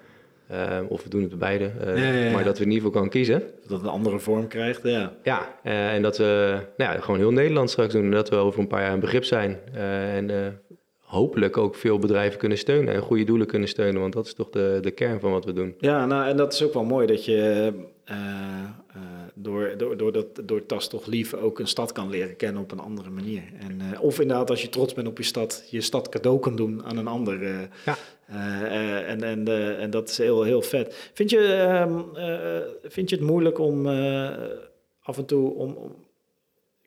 Uh, 0.50 0.78
of 0.88 1.02
we 1.02 1.08
doen 1.08 1.22
het 1.22 1.38
beide, 1.38 1.70
ja, 1.84 1.94
ja, 1.94 2.30
maar 2.30 2.44
dat 2.44 2.58
we 2.58 2.64
in 2.64 2.70
ieder 2.70 2.86
geval 2.86 3.00
kan 3.00 3.10
kiezen. 3.10 3.40
Dat 3.40 3.70
het 3.70 3.86
een 3.86 3.92
andere 3.92 4.18
vorm 4.18 4.46
krijgt, 4.46 4.82
ja. 4.82 5.12
Ja, 5.22 5.48
en 5.62 6.02
dat 6.02 6.18
we 6.18 6.58
nou 6.76 6.92
ja, 6.92 7.00
gewoon 7.00 7.18
heel 7.18 7.32
Nederland 7.32 7.70
straks 7.70 7.92
doen. 7.92 8.04
En 8.04 8.10
dat 8.10 8.28
we 8.28 8.36
over 8.36 8.60
een 8.60 8.66
paar 8.66 8.82
jaar 8.82 8.92
een 8.92 9.00
begrip 9.00 9.24
zijn. 9.24 9.58
en 9.72 10.60
hopelijk 11.00 11.56
ook 11.56 11.74
veel 11.74 11.98
bedrijven 11.98 12.38
kunnen 12.38 12.58
steunen 12.58 12.94
en 12.94 13.00
goede 13.00 13.24
doelen 13.24 13.46
kunnen 13.46 13.68
steunen. 13.68 14.00
Want 14.00 14.12
dat 14.12 14.26
is 14.26 14.34
toch 14.34 14.50
de, 14.50 14.78
de 14.82 14.90
kern 14.90 15.20
van 15.20 15.30
wat 15.30 15.44
we 15.44 15.52
doen. 15.52 15.74
Ja, 15.78 16.06
nou, 16.06 16.28
en 16.28 16.36
dat 16.36 16.52
is 16.52 16.62
ook 16.62 16.74
wel 16.74 16.84
mooi 16.84 17.06
dat 17.06 17.24
je 17.24 17.72
door, 19.38 19.74
door, 19.76 19.96
door, 19.96 20.12
dat, 20.12 20.26
door 20.44 20.66
Tas 20.66 20.88
toch 20.88 21.06
lief 21.06 21.34
ook 21.34 21.58
een 21.58 21.68
stad 21.68 21.92
kan 21.92 22.10
leren 22.10 22.36
kennen 22.36 22.62
op 22.62 22.72
een 22.72 22.78
andere 22.78 23.10
manier. 23.10 23.42
En, 23.58 23.80
uh, 23.80 24.02
of 24.02 24.20
inderdaad, 24.20 24.50
als 24.50 24.62
je 24.62 24.68
trots 24.68 24.94
bent 24.94 25.08
op 25.08 25.18
je 25.18 25.24
stad, 25.24 25.66
je 25.70 25.80
stad 25.80 26.08
cadeau 26.08 26.38
kan 26.38 26.56
doen 26.56 26.84
aan 26.84 26.96
een 26.96 27.06
ander. 27.06 27.68
ja. 27.84 27.96
en, 29.06 29.22
en, 29.22 29.48
en 29.78 29.90
dat 29.90 30.08
is 30.08 30.18
heel, 30.18 30.42
heel 30.42 30.62
vet. 30.62 31.10
Vind 31.14 31.30
je, 31.30 31.38
ehm, 31.38 32.00
vind 32.82 33.10
je 33.10 33.16
het 33.16 33.24
moeilijk 33.24 33.58
om 33.58 33.86
af 35.02 35.18
en 35.18 35.24
toe 35.26 35.54
om, 35.54 35.72
om 35.72 36.04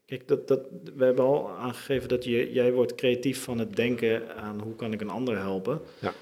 Kijk, 0.06 0.28
dat, 0.28 0.48
dat, 0.48 0.60
we 0.96 1.06
hebben 1.06 1.26
al 1.26 1.50
aangegeven 1.50 2.10
dat 2.10 2.24
je, 2.24 2.52
jij 2.52 2.74
wordt 2.74 2.96
creatief 2.96 3.44
van 3.44 3.60
het 3.60 3.76
denken 3.76 4.36
aan 4.36 4.60
hoe 4.60 4.76
kan 4.76 4.94
ik 4.94 5.02
een 5.02 5.10
ander 5.10 5.38
helpen. 5.38 5.82
Ja. 6.00 6.14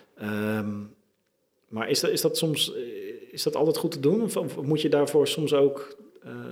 Um, 0.59 0.95
maar 1.67 1.89
is 1.89 1.99
dat, 1.99 2.11
is 2.11 2.21
dat 2.21 2.37
soms 2.37 2.73
is 3.31 3.43
dat 3.43 3.55
altijd 3.55 3.77
goed 3.77 3.91
te 3.91 3.99
doen? 3.99 4.21
Of, 4.21 4.61
moet 4.61 4.81
je 4.81 4.89
daarvoor 4.89 5.27
soms 5.27 5.53
ook 5.53 5.95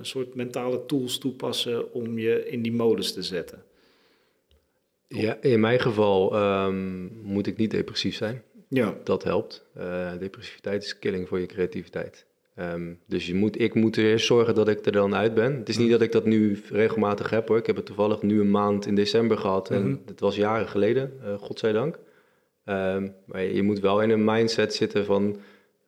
soort 0.00 0.34
mentale 0.34 0.86
tools 0.86 1.18
toepassen 1.18 1.92
om 1.92 2.18
je 2.18 2.48
in 2.48 2.62
die 2.62 2.72
modus 2.72 3.12
te 3.12 3.22
zetten? 3.22 3.62
Ja, 5.08 5.38
in 5.40 5.60
mijn 5.60 5.80
geval 5.80 6.36
um, 6.64 7.10
moet 7.22 7.46
ik 7.46 7.56
niet 7.56 7.70
depressief 7.70 8.16
zijn. 8.16 8.42
Ja. 8.68 8.94
Dat 9.04 9.24
helpt. 9.24 9.64
Uh, 9.78 10.10
depressiviteit 10.18 10.82
is 10.82 10.98
killing 10.98 11.28
voor 11.28 11.40
je 11.40 11.46
creativiteit. 11.46 12.26
Um, 12.58 12.98
dus 13.06 13.26
je 13.26 13.34
moet, 13.34 13.60
ik 13.60 13.74
moet 13.74 13.96
eerst 13.96 14.26
zorgen 14.26 14.54
dat 14.54 14.68
ik 14.68 14.86
er 14.86 14.92
dan 14.92 15.14
uit 15.14 15.34
ben. 15.34 15.56
Het 15.56 15.68
is 15.68 15.78
niet 15.78 15.90
dat 15.90 16.00
ik 16.00 16.12
dat 16.12 16.24
nu 16.24 16.60
regelmatig 16.70 17.30
heb 17.30 17.48
hoor. 17.48 17.56
Ik 17.56 17.66
heb 17.66 17.76
het 17.76 17.86
toevallig 17.86 18.22
nu 18.22 18.40
een 18.40 18.50
maand 18.50 18.86
in 18.86 18.94
december 18.94 19.38
gehad. 19.38 19.70
En 19.70 19.86
mm 19.86 20.00
het 20.06 20.20
was 20.20 20.36
jaren 20.36 20.68
geleden, 20.68 21.12
uh, 21.24 21.34
godzijdank. 21.34 21.98
Um, 22.64 23.14
maar 23.26 23.42
je 23.42 23.62
moet 23.62 23.80
wel 23.80 24.02
in 24.02 24.10
een 24.10 24.24
mindset 24.24 24.74
zitten 24.74 25.04
van 25.04 25.36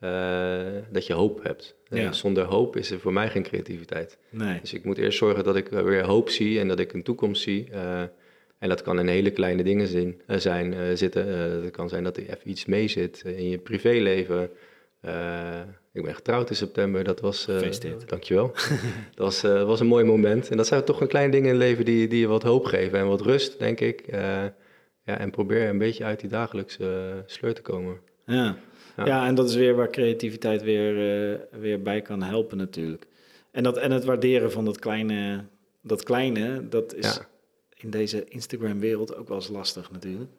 uh, 0.01 0.61
dat 0.91 1.07
je 1.07 1.13
hoop 1.13 1.43
hebt. 1.43 1.77
Ja. 1.89 2.13
zonder 2.13 2.45
hoop 2.45 2.77
is 2.77 2.91
er 2.91 3.01
voor 3.01 3.13
mij 3.13 3.29
geen 3.29 3.43
creativiteit. 3.43 4.19
Nee. 4.31 4.61
Dus 4.61 4.73
ik 4.73 4.85
moet 4.85 4.99
eerst 4.99 5.19
zorgen 5.19 5.45
dat 5.45 5.57
ik 5.57 5.69
weer 5.69 6.05
hoop 6.05 6.29
zie 6.29 6.61
en 6.61 6.69
dat 6.69 6.79
ik 6.79 6.93
een 6.93 7.03
toekomst 7.03 7.43
zie. 7.43 7.69
Uh, 7.73 8.01
en 8.59 8.69
dat 8.69 8.83
kan 8.83 8.99
in 8.99 9.07
hele 9.07 9.31
kleine 9.31 9.63
dingen 9.63 9.87
zin, 9.87 10.21
uh, 10.27 10.37
zijn, 10.37 10.97
zitten. 10.97 11.27
het 11.63 11.71
kan 11.71 11.89
zijn 11.89 12.05
dat 12.05 12.17
er 12.17 12.23
even 12.23 12.51
iets 12.51 12.65
mee 12.65 12.89
zit 12.89 13.23
in 13.27 13.49
je 13.49 13.59
privéleven. 13.59 14.43
ik 15.93 16.03
ben 16.03 16.15
getrouwd 16.15 16.51
in 16.51 16.57
september, 16.57 17.05
dat 17.05 17.21
was... 17.21 17.47
dankjewel. 18.07 18.53
dat 19.15 19.41
was, 19.41 19.41
was 19.43 19.81
een 19.81 19.87
mooi 19.87 20.05
moment. 20.05 20.51
En 20.51 20.57
dat 20.57 20.67
zijn 20.67 20.85
toch 20.85 21.01
een 21.01 21.09
kleine 21.09 21.33
dingen 21.33 21.49
in 21.49 21.55
het 21.55 21.65
leven 21.65 21.85
die, 21.85 22.09
die 22.09 22.21
je 22.21 22.27
wat 22.27 22.43
hoop 22.43 22.65
geven 22.65 22.99
en 22.99 23.07
wat 23.07 23.21
rust, 23.21 23.59
denk 23.59 23.81
ik. 23.81 24.05
ja, 25.05 25.19
en 25.19 25.31
probeer 25.31 25.69
een 25.69 25.79
beetje 25.79 26.05
uit 26.05 26.21
die 26.21 26.31
dagelijkse 26.31 27.23
sleur 27.27 27.55
te 27.55 27.63
komen. 27.63 28.01
Ja. 28.27 28.57
Ja. 29.05 29.27
en 29.27 29.35
dat 29.35 29.49
is 29.49 29.55
weer 29.55 29.75
waar 29.75 29.91
creativiteit 29.91 30.63
weer, 30.63 30.93
uh, 31.31 31.39
weer 31.61 31.83
bij 31.83 32.03
kan 32.03 32.23
helpen 32.23 32.57
natuurlijk. 32.57 33.07
En, 33.51 33.63
dat, 33.63 33.77
en 33.77 33.91
het 33.91 34.05
waarderen 34.05 34.53
van 34.53 34.65
dat 34.65 34.79
kleine, 34.79 35.45
dat 35.83 36.03
kleine, 36.03 36.69
dat 36.69 36.95
is 36.95 37.21
in 37.77 37.91
deze 37.91 38.25
Instagram-wereld 38.29 39.17
ook 39.17 39.29
wel 39.29 39.37
eens 39.37 39.49
lastig 39.49 39.91
natuurlijk. 39.91 40.31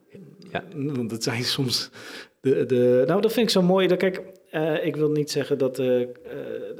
Ja. 0.51 0.63
Want 0.73 1.11
het 1.11 1.23
zijn 1.23 1.43
soms 1.43 1.89
de, 2.39 2.65
de... 2.65 3.03
Nou, 3.07 3.21
dat 3.21 3.33
vind 3.33 3.45
ik 3.45 3.51
zo 3.51 3.61
mooi. 3.61 3.87
Dat, 3.87 3.97
kijk, 3.97 4.21
uh, 4.51 4.85
ik 4.85 4.95
wil 4.95 5.09
niet 5.09 5.31
zeggen 5.31 5.57
dat... 5.57 5.79
Uh, 5.79 6.07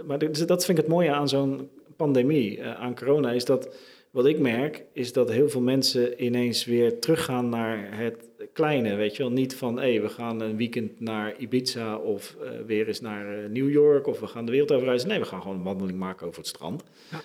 maar 0.05 0.19
dat 0.45 0.65
vind 0.65 0.69
ik 0.69 0.77
het 0.77 0.87
mooie 0.87 1.11
aan 1.11 1.29
zo'n 1.29 1.69
pandemie, 1.95 2.63
aan 2.63 2.95
corona, 2.95 3.31
is 3.31 3.45
dat 3.45 3.75
wat 4.11 4.25
ik 4.25 4.39
merk 4.39 4.85
is 4.93 5.13
dat 5.13 5.31
heel 5.31 5.49
veel 5.49 5.61
mensen 5.61 6.23
ineens 6.23 6.65
weer 6.65 6.99
teruggaan 6.99 7.49
naar 7.49 7.97
het 7.97 8.29
kleine. 8.53 8.95
Weet 8.95 9.15
je 9.15 9.23
wel, 9.23 9.31
niet 9.31 9.55
van 9.55 9.79
hé, 9.79 9.91
hey, 9.91 10.01
we 10.01 10.09
gaan 10.09 10.41
een 10.41 10.57
weekend 10.57 10.99
naar 10.99 11.37
Ibiza 11.37 11.97
of 11.97 12.35
uh, 12.41 12.49
weer 12.65 12.87
eens 12.87 13.01
naar 13.01 13.43
uh, 13.43 13.49
New 13.49 13.71
York 13.71 14.07
of 14.07 14.19
we 14.19 14.27
gaan 14.27 14.45
de 14.45 14.51
wereld 14.51 14.71
over 14.71 14.85
reizen. 14.85 15.09
Nee, 15.09 15.19
we 15.19 15.25
gaan 15.25 15.41
gewoon 15.41 15.57
een 15.57 15.63
wandeling 15.63 15.97
maken 15.97 16.27
over 16.27 16.39
het 16.39 16.47
strand. 16.47 16.83
Ja. 17.11 17.21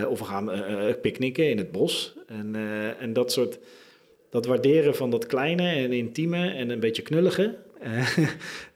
Uh, 0.00 0.10
of 0.10 0.18
we 0.18 0.24
gaan 0.24 0.50
picknicken 1.00 1.50
in 1.50 1.58
het 1.58 1.72
bos. 1.72 2.14
En, 2.26 2.54
en 2.98 3.12
dat 3.12 3.32
soort, 3.32 3.58
dat 4.30 4.46
waarderen 4.46 4.94
van 4.94 5.10
dat 5.10 5.26
kleine 5.26 5.70
en 5.70 5.92
intieme 5.92 6.50
en 6.50 6.70
een 6.70 6.80
beetje 6.80 7.02
knullige. 7.02 7.56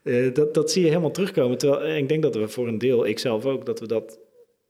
dat, 0.33 0.55
dat 0.55 0.71
zie 0.71 0.83
je 0.83 0.89
helemaal 0.89 1.11
terugkomen. 1.11 1.59
Terwijl 1.59 1.97
ik 1.97 2.09
denk 2.09 2.23
dat 2.23 2.35
we 2.35 2.49
voor 2.49 2.69
een 2.69 2.79
deel, 2.79 3.07
ik 3.07 3.19
zelf 3.19 3.47
ook, 3.47 3.67
dat 3.67 3.81
we 3.81 3.87
dat 3.87 4.19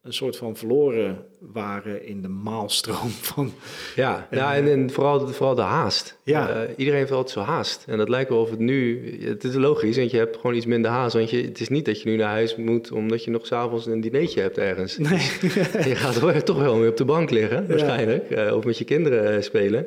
een 0.02 0.12
soort 0.12 0.36
van 0.36 0.56
verloren 0.56 1.24
waren 1.38 2.06
in 2.06 2.22
de 2.22 2.28
maalstroom 2.28 3.10
van... 3.32 3.52
Ja, 3.94 4.28
ja 4.30 4.54
en, 4.54 4.70
en 4.70 4.90
vooral, 4.90 5.28
vooral 5.28 5.54
de 5.54 5.62
haast. 5.62 6.18
Ja. 6.22 6.62
Uh, 6.62 6.70
iedereen 6.76 6.98
heeft 6.98 7.12
altijd 7.12 7.30
zo 7.30 7.40
haast. 7.40 7.84
En 7.86 7.98
dat 7.98 8.08
lijkt 8.08 8.30
wel 8.30 8.40
of 8.40 8.50
het 8.50 8.58
nu... 8.58 9.10
Het 9.24 9.44
is 9.44 9.54
logisch, 9.54 9.96
want 9.96 10.10
je 10.10 10.16
hebt 10.16 10.36
gewoon 10.36 10.56
iets 10.56 10.66
minder 10.66 10.90
haast. 10.90 11.14
Want 11.14 11.30
je, 11.30 11.42
het 11.42 11.60
is 11.60 11.68
niet 11.68 11.84
dat 11.84 12.02
je 12.02 12.08
nu 12.08 12.16
naar 12.16 12.28
huis 12.28 12.56
moet... 12.56 12.92
omdat 12.92 13.24
je 13.24 13.30
nog 13.30 13.46
s'avonds 13.46 13.86
een 13.86 14.00
dinertje 14.00 14.40
hebt 14.40 14.58
ergens. 14.58 14.98
Nee. 14.98 15.10
je 15.88 15.96
gaat 15.96 16.46
toch 16.46 16.58
wel 16.58 16.78
weer 16.78 16.90
op 16.90 16.96
de 16.96 17.04
bank 17.04 17.30
liggen, 17.30 17.68
waarschijnlijk. 17.68 18.30
Uh, 18.30 18.56
of 18.56 18.64
met 18.64 18.78
je 18.78 18.84
kinderen 18.84 19.34
uh, 19.34 19.42
spelen. 19.42 19.86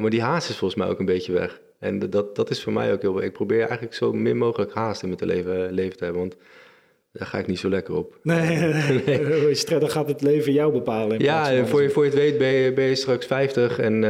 maar 0.00 0.10
die 0.10 0.22
haast 0.22 0.48
is 0.48 0.56
volgens 0.56 0.80
mij 0.80 0.90
ook 0.90 0.98
een 0.98 1.04
beetje 1.04 1.32
weg. 1.32 1.60
En 1.78 1.98
dat, 2.10 2.36
dat 2.36 2.50
is 2.50 2.62
voor 2.62 2.72
mij 2.72 2.92
ook 2.92 3.02
heel... 3.02 3.22
Ik 3.22 3.32
probeer 3.32 3.60
eigenlijk 3.60 3.94
zo 3.94 4.12
min 4.12 4.36
mogelijk 4.36 4.74
haast 4.74 5.02
in 5.02 5.08
mijn 5.08 5.30
leven, 5.30 5.72
leven 5.72 5.96
te 5.96 6.04
hebben. 6.04 6.22
Want 6.22 6.36
daar 7.12 7.26
ga 7.26 7.38
ik 7.38 7.46
niet 7.46 7.58
zo 7.58 7.68
lekker 7.68 7.94
op. 7.94 8.18
Nee, 8.22 8.58
nee. 8.58 9.02
nee. 9.06 9.78
dan 9.78 9.90
gaat 9.90 10.08
het 10.08 10.22
leven 10.22 10.52
jou 10.52 10.72
bepalen. 10.72 11.18
Ja, 11.18 11.66
voor 11.66 11.82
je, 11.82 11.90
voor 11.90 12.04
je 12.04 12.10
het 12.10 12.18
weet 12.18 12.38
ben 12.38 12.48
je, 12.48 12.72
ben 12.72 12.84
je 12.84 12.94
straks 12.94 13.26
50 13.26 13.78
en 13.78 13.94
uh, 13.94 14.02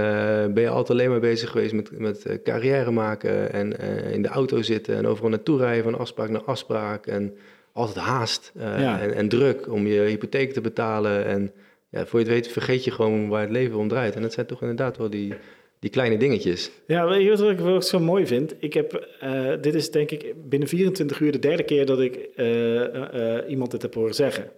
ben 0.47 0.63
je 0.63 0.69
altijd 0.69 0.91
alleen 0.91 1.11
maar 1.11 1.21
bezig 1.21 1.51
geweest 1.51 1.73
met, 1.73 1.99
met 1.99 2.27
uh, 2.27 2.35
carrière 2.43 2.91
maken 2.91 3.53
en 3.53 3.75
uh, 3.81 4.13
in 4.13 4.23
de 4.23 4.29
auto 4.29 4.63
zitten 4.63 4.97
en 4.97 5.07
overal 5.07 5.31
naartoe 5.31 5.59
rijden 5.59 5.85
van 5.85 5.99
afspraak 5.99 6.29
naar 6.29 6.45
afspraak 6.45 7.07
en 7.07 7.37
altijd 7.73 8.05
haast 8.05 8.53
ja. 8.55 9.01
en, 9.01 9.15
en, 9.15 9.29
druk 9.29 9.73
om 9.73 9.87
je 9.87 10.01
hypotheek 10.01 10.53
te 10.53 10.61
betalen. 10.61 11.25
En 11.25 11.53
ja, 11.89 12.07
voor 12.07 12.19
je 12.19 12.25
het 12.25 12.35
weet 12.35 12.49
vergeet 12.49 12.85
je 12.85 12.91
gewoon 12.91 13.29
waar 13.29 13.41
het 13.41 13.51
leven 13.51 13.79
om 13.79 13.89
draait. 13.89 14.15
En 14.15 14.23
dat 14.23 14.33
zijn 14.33 14.47
toch 14.47 14.61
inderdaad 14.61 14.97
wel 14.97 15.11
die, 15.11 15.35
die 15.81 15.91
kleine 15.91 16.17
dingetjes. 16.17 16.71
Ja, 16.87 17.09
weet 17.09 17.23
je 17.23 17.57
wat 17.57 17.75
ik, 17.77 17.83
zo 17.83 18.01
mooi 18.01 18.27
vind? 18.27 18.55
Ik 18.59 18.75
heb, 18.75 19.09
uh, 19.23 19.53
dit 19.61 19.75
is 19.75 19.91
denk 19.91 20.11
ik 20.11 20.35
binnen 20.49 20.69
24 20.69 21.21
uur 21.21 21.33
de 21.33 21.39
derde 21.39 21.63
keer 21.63 21.87
dat 21.87 22.01
ik 22.01 22.29
uh, 22.37 22.75
uh, 22.75 23.39
iemand 23.49 23.73
het 23.73 23.83
heb 23.83 23.95
horen 23.95 24.15
zeggen. 24.15 24.51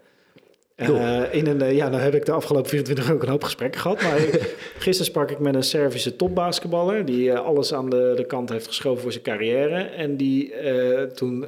in 1.33 1.47
een, 1.47 1.75
ja, 1.75 1.89
nou 1.89 2.03
heb 2.03 2.15
ik 2.15 2.25
de 2.25 2.33
afgelopen 2.33 2.71
24 2.71 3.09
uur 3.09 3.15
ook 3.15 3.23
een 3.23 3.29
hoop 3.29 3.45
gesprekken 3.45 3.81
gehad. 3.81 4.03
Maar 4.03 4.19
gisteren 4.85 5.05
sprak 5.05 5.31
ik 5.31 5.39
met 5.39 5.55
een 5.55 5.63
Servische 5.63 6.17
topbasketballer... 6.17 7.05
die 7.05 7.33
alles 7.33 7.75
aan 7.75 7.91
de, 7.91 8.13
de 8.17 8.27
kant 8.27 8.49
heeft 8.49 8.67
geschoven 8.67 9.03
voor 9.03 9.13
zijn 9.13 9.25
carrière. 9.25 9.79
En 9.83 10.17
die 10.17 10.55
toen 11.15 11.47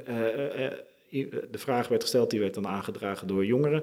de 1.50 1.58
vraag 1.58 1.88
werd 1.88 2.02
gesteld, 2.02 2.30
die 2.30 2.40
werd 2.40 2.54
dan 2.54 2.66
aangedragen 2.66 3.26
door 3.26 3.44
jongeren... 3.44 3.82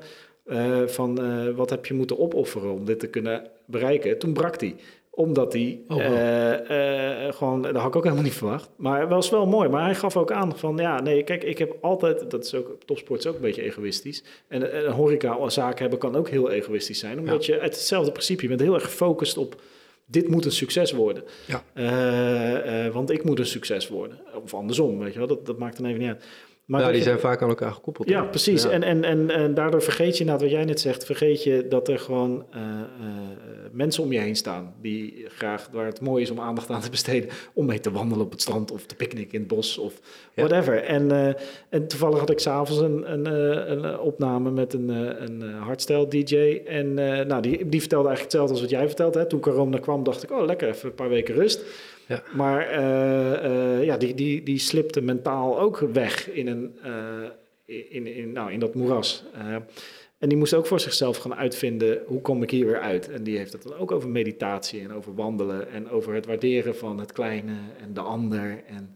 van 0.86 1.20
wat 1.56 1.70
heb 1.70 1.86
je 1.86 1.94
moeten 1.94 2.20
opofferen 2.20 2.74
om 2.74 2.86
dit 2.86 3.00
te 3.00 3.08
kunnen 3.08 3.48
bereiken? 3.66 4.20
Toen 4.20 4.34
brak 4.34 4.60
hij 4.60 4.76
omdat 5.14 5.54
hij 5.54 5.80
oh, 5.88 6.00
eh, 6.00 7.28
eh, 7.28 7.34
gewoon, 7.34 7.62
dat 7.62 7.76
had 7.76 7.88
ik 7.88 7.96
ook 7.96 8.04
helemaal 8.04 8.24
niet 8.24 8.34
verwacht. 8.34 8.70
Maar 8.76 9.00
het 9.00 9.10
was 9.10 9.30
wel 9.30 9.46
mooi. 9.46 9.70
Maar 9.70 9.84
hij 9.84 9.96
gaf 9.96 10.18
ook 10.18 10.32
aan 10.32 10.58
van, 10.58 10.78
ja, 10.78 11.02
nee, 11.02 11.24
kijk, 11.24 11.44
ik 11.44 11.58
heb 11.58 11.78
altijd, 11.82 12.32
dat 12.32 12.46
is 12.46 12.54
ook, 12.54 12.78
topsport 12.86 13.20
is 13.20 13.28
ook 13.28 13.36
een 13.36 13.42
beetje 13.42 13.62
egoïstisch. 13.62 14.24
En 14.48 14.86
een 14.86 14.92
horeca-zaak 14.92 15.80
hebben 15.80 16.00
kan 16.00 16.16
ook 16.16 16.30
heel 16.30 16.52
egoïstisch 16.52 17.00
zijn. 17.00 17.20
Omdat 17.20 17.46
je, 17.46 17.54
hetzelfde 17.54 18.12
principe, 18.12 18.42
je 18.42 18.48
bent 18.48 18.62
heel 18.62 18.74
erg 18.74 18.84
gefocust 18.84 19.38
op, 19.38 19.62
dit 20.06 20.28
moet 20.28 20.46
een 20.46 20.52
succes 20.52 20.92
worden. 20.92 21.24
Ja. 21.46 21.64
Uh, 22.88 22.94
want 22.94 23.10
ik 23.10 23.24
moet 23.24 23.40
een 23.40 23.46
succes 23.46 23.88
worden. 23.88 24.20
Of 24.44 24.54
andersom, 24.54 25.00
weet 25.00 25.14
je 25.14 25.20
wel, 25.20 25.28
dat, 25.28 25.46
dat 25.46 25.58
maakt 25.58 25.78
dan 25.78 25.86
even 25.86 26.00
niet 26.00 26.10
uit. 26.10 26.24
Maar 26.72 26.82
ja, 26.82 26.92
die 26.92 27.02
zijn 27.02 27.20
vaak 27.20 27.42
aan 27.42 27.50
elkaar 27.50 27.72
gekoppeld. 27.72 28.10
Ja, 28.10 28.24
precies. 28.24 28.66
En, 28.66 28.84
en, 28.84 29.04
en, 29.04 29.30
en 29.30 29.54
daardoor 29.54 29.82
vergeet 29.82 30.18
je, 30.18 30.24
nou, 30.24 30.40
wat 30.40 30.50
jij 30.50 30.66
net 30.66 30.80
zegt, 30.80 31.06
vergeet 31.06 31.44
je 31.44 31.68
dat 31.70 31.88
er 31.88 32.00
gewoon 32.00 32.46
uh, 32.56 32.62
uh, 32.62 32.68
mensen 33.72 34.04
om 34.04 34.12
je 34.12 34.20
heen 34.20 34.36
staan. 34.36 34.74
Die 34.82 35.26
graag, 35.28 35.70
waar 35.72 35.86
het 35.86 36.02
mooi 36.02 36.24
is 36.24 36.30
om 36.30 36.40
aandacht 36.40 36.70
aan 36.70 36.82
te 36.82 36.90
besteden. 36.90 37.30
Om 37.54 37.66
mee 37.66 37.80
te 37.80 37.92
wandelen 37.92 38.26
op 38.26 38.32
het 38.32 38.42
strand 38.42 38.72
of 38.72 38.86
te 38.86 38.96
picknicken 38.96 39.34
in 39.34 39.40
het 39.40 39.48
bos 39.48 39.78
of 39.78 39.94
whatever. 40.36 40.84
En, 40.84 41.10
uh, 41.10 41.28
en 41.70 41.88
toevallig 41.88 42.20
had 42.20 42.30
ik 42.30 42.40
s'avonds 42.40 42.82
een, 42.82 43.12
een, 43.12 43.26
een, 43.72 44.00
opname 44.00 44.52
met 44.52 44.74
een, 44.74 44.90
een 45.24 45.42
hardstyle 45.42 46.08
DJ. 46.08 46.62
En 46.66 46.94
nou, 46.94 47.42
die, 47.42 47.70
die 47.70 47.80
vertelde 47.80 48.08
eigenlijk 48.08 48.22
hetzelfde 48.22 48.52
als 48.52 48.62
wat 48.62 48.70
jij 48.70 48.88
vertelde. 48.88 49.20
Hè. 49.20 49.26
Toen 49.26 49.40
corona 49.40 49.78
kwam, 49.78 50.04
dacht 50.04 50.24
ik, 50.24 50.32
oh 50.32 50.46
lekker, 50.46 50.68
even 50.68 50.90
een 50.90 50.96
paar 50.96 51.10
weken 51.10 51.36
rust. 51.36 51.64
Ja. 52.08 52.24
Maar 52.34 52.72
uh, 52.72 53.52
uh, 53.52 53.84
ja, 53.84 53.98
die, 53.98 54.14
die, 54.14 54.44
die 54.44 54.60
slipte 54.60 55.02
mentaal 55.02 55.60
ook 55.60 55.80
weg 55.80 56.30
in, 56.30 56.48
een, 56.48 56.80
uh, 56.86 57.30
in, 57.90 58.08
in, 58.08 58.32
nou, 58.32 58.52
in 58.52 58.60
dat 58.60 58.76
moeras. 58.76 59.24
en 60.18 60.30
die 60.30 60.38
moest 60.38 60.54
ook 60.54 60.66
voor 60.66 60.80
zichzelf 60.80 61.18
gaan 61.18 61.36
uitvinden, 61.36 62.02
hoe 62.06 62.22
kom 62.22 62.44
ik 62.44 62.52
hier 62.52 62.66
weer 62.66 62.80
uit? 62.80 63.10
En 63.10 63.24
die 63.24 63.38
heeft 63.38 63.54
het 63.54 63.64
dan 63.64 63.74
ook 63.74 63.92
over 63.92 64.10
meditatie 64.10 64.82
en 64.82 64.94
over 64.94 65.16
wandelen 65.16 65.70
en 65.70 65.90
over 65.90 66.14
het 66.14 66.26
waarderen 66.26 66.76
van 66.76 67.00
het 67.00 67.12
kleine 67.12 67.56
en 67.82 67.94
de 67.94 68.02
ander. 68.02 68.64
En 68.68 68.96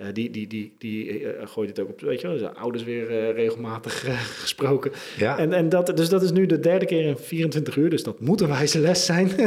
uh, 0.00 0.06
die 0.12 0.30
die, 0.30 0.46
die, 0.46 0.74
die 0.78 1.20
uh, 1.20 1.28
gooit 1.44 1.68
het 1.68 1.80
ook 1.80 1.88
op, 1.88 2.00
weet 2.00 2.20
je 2.20 2.26
wel, 2.26 2.38
zijn 2.38 2.56
ouders 2.56 2.84
weer 2.84 3.10
uh, 3.10 3.32
regelmatig 3.34 4.06
gesproken. 4.42 4.92
Ja. 5.16 5.38
En, 5.38 5.52
en 5.52 5.68
dat, 5.68 5.96
dus 5.96 6.08
dat 6.08 6.22
is 6.22 6.32
nu 6.32 6.46
de 6.46 6.60
derde 6.60 6.86
keer 6.86 7.04
in 7.04 7.18
24 7.18 7.76
uur, 7.76 7.90
dus 7.90 8.02
dat 8.02 8.20
moet 8.20 8.40
een 8.40 8.48
wijze 8.48 8.78
les 8.78 9.04
zijn. 9.06 9.30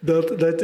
dat, 0.00 0.28
dat, 0.38 0.58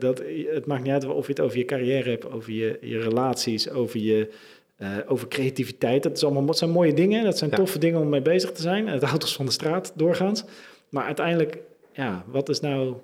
dat, 0.00 0.22
het 0.54 0.66
maakt 0.66 0.82
niet 0.82 0.92
uit 0.92 1.06
of 1.06 1.26
je 1.26 1.32
het 1.32 1.40
over 1.40 1.58
je 1.58 1.64
carrière 1.64 2.10
hebt, 2.10 2.32
over 2.32 2.52
je, 2.52 2.78
je 2.80 2.98
relaties, 3.00 3.70
over 3.70 4.00
je 4.00 4.28
eh, 4.76 4.88
over 5.06 5.28
creativiteit. 5.28 6.02
Dat, 6.02 6.16
is 6.16 6.24
allemaal, 6.24 6.44
dat 6.44 6.58
zijn 6.58 6.70
mooie 6.70 6.94
dingen, 6.94 7.24
dat 7.24 7.38
zijn 7.38 7.50
Ja. 7.50 7.56
toffe 7.56 7.78
dingen 7.78 8.00
om 8.00 8.08
mee 8.08 8.22
bezig 8.22 8.52
te 8.52 8.62
zijn. 8.62 8.88
Het 8.88 9.02
houdt 9.02 9.22
ons 9.22 9.36
van 9.36 9.46
de 9.46 9.52
straat 9.52 9.92
doorgaans. 9.96 10.44
Maar 10.88 11.04
uiteindelijk, 11.04 11.58
ja, 11.92 12.24
wat 12.26 12.48
is 12.48 12.60
nou, 12.60 12.94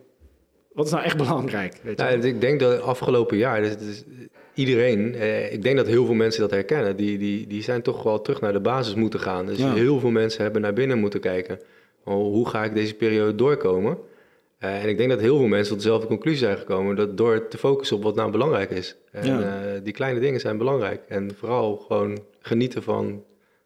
wat 0.73 0.87
is 0.87 0.93
nou 0.93 1.05
echt 1.05 1.17
belangrijk? 1.27 1.75
Weet 1.83 1.99
je? 1.99 2.05
Nou, 2.05 2.21
ik 2.27 2.41
denk 2.41 2.61
dat 2.61 2.81
afgelopen 2.81 3.37
jaar, 3.37 3.61
dus, 3.63 3.77
dus 3.79 4.05
iedereen, 4.55 5.15
eh, 5.15 5.53
ik 5.53 5.63
denk 5.63 5.77
dat 5.77 5.87
heel 5.87 6.05
veel 6.05 6.15
mensen 6.15 6.41
dat 6.41 6.51
herkennen, 6.51 6.97
die, 6.97 7.19
die, 7.19 7.47
die 7.47 7.63
zijn 7.63 7.83
toch 7.83 8.03
wel 8.03 8.23
terug 8.23 8.41
naar 8.41 8.53
de 8.53 8.61
basis 8.61 8.95
moeten 8.95 9.21
gaan. 9.21 9.47
Dus 9.47 9.59
Ja. 9.59 9.73
heel 9.75 10.01
veel 10.01 10.11
mensen 10.11 10.43
hebben 10.43 10.61
naar 10.63 10.73
binnen 10.73 10.99
moeten 10.99 11.21
kijken. 11.21 11.61
Oh, 12.05 12.15
hoe 12.15 12.49
ga 12.49 12.65
ik 12.65 12.75
deze 12.75 12.95
periode 12.95 13.35
doorkomen? 13.35 13.99
Eh, 14.59 14.83
en 14.83 14.89
ik 14.89 14.97
denk 14.97 15.11
dat 15.11 15.21
heel 15.21 15.37
veel 15.39 15.47
mensen 15.47 15.73
tot 15.75 15.83
dezelfde 15.83 16.07
conclusie 16.07 16.39
zijn 16.39 16.59
gekomen, 16.59 16.97
dat 16.97 17.17
door 17.17 17.49
te 17.49 17.59
focussen 17.59 17.97
op 17.97 18.03
wat 18.03 18.15
nou 18.15 18.31
belangrijk 18.31 18.71
is. 18.71 18.97
En 19.13 19.27
Ja. 19.27 19.41
eh, 19.41 19.81
die 19.83 19.93
kleine 19.93 20.21
dingen 20.21 20.41
zijn 20.41 20.59
belangrijk. 20.59 21.01
En 21.09 21.31
vooral 21.37 21.77
gewoon 21.77 22.19
genieten 22.41 22.83
van, 22.83 23.23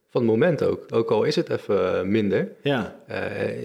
van 0.09 0.20
het 0.22 0.31
moment 0.31 0.62
ook. 0.62 0.85
Ook 0.94 1.11
al 1.11 1.22
is 1.24 1.37
het 1.37 1.50
even 1.50 1.96
eh, 1.98 2.03
minder. 2.03 2.48
ja, 2.62 2.96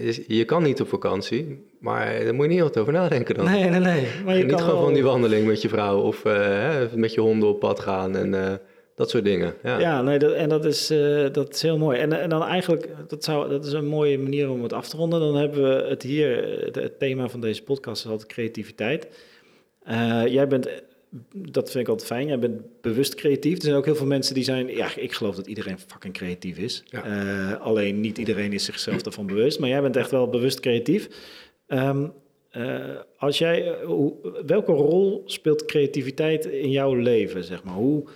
is- 0.00 0.20
je 0.26 0.44
kan 0.44 0.62
niet 0.62 0.80
op 0.80 0.88
vakantie, 0.88 1.64
maar 1.80 2.24
daar 2.24 2.34
moet 2.34 2.44
je 2.44 2.50
niet 2.52 2.60
altijd 2.62 2.78
over 2.78 2.92
nadenken 2.92 3.34
dan. 3.34 3.44
nee, 3.44 3.64
nee, 3.64 3.80
nee. 3.80 4.06
Maar 4.24 4.34
je 4.34 4.40
Geniet 4.40 4.50
kan 4.50 4.58
gewoon 4.58 4.74
wel- 4.74 4.84
van 4.84 4.92
die 4.94 5.02
wandeling 5.04 5.46
met 5.46 5.62
je 5.62 5.68
vrouw 5.68 6.00
of 6.00 6.22
met 6.94 7.14
je 7.14 7.20
honden 7.20 7.48
op 7.48 7.60
pad 7.60 7.80
gaan 7.80 8.16
en 8.16 8.60
dat 8.96 9.10
soort 9.10 9.24
dingen. 9.24 9.54
Ja. 9.62 9.78
Ja, 9.80 10.02
nee, 10.02 10.18
dat, 10.18 10.32
en 10.32 10.48
dat 10.48 10.64
is, 10.64 10.90
eh, 10.90 11.26
dat 11.32 11.54
is 11.54 11.62
heel 11.62 11.78
mooi. 11.78 11.98
En, 11.98 12.12
en 12.12 12.28
dan 12.28 12.42
eigenlijk, 12.42 12.88
dat, 13.08 13.24
zou, 13.24 13.48
dat 13.48 13.64
is 13.64 13.72
een 13.72 13.86
mooie 13.86 14.18
manier 14.18 14.50
om 14.50 14.62
het 14.62 14.72
af 14.72 14.88
te 14.88 14.96
ronden. 14.96 15.20
Dan 15.20 15.36
hebben 15.36 15.62
we 15.62 15.88
het 15.88 16.02
hier, 16.02 16.60
het, 16.64 16.74
het 16.74 16.98
thema 16.98 17.28
van 17.28 17.40
deze 17.40 17.62
podcast 17.62 18.04
is 18.04 18.10
altijd 18.10 18.32
creativiteit. 18.32 19.08
Eh, 19.82 20.26
jij 20.26 20.48
bent, 20.48 20.68
dat 21.32 21.70
vind 21.70 21.84
ik 21.84 21.88
altijd 21.88 22.08
fijn, 22.08 22.26
jij 22.26 22.38
bent 22.38 22.80
bewust 22.80 23.14
creatief. 23.14 23.56
Er 23.56 23.62
zijn 23.62 23.76
ook 23.76 23.84
heel 23.84 23.96
veel 23.96 24.06
mensen 24.06 24.34
die 24.34 24.44
zijn, 24.44 24.68
ja, 24.68 24.96
ik 24.96 25.12
geloof 25.12 25.36
dat 25.36 25.46
iedereen 25.46 25.78
fucking 25.78 26.14
creatief 26.14 26.58
is. 26.58 26.82
Ja. 26.86 27.04
Eh, 27.04 27.60
alleen 27.60 28.00
niet 28.00 28.18
iedereen 28.18 28.52
is 28.52 28.64
zichzelf 28.64 29.02
daarvan 29.02 29.26
bewust. 29.26 29.58
Maar 29.58 29.68
jij 29.68 29.82
bent 29.82 29.96
echt 29.96 30.10
wel 30.10 30.28
bewust 30.28 30.60
creatief. 30.60 31.08
Ehm, 31.66 32.06
eh, 32.50 32.96
als 33.16 33.38
jij, 33.38 33.76
hoe, 33.84 34.14
welke 34.46 34.72
rol 34.72 35.22
speelt 35.26 35.64
creativiteit 35.64 36.44
in 36.44 36.70
jouw 36.70 36.94
leven, 36.94 37.44
zeg 37.44 37.64
maar? 37.64 37.74
Hoe... 37.74 38.08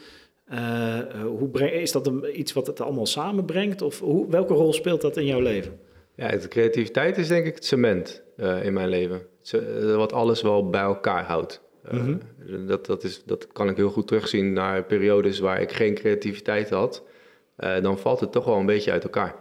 Eh, 0.51 0.99
eh, 0.99 1.23
hoe 1.23 1.73
is 1.73 1.93
dat 1.93 2.07
een, 2.07 2.41
iets 2.41 2.53
wat 2.53 2.67
het 2.67 2.81
allemaal 2.81 3.07
samenbrengt? 3.07 3.83
Of 3.83 4.01
hoe, 4.01 4.31
welke 4.31 4.55
rol 4.55 4.73
speelt 4.73 5.01
dat 5.01 5.17
in 5.17 5.27
jouw 5.27 5.41
leven? 5.41 5.79
Ja, 6.15 6.37
de 6.37 6.49
creativiteit 6.49 7.19
is 7.19 7.29
denk 7.29 7.47
ik 7.47 7.55
het 7.55 7.65
cement 7.65 8.23
eh, 8.37 8.65
in 8.65 8.73
mijn 8.73 8.89
leven. 8.89 9.23
Wat 9.97 10.13
alles 10.13 10.43
wel 10.43 10.71
bij 10.71 10.81
elkaar 10.81 11.25
houdt. 11.25 11.63
Mhm. 11.91 12.17
dat, 12.67 12.87
dat, 12.87 13.05
is, 13.05 13.23
dat 13.25 13.47
kan 13.53 13.69
ik 13.69 13.77
heel 13.77 13.91
goed 13.91 14.07
terugzien 14.07 14.53
naar 14.53 14.85
periodes 14.85 15.39
waar 15.39 15.61
ik 15.61 15.73
geen 15.73 15.95
creativiteit 15.95 16.71
had. 16.71 17.03
Dan 17.57 17.99
valt 17.99 18.21
het 18.21 18.33
toch 18.33 18.45
wel 18.45 18.57
een 18.57 18.67
beetje 18.67 18.91
uit 18.91 19.05
elkaar. 19.05 19.35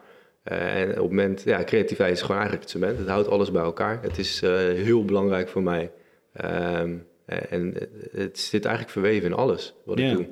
En 0.43 0.89
op 0.89 0.95
het 0.95 1.03
moment, 1.03 1.41
ja, 1.43 1.63
creativiteit 1.63 2.11
is 2.11 2.21
gewoon 2.21 2.37
eigenlijk 2.37 2.63
het 2.63 2.71
cement. 2.71 2.97
Het 2.97 3.07
houdt 3.07 3.27
alles 3.27 3.51
bij 3.51 3.63
elkaar. 3.63 3.99
Het 4.01 4.17
is 4.17 4.41
heel 4.73 5.05
belangrijk 5.05 5.49
voor 5.49 5.63
mij. 5.63 5.91
Ehm, 6.33 6.95
en 7.25 7.75
het 8.11 8.39
zit 8.39 8.65
eigenlijk 8.65 8.93
verweven 8.93 9.29
in 9.29 9.35
alles 9.35 9.75
wat 9.85 9.99
ik 9.99 10.15
doe. 10.15 10.27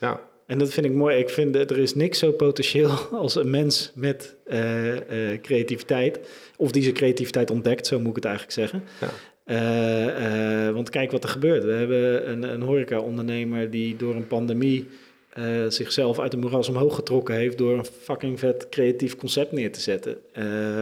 Ja. 0.00 0.20
En 0.46 0.58
dat 0.58 0.72
vind 0.72 0.86
ik 0.86 0.92
mooi. 0.92 1.16
Ik 1.16 1.28
vind 1.28 1.56
er 1.56 1.78
is 1.78 1.94
niks 1.94 2.18
zo 2.18 2.32
potentieel 2.32 2.90
als 3.12 3.34
een 3.34 3.50
mens 3.50 3.92
met 3.94 4.36
eh, 4.44 5.32
eh, 5.32 5.40
creativiteit. 5.40 6.20
Of 6.56 6.70
die 6.70 6.82
zijn 6.82 6.94
creativiteit 6.94 7.50
ontdekt, 7.50 7.86
zo 7.86 7.98
moet 7.98 8.08
ik 8.08 8.14
het 8.14 8.24
eigenlijk 8.24 8.54
zeggen. 8.54 8.82
Ja. 9.00 9.10
Eh, 9.44 10.74
want 10.74 10.90
kijk 10.90 11.10
wat 11.10 11.22
er 11.22 11.28
gebeurt. 11.28 11.64
We 11.64 11.72
hebben 11.72 12.30
een, 12.30 12.42
een 12.42 12.62
horeca-ondernemer 12.62 13.70
die 13.70 13.96
door 13.96 14.14
een 14.14 14.26
pandemie 14.26 14.88
zichzelf 15.68 16.18
uit 16.18 16.30
de 16.30 16.36
moeras 16.36 16.68
omhoog 16.68 16.94
getrokken 16.94 17.34
heeft 17.34 17.58
door 17.58 17.78
een 17.78 17.84
fucking 17.84 18.38
vet 18.38 18.68
creatief 18.68 19.16
concept 19.16 19.52
neer 19.52 19.72
te 19.72 19.80
zetten. 19.80 20.18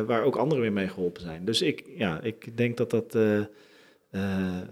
waar 0.06 0.24
ook 0.24 0.36
anderen 0.36 0.62
weer 0.62 0.72
mee 0.72 0.88
geholpen 0.88 1.22
zijn. 1.22 1.44
Dus 1.44 1.62
ik, 1.62 1.82
ja, 1.96 2.20
ik 2.22 2.56
denk 2.56 2.76
dat 2.76 2.90
dat 2.90 3.16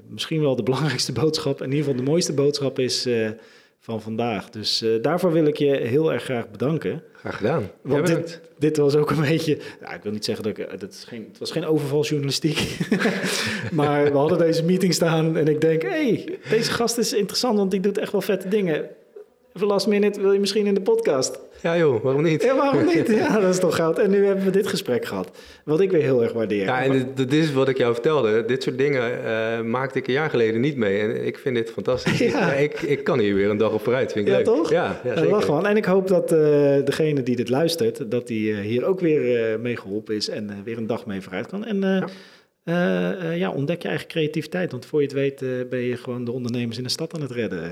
misschien 0.09 0.41
wel 0.41 0.57
de 0.57 0.63
belangrijkste 0.63 1.13
boodschap, 1.13 1.63
in 1.63 1.71
ieder 1.71 1.85
geval 1.85 2.05
de 2.05 2.11
mooiste 2.11 2.33
boodschap 2.33 2.79
is 2.79 3.07
van 3.83 4.03
vandaag. 4.03 4.51
Dus 4.51 4.83
eh, 4.83 4.91
daarvoor 5.03 5.33
wil 5.33 5.47
ik 5.47 5.57
je 5.57 5.77
heel 5.77 6.13
erg 6.13 6.23
graag 6.25 6.51
bedanken. 6.51 7.03
Graag 7.13 7.37
gedaan. 7.37 7.71
Want 7.81 8.09
Ja, 8.09 8.15
dit, 8.15 8.41
dit 8.59 8.77
was 8.77 8.97
ook 8.97 9.11
een 9.11 9.21
beetje. 9.21 9.59
Nou, 9.81 9.95
ik 9.95 10.03
wil 10.03 10.13
niet 10.13 10.25
zeggen 10.25 10.45
dat 10.45 10.59
ik. 10.59 10.81
Dat 10.81 10.93
is 10.93 11.05
geen, 11.05 11.27
het 11.29 11.39
was 11.39 11.51
geen 11.51 11.65
overvaljournalistiek. 11.65 12.79
maar 13.73 14.13
we 14.13 14.19
hadden 14.19 14.39
deze 14.39 14.65
meeting 14.65 14.95
staan 14.95 15.37
en 15.37 15.49
ik 15.49 15.61
denk: 15.61 15.83
hé, 15.83 15.89
hey, 15.89 16.39
deze 16.49 16.71
gast 16.71 16.99
is 16.99 17.13
interessant, 17.13 17.57
want 17.57 17.71
die 17.71 17.81
doet 17.81 17.99
echt 17.99 18.13
wel 18.13 18.21
vette 18.21 18.49
dingen. 18.49 18.89
Even 19.57 19.69
last 19.69 19.87
minute 19.87 20.21
wil 20.21 20.33
je 20.33 20.41
misschien 20.41 20.67
in 20.67 20.75
de 20.75 20.81
podcast. 20.81 21.39
Ja 21.63 21.77
joh, 21.77 22.03
waarom 22.03 22.23
niet? 22.23 22.43
Ja, 22.43 22.57
waarom 22.57 22.85
niet? 22.85 23.09
Ja, 23.09 23.41
dat 23.41 23.51
is 23.55 23.59
toch 23.59 23.77
goud. 23.77 23.99
En 23.99 24.11
nu 24.11 24.27
hebben 24.27 24.45
we 24.45 24.51
dit 24.51 24.67
gesprek 24.67 25.05
gehad. 25.05 25.31
Wat 25.65 25.81
ik 25.81 25.91
weer 25.91 26.03
heel 26.03 26.23
erg 26.23 26.33
waardeer. 26.33 26.65
Ja, 26.65 26.83
en 26.83 26.93
dit, 26.93 27.17
dit 27.17 27.33
is 27.33 27.53
wat 27.53 27.69
ik 27.69 27.79
jou 27.79 27.93
vertelde. 27.93 28.45
Dit 28.45 28.63
soort 28.63 28.79
dingen 28.79 29.25
eh, 29.25 29.61
maakte 29.61 29.99
ik 29.99 30.07
een 30.07 30.13
jaar 30.13 30.31
geleden 30.31 30.61
niet 30.61 30.77
mee. 30.77 31.01
En 31.01 31.27
ik 31.27 31.39
vind 31.39 31.57
dit 31.57 31.71
fantastisch. 31.71 32.19
Ja. 32.33 32.53
Ik, 32.53 32.81
ik 32.81 33.05
kan 33.05 33.19
hier 33.19 33.35
weer 33.35 33.51
een 33.51 33.57
dag 33.57 33.73
op 33.73 33.83
vooruit. 33.83 34.13
Vind 34.13 34.27
ik 34.27 34.31
Ja, 34.33 34.37
leuk. 34.39 34.47
toch? 34.47 34.71
Ja, 34.71 35.01
ja 35.05 35.17
zeker. 35.17 35.31
lach. 35.31 35.63
En 35.65 35.77
ik 35.77 35.85
hoop 35.85 36.09
dat 36.09 36.33
eh, 36.33 36.39
degene 36.85 37.23
die 37.23 37.37
dit 37.37 37.49
luistert, 37.49 38.11
dat 38.11 38.27
die 38.27 38.53
eh, 38.53 38.59
hier 38.59 38.85
ook 38.85 39.01
weer 39.01 39.61
mee 39.61 39.77
geholpen 39.77 40.15
is 40.15 40.29
en 40.29 40.51
weer 40.65 40.77
een 40.77 40.87
dag 40.87 41.07
mee 41.07 41.21
vooruit 41.21 41.47
kan. 41.47 41.65
En 41.65 42.05
eh, 42.65 42.75
Ja. 42.75 43.15
eh, 43.15 43.37
ja, 43.39 43.51
ontdek 43.51 43.83
je 43.83 43.89
eigen 43.89 44.07
creativiteit. 44.07 44.71
Want 44.73 44.87
voor 44.87 45.01
je 45.01 45.07
het 45.07 45.15
weet 45.15 45.43
eh, 45.43 45.49
ben 45.71 45.79
je 45.81 45.97
gewoon 45.97 46.25
de 46.25 46.33
ondernemers 46.33 46.77
in 46.77 46.83
de 46.83 46.89
stad 46.91 47.15
aan 47.15 47.21
het 47.21 47.31
redden. 47.31 47.63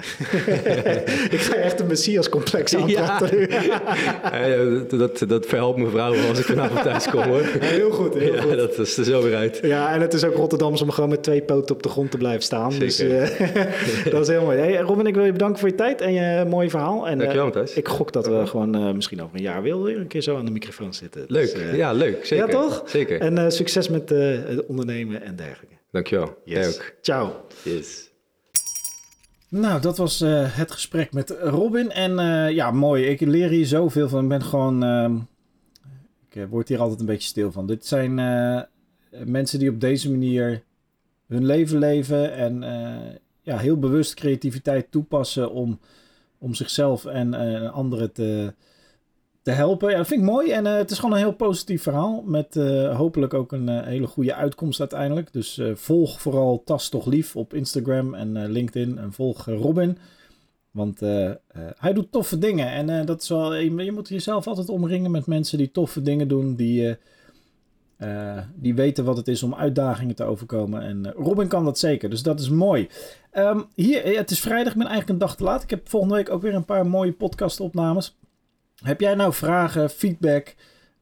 ik 1.37 1.41
ga 1.41 1.55
echt 1.55 1.81
een 1.81 1.87
messias-complex 1.87 2.77
aanpraten. 2.77 3.39
nu. 3.39 3.49
Eh, 4.31 4.59
dat, 4.89 4.91
dat, 4.91 5.29
dat 5.29 5.47
verhelpt 5.47 5.79
mijn 5.79 5.91
vrouw 5.91 6.15
als 6.29 6.39
ik 6.39 6.45
vanavond 6.45 6.83
thuis 6.83 7.09
kom 7.09 7.23
hoor. 7.23 7.43
heel 7.59 7.91
goed, 7.91 8.15
heel 8.15 8.35
ja, 8.35 8.41
goed. 8.43 8.57
dat 8.57 8.79
is 8.79 8.97
er 8.97 9.05
zo 9.05 9.23
weer 9.23 9.35
uit. 9.37 9.59
Ja, 9.63 9.95
en 9.95 10.01
het 10.01 10.13
is 10.15 10.25
ook 10.25 10.35
Rotterdams 10.35 10.83
om 10.83 10.91
gewoon 10.91 11.11
met 11.11 11.23
twee 11.23 11.43
poten 11.43 11.75
op 11.75 11.83
de 11.83 11.89
grond 11.89 12.11
te 12.11 12.17
blijven 12.17 12.43
staan. 12.43 12.79
Dus 12.79 12.97
Zeker. 12.97 13.23
eh, 13.23 14.13
dat 14.13 14.21
is 14.23 14.29
heel 14.29 14.43
mooi. 14.43 14.59
Hey, 14.59 14.77
Robin, 14.77 15.07
ik 15.07 15.15
wil 15.15 15.25
je 15.25 15.33
bedanken 15.33 15.59
voor 15.59 15.69
je 15.69 15.75
tijd 15.75 16.01
en 16.01 16.13
je 16.13 16.45
mooie 16.49 16.71
verhaal. 16.71 17.09
En, 17.09 17.19
Dankjewel 17.19 17.45
Matthijs. 17.45 17.75
ik 17.75 17.89
gok 17.89 18.13
dat 18.13 18.27
we 18.27 18.47
gewoon 18.47 18.95
misschien 18.97 19.23
over 19.23 19.37
een 19.37 19.43
jaar 19.43 19.63
weer 19.63 19.75
een 19.99 20.07
keer 20.07 20.23
zo 20.23 20.37
aan 20.37 20.45
de 20.45 20.51
microfoon 20.51 20.95
zitten. 20.95 21.25
Leuk. 21.29 21.53
Dus, 21.55 21.63
eh, 21.63 21.77
ja, 21.77 21.93
leuk. 21.93 22.27
Zeker. 22.27 22.47
Ja, 22.47 22.53
toch? 22.53 22.83
Zeker. 22.87 23.21
En 23.21 23.53
succes 23.53 23.89
met 23.89 24.09
het 24.09 24.67
ondernemen 24.67 24.79
en 24.89 25.37
dergelijke. 25.37 25.77
Dankjewel. 25.91 26.43
Jij 26.45 26.69
ook. 26.69 26.95
Ciao. 27.01 27.47
Yes. 27.65 28.11
Nou, 29.49 29.81
dat 29.81 29.97
was 29.97 30.21
eh, 30.21 30.57
het 30.57 30.71
gesprek 30.71 31.13
met 31.13 31.31
Robin. 31.31 31.91
En 31.91 32.19
eh, 32.19 32.51
ja, 32.51 32.71
mooi. 32.71 33.05
Ik 33.07 33.21
leer 33.21 33.49
hier 33.49 33.67
zoveel 33.67 34.09
van. 34.09 34.23
Ik 34.23 34.29
ben 34.29 34.43
gewoon... 34.43 34.83
ehm, 34.83 35.17
ik 36.29 36.37
eh, 36.37 36.45
word 36.49 36.69
hier 36.69 36.81
altijd 36.81 37.01
een 37.01 37.07
beetje 37.07 37.29
stil 37.29 37.53
van. 37.53 37.67
Dit 37.67 37.87
zijn 37.87 38.19
eh, 38.19 38.61
mensen 39.25 39.59
die 39.59 39.71
op 39.71 39.81
deze 39.81 40.11
manier 40.11 40.63
hun 41.27 41.47
leven 41.47 41.79
leven. 41.79 42.35
En 42.35 42.63
eh, 42.63 43.15
ja, 43.43 43.59
heel 43.59 43.79
bewust 43.79 44.15
creativiteit 44.15 44.91
toepassen 44.91 45.51
om, 45.53 45.81
om 46.39 46.55
zichzelf 46.55 47.05
en 47.05 47.35
eh, 47.35 47.73
anderen 47.73 48.13
te, 48.13 48.55
helpen. 49.51 49.91
Ja, 49.91 49.97
dat 49.97 50.07
vind 50.07 50.21
ik 50.21 50.27
mooi. 50.27 50.51
En 50.51 50.67
eh, 50.67 50.77
het 50.77 50.91
is 50.91 50.99
gewoon 50.99 51.15
een 51.15 51.23
heel 51.23 51.35
positief 51.35 51.83
verhaal. 51.83 52.23
Met 52.27 52.57
eh, 52.57 52.97
hopelijk 52.97 53.35
ook 53.35 53.53
een 53.53 53.69
eh, 53.69 53.87
hele 53.87 54.07
goede 54.07 54.35
uitkomst 54.35 54.81
uiteindelijk. 54.81 55.33
Dus 55.33 55.61
volg 55.75 56.21
vooral 56.21 56.63
Tas 56.65 56.89
Toch 56.89 57.07
Lief 57.07 57.37
op 57.37 57.55
Instagram 57.55 58.15
en 58.15 58.47
LinkedIn. 58.51 58.99
En 58.99 59.13
volg 59.13 59.45
Robin. 59.45 59.99
Want 60.71 61.01
hij 61.79 61.93
doet 61.93 62.13
toffe 62.13 62.39
dingen. 62.39 62.71
En 62.71 63.07
dat 63.07 63.23
is 63.23 63.29
wel, 63.29 63.55
je, 63.55 63.93
moet 63.93 64.09
jezelf 64.09 64.47
altijd 64.47 64.69
omringen 64.69 65.11
met 65.11 65.27
mensen 65.27 65.59
die 65.59 65.71
toffe 65.71 66.03
dingen 66.03 66.29
doen. 66.29 66.55
Die, 66.55 66.97
die 68.55 68.75
weten 68.75 69.05
wat 69.05 69.17
het 69.17 69.29
is 69.29 69.43
om 69.43 69.55
uitdagingen 69.55 70.15
te 70.15 70.25
overkomen. 70.25 70.83
En 70.83 71.13
Robin 71.13 71.49
kan 71.49 71.65
dat 71.65 71.79
zeker. 71.79 72.11
Dus 72.11 72.23
dat 72.23 72.41
is 72.41 72.49
mooi. 72.49 72.89
Ehm, 73.31 73.61
hier, 73.75 74.17
het 74.17 74.31
is 74.31 74.41
vrijdag. 74.41 74.73
Ik 74.73 74.79
ben 74.79 74.89
eigenlijk 74.89 75.11
een 75.11 75.27
dag 75.27 75.37
te 75.37 75.45
laat. 75.45 75.63
Ik 75.63 75.71
heb 75.71 75.89
volgende 75.89 76.15
week 76.15 76.31
ook 76.31 76.43
weer 76.43 76.55
een 76.55 76.65
paar 76.65 76.87
mooie 76.87 77.13
podcastopnames. 77.13 78.19
Heb 78.85 79.01
jij 79.01 79.15
nou 79.15 79.33
vragen, 79.33 79.91
feedback... 79.91 80.55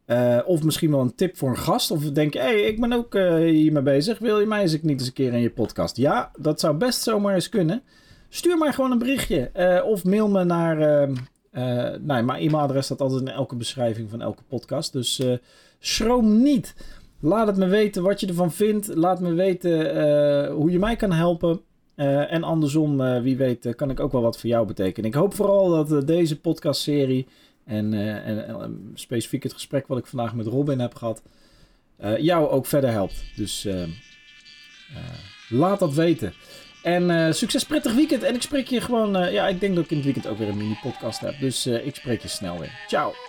eh, 0.04 0.38
of 0.44 0.62
misschien 0.62 0.90
wel 0.90 1.00
een 1.00 1.14
tip 1.14 1.36
voor 1.36 1.48
een 1.48 1.56
gast. 1.58 1.90
Of 1.90 2.02
denk 2.04 2.32
je, 2.32 2.38
hey, 2.38 2.60
ik 2.60 2.80
ben 2.80 2.92
ook 2.92 3.14
eh, 3.14 3.34
hiermee 3.34 3.82
bezig. 3.82 4.18
Wil 4.18 4.40
je 4.40 4.46
mij 4.46 4.60
eens 4.60 4.72
niet 4.72 4.98
eens 4.98 5.06
een 5.06 5.12
keer 5.12 5.32
in 5.32 5.40
je 5.40 5.50
podcast? 5.50 5.96
Ja, 5.96 6.30
dat 6.38 6.60
zou 6.60 6.76
best 6.76 7.02
zomaar 7.02 7.34
eens 7.34 7.48
kunnen. 7.48 7.82
Stuur 8.28 8.58
maar 8.58 8.72
gewoon 8.74 8.90
een 8.90 8.98
berichtje. 8.98 9.50
eh, 9.52 9.84
of 9.84 10.04
mail 10.04 10.28
me 10.28 10.44
naar... 10.44 10.80
ehm, 10.80 11.14
eh, 11.50 11.62
nou, 12.00 12.22
mijn 12.24 12.28
e-mailadres 12.42 12.84
staat 12.84 13.00
altijd 13.00 13.20
in 13.20 13.28
elke 13.28 13.56
beschrijving 13.56 14.10
van 14.10 14.20
elke 14.22 14.42
podcast. 14.48 14.92
Dus 14.92 15.22
schroom 15.78 16.42
niet. 16.42 16.74
Laat 17.20 17.46
het 17.46 17.56
me 17.56 17.66
weten 17.66 18.02
wat 18.02 18.20
je 18.20 18.26
ervan 18.26 18.52
vindt. 18.52 18.94
Laat 18.94 19.20
me 19.20 19.32
weten 19.32 20.50
hoe 20.50 20.70
je 20.70 20.78
mij 20.78 20.96
kan 20.96 21.12
helpen. 21.12 21.60
En 22.28 22.42
andersom, 22.42 23.22
wie 23.22 23.36
weet, 23.36 23.74
kan 23.76 23.90
ik 23.90 24.00
ook 24.00 24.12
wel 24.12 24.22
wat 24.22 24.38
voor 24.38 24.50
jou 24.50 24.66
betekenen. 24.66 25.10
Ik 25.10 25.16
hoop 25.16 25.34
vooral 25.34 25.84
dat 25.84 26.06
deze 26.06 26.40
podcastserie 26.40 27.26
en, 27.68 27.94
eh, 27.94 28.28
en 28.28 28.48
eh, 28.48 28.68
specifiek 28.94 29.42
het 29.42 29.52
gesprek 29.52 29.86
wat 29.86 29.98
ik 29.98 30.06
vandaag 30.06 30.34
met 30.34 30.46
Robin 30.46 30.80
heb 30.80 30.94
gehad, 30.94 31.22
eh, 31.96 32.18
jou 32.18 32.48
ook 32.48 32.66
verder 32.66 32.90
helpt. 32.90 33.24
Dus 33.36 33.68
laat 35.48 35.78
dat 35.78 35.94
weten. 35.94 36.32
En 36.82 37.34
succes, 37.34 37.64
prettig 37.64 37.94
weekend. 37.94 38.22
En 38.22 38.34
ik 38.34 38.42
spreek 38.42 38.66
je 38.66 38.80
gewoon, 38.80 39.32
ja, 39.32 39.48
ik 39.48 39.60
denk 39.60 39.74
dat 39.74 39.84
ik 39.84 39.90
in 39.90 39.96
het 39.96 40.04
weekend 40.04 40.26
ook 40.26 40.38
weer 40.38 40.48
een 40.48 40.56
mini 40.56 40.78
podcast 40.82 41.20
heb. 41.20 41.34
Dus 41.40 41.66
ik 41.66 41.94
spreek 41.94 42.22
je 42.22 42.28
snel 42.28 42.58
weer. 42.58 42.84
Ciao. 42.86 43.27